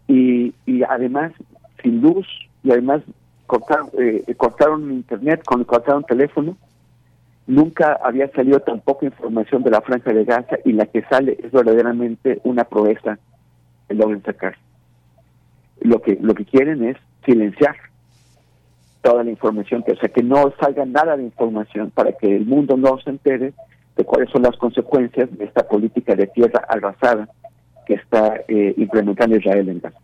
[0.08, 1.34] Y, y además,
[1.82, 2.28] sin luz,
[2.64, 3.02] y además
[3.48, 6.56] cortaron, eh, cortaron internet, cortaron teléfono.
[7.48, 11.38] Nunca había salido tan poca información de la franja de Gaza y la que sale
[11.44, 13.18] es verdaderamente una proeza
[13.88, 14.56] que logran sacar.
[15.80, 17.76] Lo que, lo que quieren es silenciar
[19.02, 22.46] toda la información, que, o sea, que no salga nada de información para que el
[22.46, 23.54] mundo no se entere
[23.98, 27.28] de cuáles son las consecuencias de esta política de tierra arrasada
[27.86, 30.00] que está eh, implementando Israel en Gaza.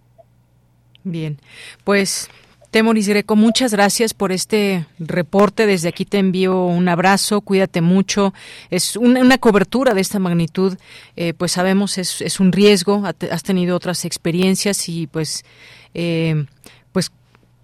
[1.04, 1.38] Bien,
[1.84, 2.30] pues
[2.72, 5.66] Temoris Greco, muchas gracias por este reporte.
[5.66, 8.34] Desde aquí te envío un abrazo, cuídate mucho.
[8.70, 10.78] Es una, cobertura de esta magnitud,
[11.16, 13.04] eh, pues sabemos es, es un riesgo.
[13.32, 15.46] Has tenido otras experiencias y pues,
[15.94, 16.46] eh,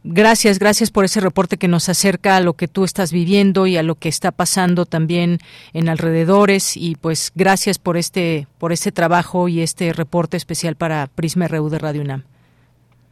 [0.04, 3.78] gracias, gracias por ese reporte que nos acerca a lo que tú estás viviendo y
[3.78, 5.40] a lo que está pasando también
[5.74, 6.78] en alrededores.
[6.78, 11.70] Y pues gracias por este, por este trabajo y este reporte especial para Prisma RU
[11.70, 12.24] de Radio UNAM.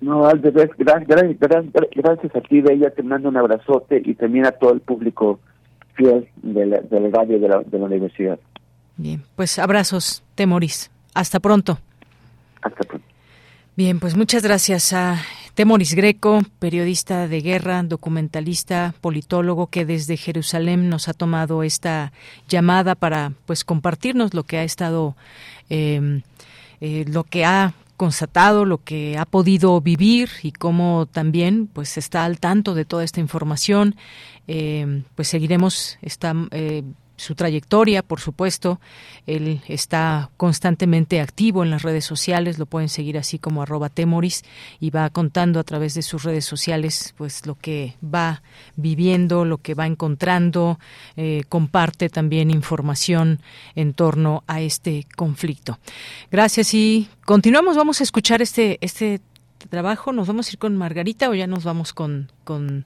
[0.02, 1.38] No, al gracias, gracias,
[1.96, 5.40] gracias, a ti, Bella, te mando un abrazote y también a todo el público
[5.94, 8.40] fiel del, del radio de la, de la universidad.
[8.98, 10.90] Bien, pues abrazos, Temoris.
[11.14, 11.78] Hasta pronto.
[12.62, 13.06] Hasta pronto.
[13.76, 15.18] Bien, pues muchas gracias a
[15.56, 22.14] Temoris Greco, periodista de guerra, documentalista, politólogo, que desde Jerusalén nos ha tomado esta
[22.48, 25.16] llamada para pues compartirnos lo que ha estado,
[25.70, 26.22] em,
[26.80, 32.24] eh, lo que ha constatado, lo que ha podido vivir y cómo también pues está
[32.26, 33.96] al tanto de toda esta información.
[34.48, 36.84] Em, pues seguiremos esta eh,
[37.22, 38.80] su trayectoria, por supuesto.
[39.28, 44.44] Él está constantemente activo en las redes sociales, lo pueden seguir así como arroba temoris
[44.80, 48.42] y va contando a través de sus redes sociales pues lo que va
[48.76, 50.80] viviendo, lo que va encontrando,
[51.16, 53.40] eh, comparte también información
[53.76, 55.78] en torno a este conflicto.
[56.32, 59.22] Gracias y continuamos, vamos a escuchar este, este
[59.70, 62.86] trabajo, nos vamos a ir con Margarita o ya nos vamos con, con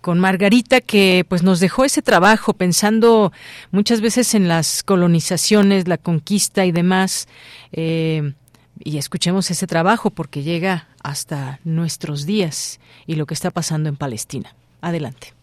[0.00, 3.32] con Margarita que pues nos dejó ese trabajo pensando
[3.70, 7.28] muchas veces en las colonizaciones, la conquista y demás.
[7.72, 8.34] Eh,
[8.82, 13.96] y escuchemos ese trabajo porque llega hasta nuestros días y lo que está pasando en
[13.96, 14.54] Palestina.
[14.80, 15.34] Adelante.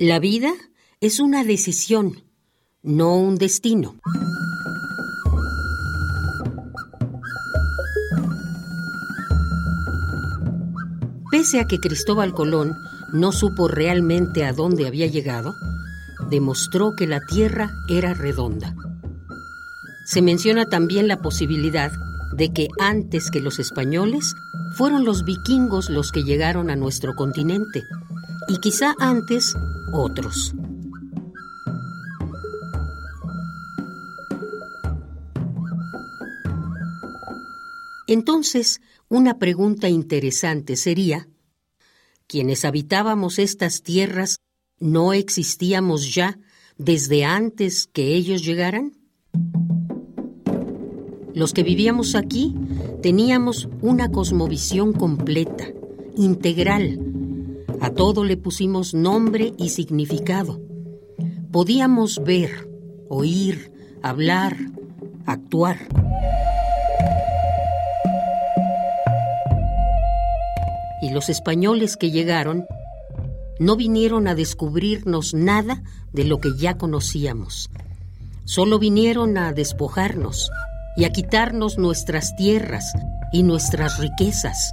[0.00, 0.52] La vida
[1.00, 2.22] es una decisión,
[2.82, 3.96] no un destino.
[11.38, 12.76] Pese a que Cristóbal Colón
[13.12, 15.54] no supo realmente a dónde había llegado,
[16.28, 18.74] demostró que la Tierra era redonda.
[20.04, 21.92] Se menciona también la posibilidad
[22.36, 24.34] de que antes que los españoles
[24.74, 27.84] fueron los vikingos los que llegaron a nuestro continente
[28.48, 29.54] y quizá antes
[29.92, 30.56] otros.
[38.08, 41.28] Entonces, una pregunta interesante sería,
[42.26, 44.40] ¿quienes habitábamos estas tierras
[44.78, 46.38] no existíamos ya
[46.76, 48.92] desde antes que ellos llegaran?
[51.34, 52.54] Los que vivíamos aquí
[53.02, 55.68] teníamos una cosmovisión completa,
[56.16, 57.00] integral.
[57.80, 60.60] A todo le pusimos nombre y significado.
[61.50, 62.68] Podíamos ver,
[63.08, 63.72] oír,
[64.02, 64.56] hablar,
[65.26, 65.88] actuar.
[71.02, 72.66] Y los españoles que llegaron
[73.58, 77.70] no vinieron a descubrirnos nada de lo que ya conocíamos.
[78.44, 80.50] Solo vinieron a despojarnos
[80.96, 82.92] y a quitarnos nuestras tierras
[83.32, 84.72] y nuestras riquezas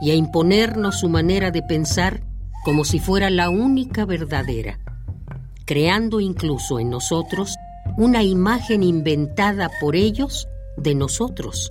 [0.00, 2.22] y a imponernos su manera de pensar
[2.64, 4.78] como si fuera la única verdadera,
[5.64, 7.56] creando incluso en nosotros
[7.96, 11.70] una imagen inventada por ellos de nosotros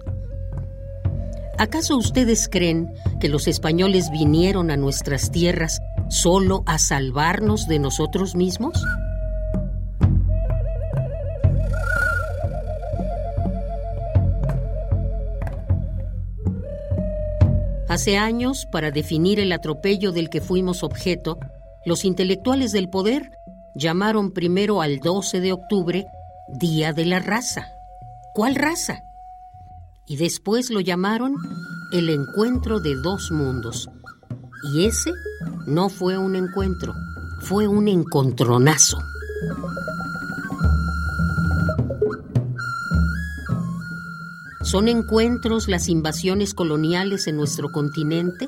[1.57, 8.35] ¿Acaso ustedes creen que los españoles vinieron a nuestras tierras solo a salvarnos de nosotros
[8.35, 8.83] mismos?
[17.87, 21.37] Hace años, para definir el atropello del que fuimos objeto,
[21.85, 23.37] los intelectuales del poder
[23.75, 26.07] llamaron primero al 12 de octubre
[26.47, 27.67] Día de la Raza.
[28.33, 29.03] ¿Cuál raza?
[30.07, 31.35] Y después lo llamaron
[31.91, 33.89] el encuentro de dos mundos.
[34.73, 35.11] Y ese
[35.67, 36.93] no fue un encuentro,
[37.41, 38.97] fue un encontronazo.
[44.61, 48.47] ¿Son encuentros las invasiones coloniales en nuestro continente?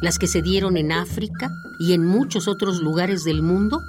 [0.00, 3.80] ¿Las que se dieron en África y en muchos otros lugares del mundo?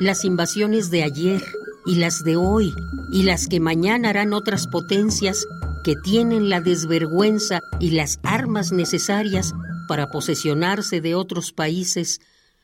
[0.00, 1.42] ¿Las invasiones de ayer
[1.84, 2.72] y las de hoy
[3.12, 5.46] y las que mañana harán otras potencias
[5.84, 9.52] que tienen la desvergüenza y las armas necesarias
[9.86, 12.20] para posesionarse de otros países,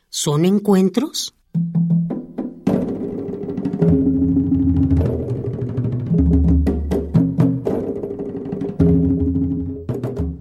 [0.09, 1.35] ¿son encuentros?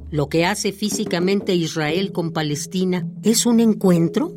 [0.10, 4.34] ¿Lo que hace físicamente Israel con Palestina es un encuentro?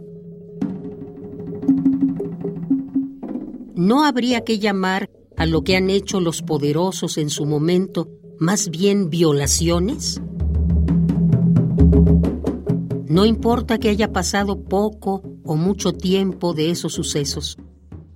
[3.76, 5.08] ¿No habría que llamar
[5.40, 10.20] a lo que han hecho los poderosos en su momento más bien violaciones?
[13.06, 17.56] No importa que haya pasado poco o mucho tiempo de esos sucesos.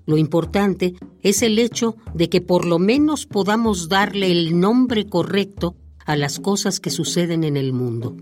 [0.05, 5.77] Lo importante es el hecho de que por lo menos podamos darle el nombre correcto
[6.05, 8.19] a las cosas que suceden en el mundo.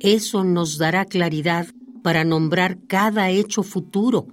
[0.00, 1.68] Eso nos dará claridad
[2.02, 4.26] para nombrar cada hecho futuro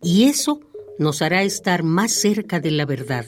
[0.00, 0.60] y eso
[0.98, 3.26] nos hará estar más cerca de la verdad.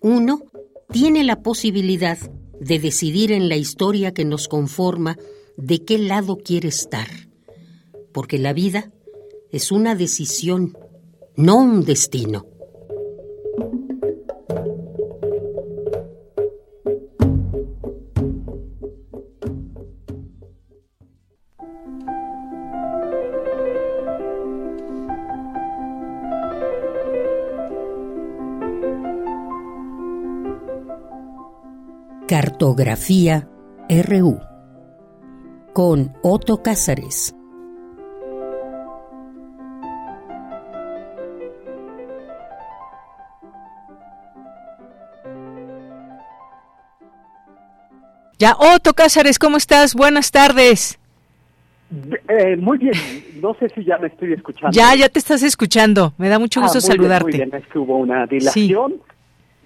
[0.00, 0.42] uno
[0.90, 2.18] tiene la posibilidad
[2.58, 5.16] de decidir en la historia que nos conforma
[5.56, 7.08] de qué lado quiere estar,
[8.12, 8.90] porque la vida
[9.50, 10.76] es una decisión,
[11.36, 12.46] no un destino.
[32.30, 33.48] Cartografía
[33.88, 34.38] RU
[35.72, 37.34] con Otto Cázares.
[48.38, 49.96] Ya, Otto Cázares, ¿cómo estás?
[49.96, 51.00] Buenas tardes.
[52.28, 52.94] Eh, muy bien,
[53.42, 54.70] no sé si ya me estoy escuchando.
[54.70, 56.14] Ya, ya te estás escuchando.
[56.16, 57.26] Me da mucho gusto ah, muy saludarte.
[57.26, 59.00] Bien, muy bien, es que hubo una dilación.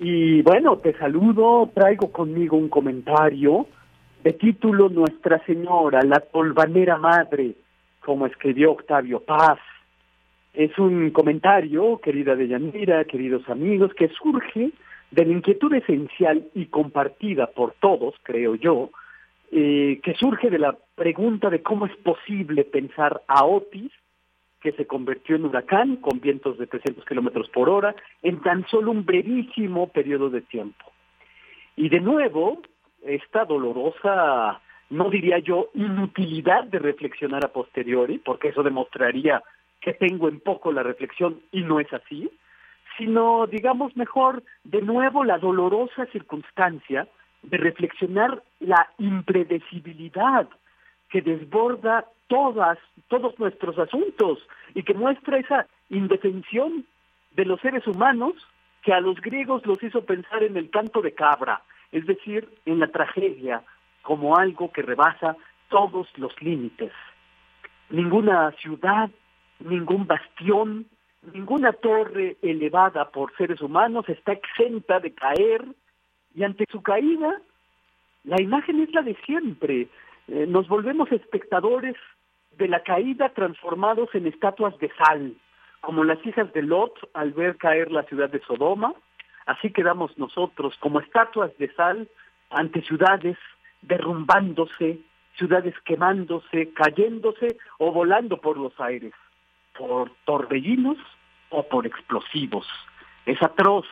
[0.06, 3.66] Y bueno, te saludo, traigo conmigo un comentario
[4.22, 7.54] de título Nuestra Señora, la tolvanera madre,
[8.04, 9.58] como escribió Octavio Paz.
[10.52, 14.72] Es un comentario, querida Deyanira, queridos amigos, que surge
[15.10, 18.90] de la inquietud esencial y compartida por todos, creo yo,
[19.52, 23.90] eh, que surge de la pregunta de cómo es posible pensar a Otis,
[24.64, 28.92] que se convirtió en huracán con vientos de 300 kilómetros por hora, en tan solo
[28.92, 30.90] un brevísimo periodo de tiempo.
[31.76, 32.62] Y de nuevo,
[33.02, 39.42] esta dolorosa, no diría yo, inutilidad de reflexionar a posteriori, porque eso demostraría
[39.82, 42.30] que tengo en poco la reflexión y no es así,
[42.96, 47.06] sino, digamos mejor, de nuevo la dolorosa circunstancia
[47.42, 50.48] de reflexionar la impredecibilidad
[51.10, 54.40] que desborda todas, todos nuestros asuntos
[54.74, 56.84] y que muestra esa indefensión
[57.36, 58.34] de los seres humanos
[58.82, 61.62] que a los griegos los hizo pensar en el canto de cabra,
[61.92, 63.62] es decir, en la tragedia
[64.02, 65.36] como algo que rebasa
[65.68, 66.90] todos los límites.
[67.90, 69.10] Ninguna ciudad,
[69.60, 70.86] ningún bastión,
[71.32, 75.64] ninguna torre elevada por seres humanos está exenta de caer
[76.34, 77.40] y ante su caída
[78.24, 79.86] la imagen es la de siempre.
[80.26, 81.94] Eh, nos volvemos espectadores
[82.56, 85.34] de la caída transformados en estatuas de sal,
[85.80, 88.94] como las hijas de Lot al ver caer la ciudad de Sodoma,
[89.46, 92.08] así quedamos nosotros como estatuas de sal
[92.50, 93.36] ante ciudades
[93.82, 95.00] derrumbándose,
[95.36, 99.12] ciudades quemándose, cayéndose o volando por los aires,
[99.76, 100.98] por torbellinos
[101.50, 102.66] o por explosivos.
[103.26, 103.86] Es atroz,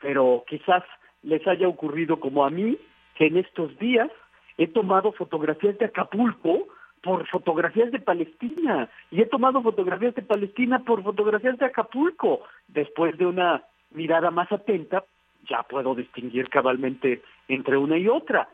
[0.00, 0.82] pero quizás
[1.22, 2.76] les haya ocurrido como a mí,
[3.14, 4.10] que en estos días
[4.58, 6.66] he tomado fotografías de Acapulco
[7.04, 12.40] por fotografías de Palestina y he tomado fotografías de Palestina por fotografías de Acapulco.
[12.66, 15.04] Después de una mirada más atenta,
[15.46, 18.48] ya puedo distinguir cabalmente entre una y otra.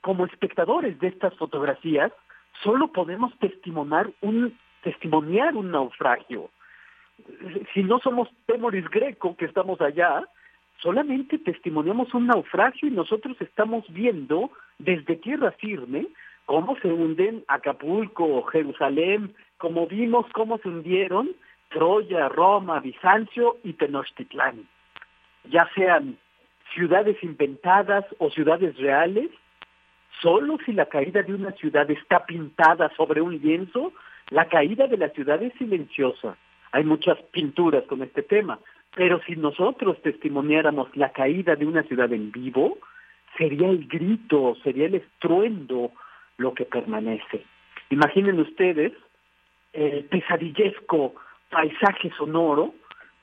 [0.00, 2.10] Como espectadores de estas fotografías,
[2.64, 6.48] solo podemos testimoniar un, testimoniar un naufragio.
[7.74, 10.24] Si no somos Temoris Greco, que estamos allá,
[10.78, 16.06] solamente testimoniamos un naufragio y nosotros estamos viendo desde tierra firme
[16.50, 21.30] cómo se hunden Acapulco, Jerusalén, como vimos cómo se hundieron
[21.68, 24.66] Troya, Roma, Bizancio y Tenochtitlán.
[25.44, 26.18] Ya sean
[26.74, 29.30] ciudades inventadas o ciudades reales,
[30.20, 33.92] solo si la caída de una ciudad está pintada sobre un lienzo,
[34.30, 36.36] la caída de la ciudad es silenciosa.
[36.72, 38.58] Hay muchas pinturas con este tema,
[38.96, 42.76] pero si nosotros testimoniáramos la caída de una ciudad en vivo,
[43.38, 45.92] sería el grito, sería el estruendo
[46.40, 47.44] lo que permanece.
[47.90, 48.92] Imaginen ustedes
[49.72, 51.14] el pesadillesco
[51.50, 52.74] paisaje sonoro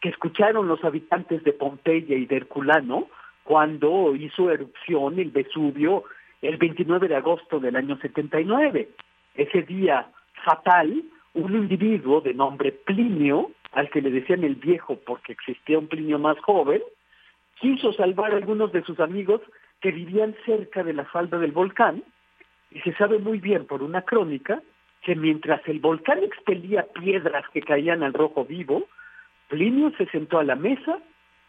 [0.01, 3.07] que escucharon los habitantes de Pompeya y de Herculano
[3.43, 6.03] cuando hizo erupción el Vesubio
[6.41, 8.89] el 29 de agosto del año 79.
[9.35, 10.07] Ese día
[10.45, 11.03] fatal,
[11.33, 16.19] un individuo de nombre Plinio, al que le decían el viejo porque existía un Plinio
[16.19, 16.81] más joven,
[17.59, 19.41] quiso salvar a algunos de sus amigos
[19.81, 22.03] que vivían cerca de la falda del volcán,
[22.71, 24.61] y se sabe muy bien por una crónica
[25.01, 28.87] que mientras el volcán expelía piedras que caían al rojo vivo,
[29.47, 30.99] Plinio se sentó a la mesa,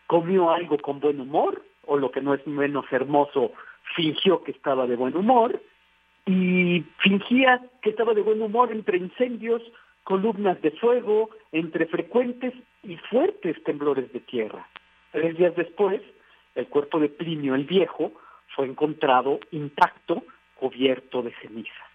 [0.07, 3.53] comió algo con buen humor, o lo que no es menos hermoso,
[3.97, 5.61] fingió que estaba de buen humor,
[6.27, 9.63] y fingía que estaba de buen humor entre incendios,
[10.05, 14.69] columnas de fuego, entre frecuentes y fuertes temblores de tierra.
[15.11, 16.01] Tres días después,
[16.55, 18.13] el cuerpo de Plinio el Viejo
[18.55, 20.23] fue encontrado intacto,
[20.59, 21.89] cubierto de cenizas.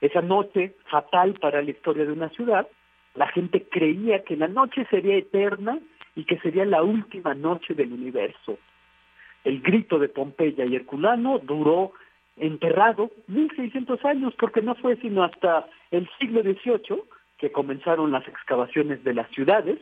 [0.00, 2.68] Esa noche fatal para la historia de una ciudad,
[3.14, 5.78] la gente creía que la noche sería eterna
[6.14, 8.58] y que sería la última noche del universo.
[9.44, 11.92] el grito de Pompeya y Herculano duró
[12.36, 17.02] enterrado 1600 años porque no fue sino hasta el siglo XVIII
[17.38, 19.78] que comenzaron las excavaciones de las ciudades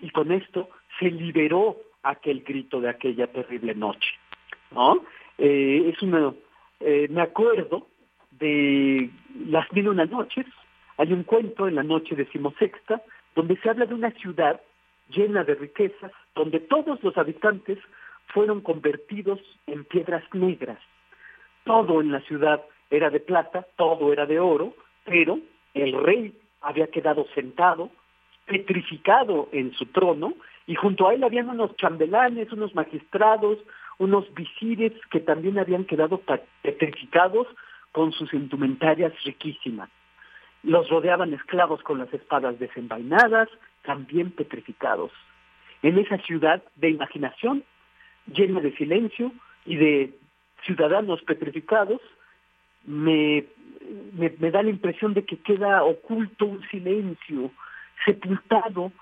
[0.00, 0.68] y con esto
[0.98, 4.10] se liberó aquel grito de aquella terrible noche.
[4.72, 5.04] ¿no?
[5.38, 6.34] Eh, es una,
[6.80, 7.86] eh, me acuerdo
[8.32, 9.10] de
[9.48, 10.46] Las Mil Una Noches,
[10.96, 13.02] hay un cuento en la noche decimosexta
[13.34, 14.60] donde se habla de una ciudad
[15.08, 17.78] llena de riquezas, donde todos los habitantes
[18.28, 20.78] fueron convertidos en piedras negras.
[21.64, 24.74] Todo en la ciudad era de plata, todo era de oro,
[25.04, 25.38] pero
[25.74, 27.90] el rey había quedado sentado,
[28.46, 30.34] petrificado en su trono,
[30.66, 33.58] y junto a él habían unos chambelanes, unos magistrados,
[33.98, 36.20] unos visires que también habían quedado
[36.62, 37.46] petrificados
[37.92, 39.88] con sus indumentarias riquísimas.
[40.62, 43.48] Los rodeaban esclavos con las espadas desenvainadas,
[43.82, 45.12] también petrificados.
[45.82, 47.62] En esa ciudad de imaginación,
[48.26, 49.32] llena de silencio
[49.66, 50.14] y de
[50.64, 52.00] ciudadanos petrificados,
[52.86, 53.44] me,
[54.12, 57.50] me, da la impresión de que queda oculto un silencio,
[58.04, 58.92] sepultado,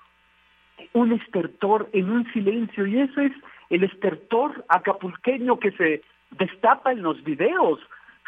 [0.93, 3.31] un estertor en un silencio, y eso es
[3.73, 7.79] el estertor acapulqueño que se destapa en los videos,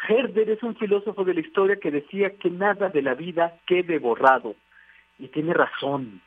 [0.08, 4.00] Herder es un filósofo de la historia que decía que nada de la vida quede
[4.00, 4.56] borrado.
[5.20, 6.20] Y tiene razón.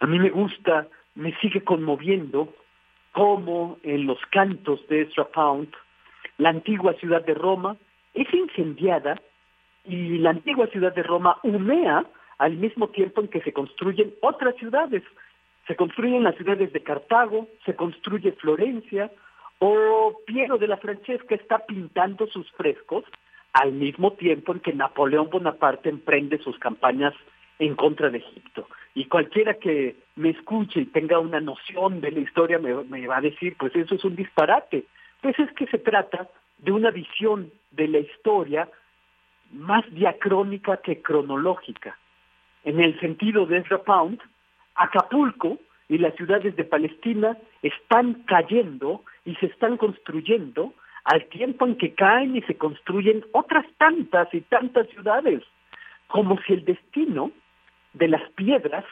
[0.00, 2.54] A mí me gusta, me sigue conmoviendo
[3.12, 5.68] cómo en los cantos de Ezra Pound
[6.38, 7.76] la antigua ciudad de Roma
[8.14, 9.20] es incendiada
[9.84, 12.06] y la antigua ciudad de Roma humea
[12.38, 15.02] al mismo tiempo en que se construyen otras ciudades.
[15.66, 19.10] Se construyen las ciudades de Cartago, se construye Florencia,
[19.60, 23.04] o Piero de la Francesca está pintando sus frescos
[23.52, 27.14] al mismo tiempo en que Napoleón Bonaparte emprende sus campañas
[27.58, 28.66] en contra de Egipto.
[28.94, 33.18] Y cualquiera que me escuche y tenga una noción de la historia me, me, va
[33.18, 34.84] a decir, pues eso es un disparate.
[35.20, 36.28] Pues es que se trata
[36.58, 38.68] de una visión de la historia
[39.52, 41.98] más diacrónica que cronológica.
[42.64, 44.20] En el sentido de Ezra Pound,
[44.74, 50.72] Acapulco y las ciudades de Palestina están cayendo y se están construyendo
[51.04, 55.42] al tiempo en que caen y se construyen otras tantas y tantas ciudades,
[56.08, 57.32] como si el destino
[57.94, 58.84] de las piedras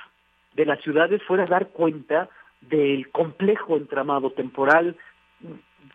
[0.55, 2.29] de las ciudades fuera dar cuenta
[2.61, 4.97] del complejo entramado temporal,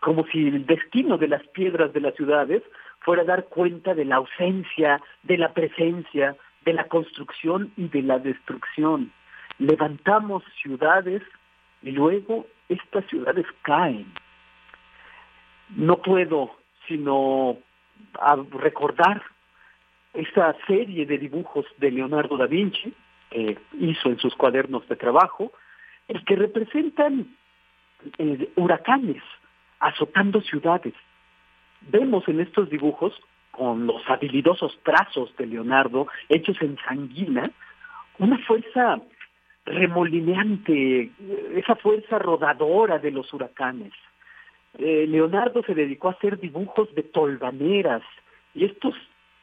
[0.00, 2.62] como si el destino de las piedras de las ciudades
[3.00, 8.18] fuera dar cuenta de la ausencia, de la presencia, de la construcción y de la
[8.18, 9.12] destrucción.
[9.58, 11.22] Levantamos ciudades
[11.82, 14.12] y luego estas ciudades caen
[15.70, 16.56] no puedo
[16.86, 17.56] sino
[18.52, 19.22] recordar
[20.12, 22.92] esa serie de dibujos de Leonardo da Vinci
[23.30, 25.52] que hizo en sus cuadernos de trabajo,
[26.06, 27.34] el que representan
[28.18, 29.22] eh, huracanes
[29.80, 30.94] azotando ciudades.
[31.80, 33.12] Vemos en estos dibujos,
[33.50, 37.50] con los habilidosos trazos de Leonardo hechos en sanguina,
[38.18, 39.00] una fuerza
[39.64, 41.10] remolineante,
[41.54, 43.92] esa fuerza rodadora de los huracanes.
[44.78, 48.02] Eh, Leonardo se dedicó a hacer dibujos de tolvaneras
[48.54, 48.94] y estos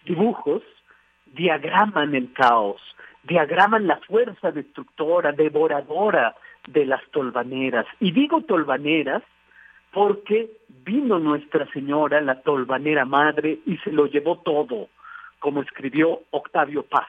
[0.05, 0.61] dibujos
[1.25, 2.81] diagraman el caos,
[3.23, 6.35] diagraman la fuerza destructora, devoradora
[6.67, 7.85] de las tolvaneras.
[7.99, 9.23] Y digo tolvaneras
[9.91, 14.89] porque vino Nuestra Señora, la tolvanera madre, y se lo llevó todo,
[15.39, 17.07] como escribió Octavio Paz.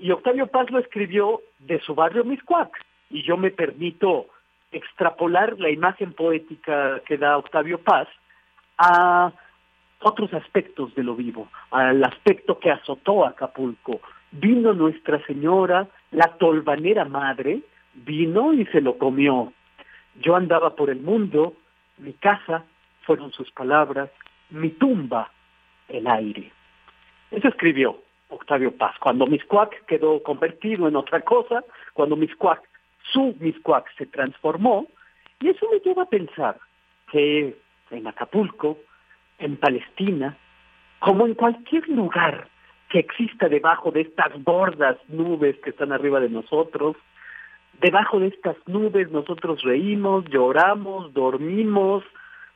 [0.00, 2.70] Y Octavio Paz lo escribió de su barrio Miscuac,
[3.10, 4.28] y yo me permito
[4.72, 8.08] extrapolar la imagen poética que da Octavio Paz
[8.78, 9.30] a
[10.00, 14.00] otros aspectos de lo vivo, al aspecto que azotó Acapulco.
[14.30, 17.60] Vino Nuestra Señora, la tolvanera madre,
[17.92, 19.52] vino y se lo comió.
[20.22, 21.54] Yo andaba por el mundo,
[21.98, 22.64] mi casa
[23.02, 24.08] fueron sus palabras,
[24.48, 25.30] mi tumba
[25.88, 26.50] el aire.
[27.30, 27.98] Eso escribió
[28.30, 28.94] Octavio Paz.
[29.00, 32.62] Cuando Miscuac quedó convertido en otra cosa, cuando Miscuac
[33.12, 34.86] su Miscuac se transformó
[35.40, 36.58] y eso me lleva a pensar
[37.10, 37.56] que
[37.90, 38.78] en Acapulco,
[39.38, 40.36] en Palestina,
[41.00, 42.48] como en cualquier lugar
[42.88, 46.96] que exista debajo de estas gordas nubes que están arriba de nosotros,
[47.80, 52.04] debajo de estas nubes nosotros reímos, lloramos, dormimos,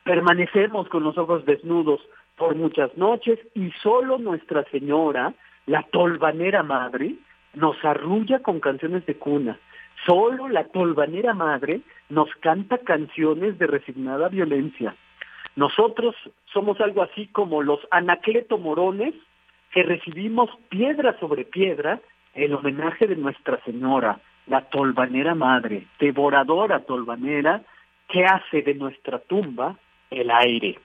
[0.03, 2.01] permanecemos con los ojos desnudos
[2.37, 5.33] por muchas noches y solo Nuestra Señora,
[5.65, 7.15] la tolvanera madre,
[7.53, 9.57] nos arrulla con canciones de cuna,
[10.03, 14.95] Solo la tolvanera madre nos canta canciones de resignada violencia.
[15.55, 16.15] Nosotros
[16.53, 19.13] somos algo así como los anacleto morones
[19.71, 22.01] que recibimos piedra sobre piedra
[22.33, 27.63] el homenaje de Nuestra Señora, la tolvanera madre, devoradora tolvanera,
[28.09, 29.77] que hace de nuestra tumba
[30.11, 30.77] el aire.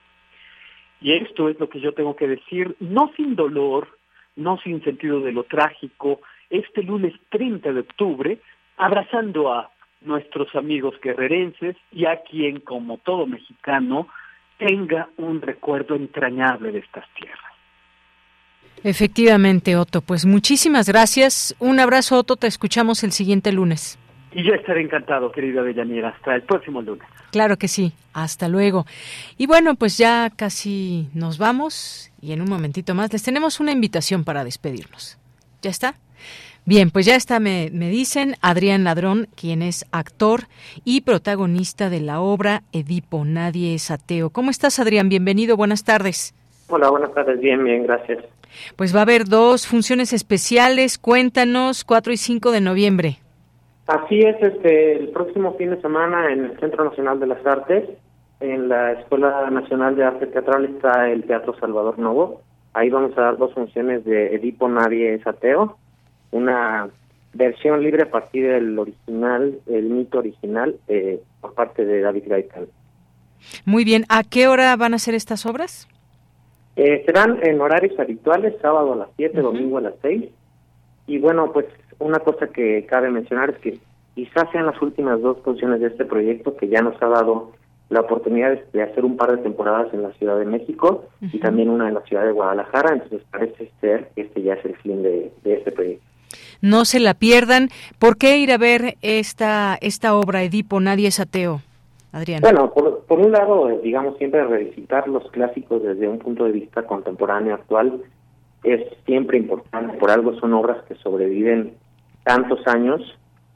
[1.02, 3.88] Y esto es lo que yo tengo que decir, no sin dolor,
[4.36, 8.38] no sin sentido de lo trágico, este lunes 30 de octubre,
[8.76, 9.70] abrazando a
[10.02, 14.08] nuestros amigos guerrerenses y a quien, como todo mexicano,
[14.58, 17.50] tenga un recuerdo entrañable de estas tierras.
[18.82, 20.00] Efectivamente, Otto.
[20.00, 21.54] Pues muchísimas gracias.
[21.58, 22.36] Un abrazo, Otto.
[22.36, 23.98] Te escuchamos el siguiente lunes.
[24.32, 26.10] Y yo estaré encantado, querida Deyanira.
[26.10, 27.06] Hasta el próximo lunes.
[27.32, 27.92] Claro que sí.
[28.12, 28.86] Hasta luego.
[29.36, 33.72] Y bueno, pues ya casi nos vamos y en un momentito más les tenemos una
[33.72, 35.18] invitación para despedirnos.
[35.62, 35.94] ¿Ya está?
[36.66, 40.42] Bien, pues ya está, me, me, dicen Adrián Ladrón, quien es actor
[40.84, 44.30] y protagonista de la obra Edipo, Nadie es ateo.
[44.30, 45.08] ¿Cómo estás, Adrián?
[45.08, 46.34] Bienvenido, buenas tardes.
[46.68, 48.24] Hola, buenas tardes, bien, bien, gracias.
[48.76, 53.18] Pues va a haber dos funciones especiales, cuéntanos, 4 y 5 de noviembre.
[53.90, 57.90] Así es, este, el próximo fin de semana en el Centro Nacional de las Artes,
[58.38, 62.40] en la Escuela Nacional de Arte Teatral está el Teatro Salvador Novo.
[62.72, 65.76] Ahí vamos a dar dos funciones de Edipo Nadie es Ateo,
[66.30, 66.88] una
[67.34, 72.66] versión libre a partir del original, el mito original, eh, por parte de David Gaitán.
[73.64, 75.88] Muy bien, ¿a qué hora van a ser estas obras?
[76.76, 80.30] Eh, serán en horarios habituales, sábado a las 7, domingo a las 6.
[81.08, 81.66] Y bueno, pues
[82.00, 83.78] una cosa que cabe mencionar es que
[84.14, 87.52] quizás sean las últimas dos funciones de este proyecto que ya nos ha dado
[87.88, 91.68] la oportunidad de hacer un par de temporadas en la Ciudad de México y también
[91.68, 95.02] una en la Ciudad de Guadalajara, entonces parece ser que este ya es el fin
[95.02, 96.04] de, este proyecto.
[96.62, 97.68] No se la pierdan.
[97.98, 101.62] ¿Por qué ir a ver esta, esta obra, Edipo, Nadie es ateo?
[102.12, 102.40] Adrián.
[102.40, 106.82] Bueno, por, por un lado, digamos, siempre revisitar los clásicos desde un punto de vista
[106.82, 108.02] contemporáneo actual
[108.62, 111.74] es siempre importante, por algo son obras que sobreviven
[112.24, 113.00] tantos años.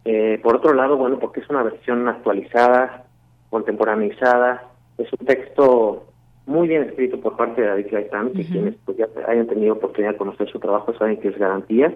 [0.05, 3.05] Eh, por otro lado, bueno, porque es una versión actualizada,
[3.51, 4.65] contemporaneizada,
[4.99, 6.07] es un texto
[6.47, 10.13] muy bien escrito por parte de David Gaitán, que quienes pues, ya hayan tenido oportunidad
[10.13, 11.95] de conocer su trabajo saben que es garantía.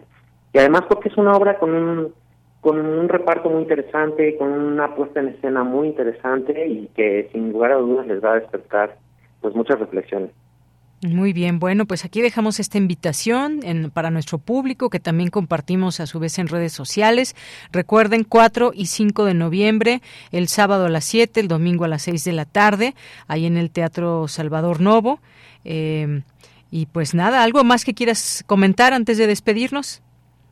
[0.52, 2.14] Y además porque es una obra con un,
[2.60, 7.52] con un reparto muy interesante, con una puesta en escena muy interesante y que sin
[7.52, 8.96] lugar a dudas les va a despertar
[9.40, 10.30] pues muchas reflexiones.
[11.06, 16.00] Muy bien, bueno, pues aquí dejamos esta invitación en, para nuestro público que también compartimos
[16.00, 17.36] a su vez en redes sociales.
[17.70, 20.00] Recuerden, 4 y 5 de noviembre,
[20.32, 22.94] el sábado a las 7, el domingo a las 6 de la tarde,
[23.28, 25.20] ahí en el Teatro Salvador Novo.
[25.64, 26.22] Eh,
[26.72, 30.02] y pues nada, ¿algo más que quieras comentar antes de despedirnos?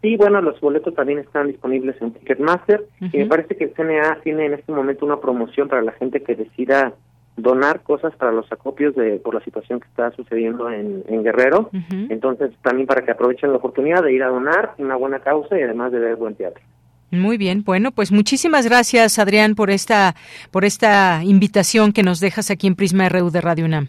[0.03, 4.21] Sí, bueno, los boletos también están disponibles en Ticketmaster y me parece que el CNA
[4.23, 6.95] tiene en este momento una promoción para la gente que decida
[7.37, 11.71] donar cosas para los acopios de por la situación que está sucediendo en, Guerrero.
[12.09, 15.63] Entonces, también para que aprovechen la oportunidad de ir a donar una buena causa y
[15.63, 16.63] además de ver buen teatro.
[17.11, 20.17] Muy bien, bueno, pues muchísimas gracias Adrián por esta
[20.51, 23.89] por esta invitación que nos dejas aquí en Prisma RU de Radio UNAM.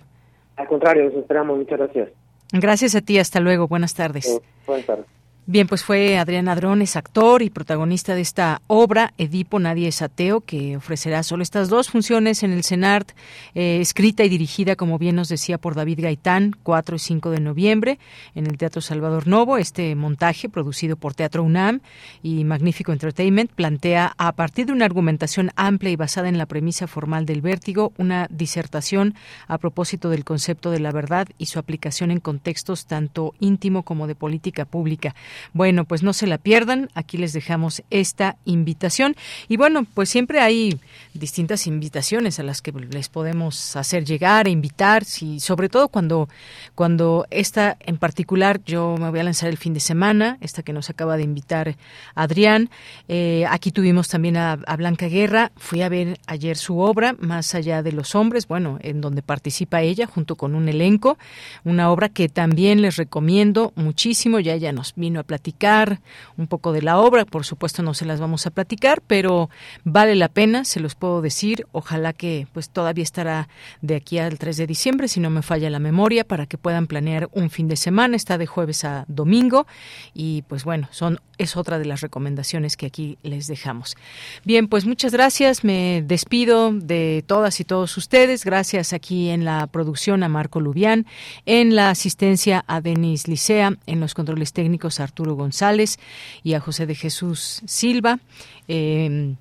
[0.56, 2.10] Al contrario, nos esperamos, muchas gracias.
[2.53, 4.28] Gracias a ti, hasta luego, buenas tardes.
[4.28, 5.16] Eh, buenas tardes.
[5.49, 10.02] Bien, pues fue Adrián Adrón, es actor y protagonista de esta obra, Edipo, Nadie es
[10.02, 13.11] Ateo, que ofrecerá solo estas dos funciones en el CENART,
[13.56, 17.40] eh, escrita y dirigida, como bien nos decía, por David Gaitán, 4 y 5 de
[17.40, 17.98] noviembre,
[18.36, 19.57] en el Teatro Salvador Novo.
[19.57, 21.80] Este montaje, producido por Teatro UNAM
[22.22, 26.88] y Magnífico Entertainment, plantea, a partir de una argumentación amplia y basada en la premisa
[26.88, 29.15] formal del vértigo, una disertación
[29.48, 34.07] a propósito del concepto de la verdad y su aplicación en contextos tanto íntimo como
[34.07, 35.15] de política pública.
[35.54, 39.16] Bueno, pues no se la pierdan, aquí les dejamos esta invitación.
[39.48, 40.80] Y bueno, pues siempre hay
[41.14, 46.30] distintas invitaciones a las que les podemos hacer llegar e invitar, si, sobre todo cuando,
[46.76, 50.74] cuando esta en particular, yo me voy a lanzar el fin de semana, esta que
[50.74, 51.76] nos acaba de invitar
[52.16, 52.70] Adrián.
[53.08, 57.56] Eh, aquí tuvimos también a, a Blanca Guerra, fui a ver ayer su obra, Más
[57.56, 61.18] allá de los hombres, bueno, en donde participa ella junto con un elenco,
[61.64, 66.02] una obra que también les recomiendo muchísimo, ya ella nos vino a platicar
[66.38, 67.26] un poco de la obra.
[67.26, 69.52] Por supuesto no se las vamos a platicar, pero
[69.84, 71.68] vale la pena, se los puedo decir.
[71.72, 73.48] Ojalá que pues todavía estará
[73.82, 76.88] de aquí al 3 de diciembre, si no me falla la memoria, para que puedan
[76.88, 78.16] planear un fin de semana.
[78.16, 79.68] Está de jueves a domingo
[80.16, 83.95] y pues bueno, son es otra de las recomendaciones que aquí les dejamos.
[84.44, 85.64] Bien, pues muchas gracias.
[85.64, 88.44] Me despido de todas y todos ustedes.
[88.44, 91.06] Gracias aquí en la producción a Marco Lubián,
[91.45, 95.98] en la asistencia a Denis Licea, en los controles técnicos a Arturo González
[96.44, 98.19] y a José de Jesús Silva.
[98.68, 99.34] Eh,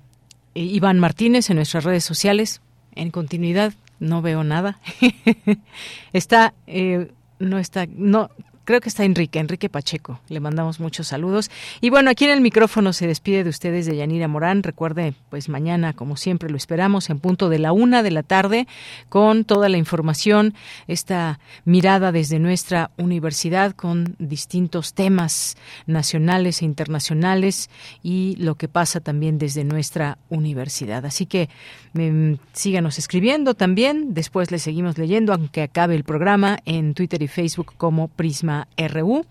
[0.55, 2.61] Iván Martínez en nuestras redes sociales.
[2.95, 4.79] En continuidad, no veo nada.
[6.13, 8.31] está, eh, no está, no,
[8.67, 10.19] creo que está Enrique, Enrique Pacheco.
[10.27, 11.49] Le mandamos muchos saludos.
[11.79, 14.61] Y bueno, aquí en el micrófono se despide de ustedes de Yanira Morán.
[14.61, 18.67] Recuerde, pues mañana, como siempre, lo esperamos en punto de la una de la tarde
[19.07, 20.53] con toda la información,
[20.87, 27.69] esta mirada desde nuestra universidad con distintos temas nacionales e internacionales
[28.03, 31.05] y lo que pasa también desde nuestra universidad.
[31.05, 31.47] Así que
[31.93, 34.13] mm, síganos escribiendo también.
[34.13, 39.25] Después le seguimos leyendo, aunque acabe el programa en Twitter y Facebook como Prisma RU.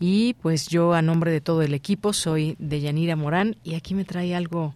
[0.00, 3.94] Y pues yo a nombre de todo el equipo soy de Yanira Morán y aquí
[3.94, 4.72] me trae algo.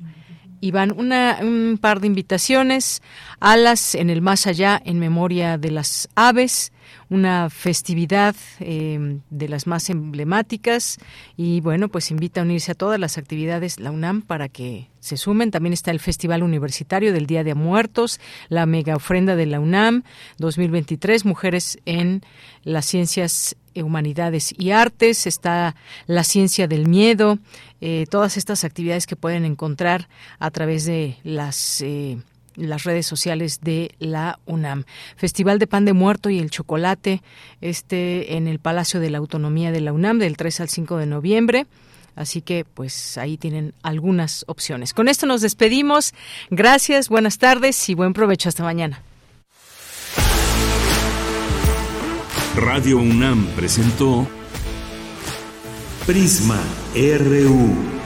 [0.61, 3.03] Iván, una, un par de invitaciones,
[3.41, 6.73] alas en el más allá en memoria de las aves,
[7.09, 10.99] una festividad eh, de las más emblemáticas.
[11.37, 15.17] Y bueno, pues invita a unirse a todas las actividades la UNAM para que se
[15.17, 15.51] sumen.
[15.51, 20.03] También está el Festival Universitario del Día de Muertos, la mega ofrenda de la UNAM
[20.39, 22.23] 2023, Mujeres en
[22.65, 25.77] las Ciencias Humanidades y Artes, está
[26.07, 27.39] la Ciencia del Miedo,
[27.81, 30.09] eh, todas estas actividades que pueden encontrar
[30.39, 32.19] a través de las eh,
[32.57, 34.85] las redes sociales de la UNAM.
[35.17, 37.23] Festival de Pan de Muerto y el Chocolate,
[37.61, 41.07] este en el Palacio de la Autonomía de la UNAM del 3 al 5 de
[41.07, 41.67] noviembre.
[42.15, 44.95] Así que pues ahí tienen algunas opciones.
[44.95, 46.15] Con esto nos despedimos.
[46.51, 49.03] Gracias, buenas tardes y buen provecho hasta mañana.
[52.57, 54.27] Radio UNAM presentó
[56.07, 56.59] Prisma
[56.95, 58.06] RU.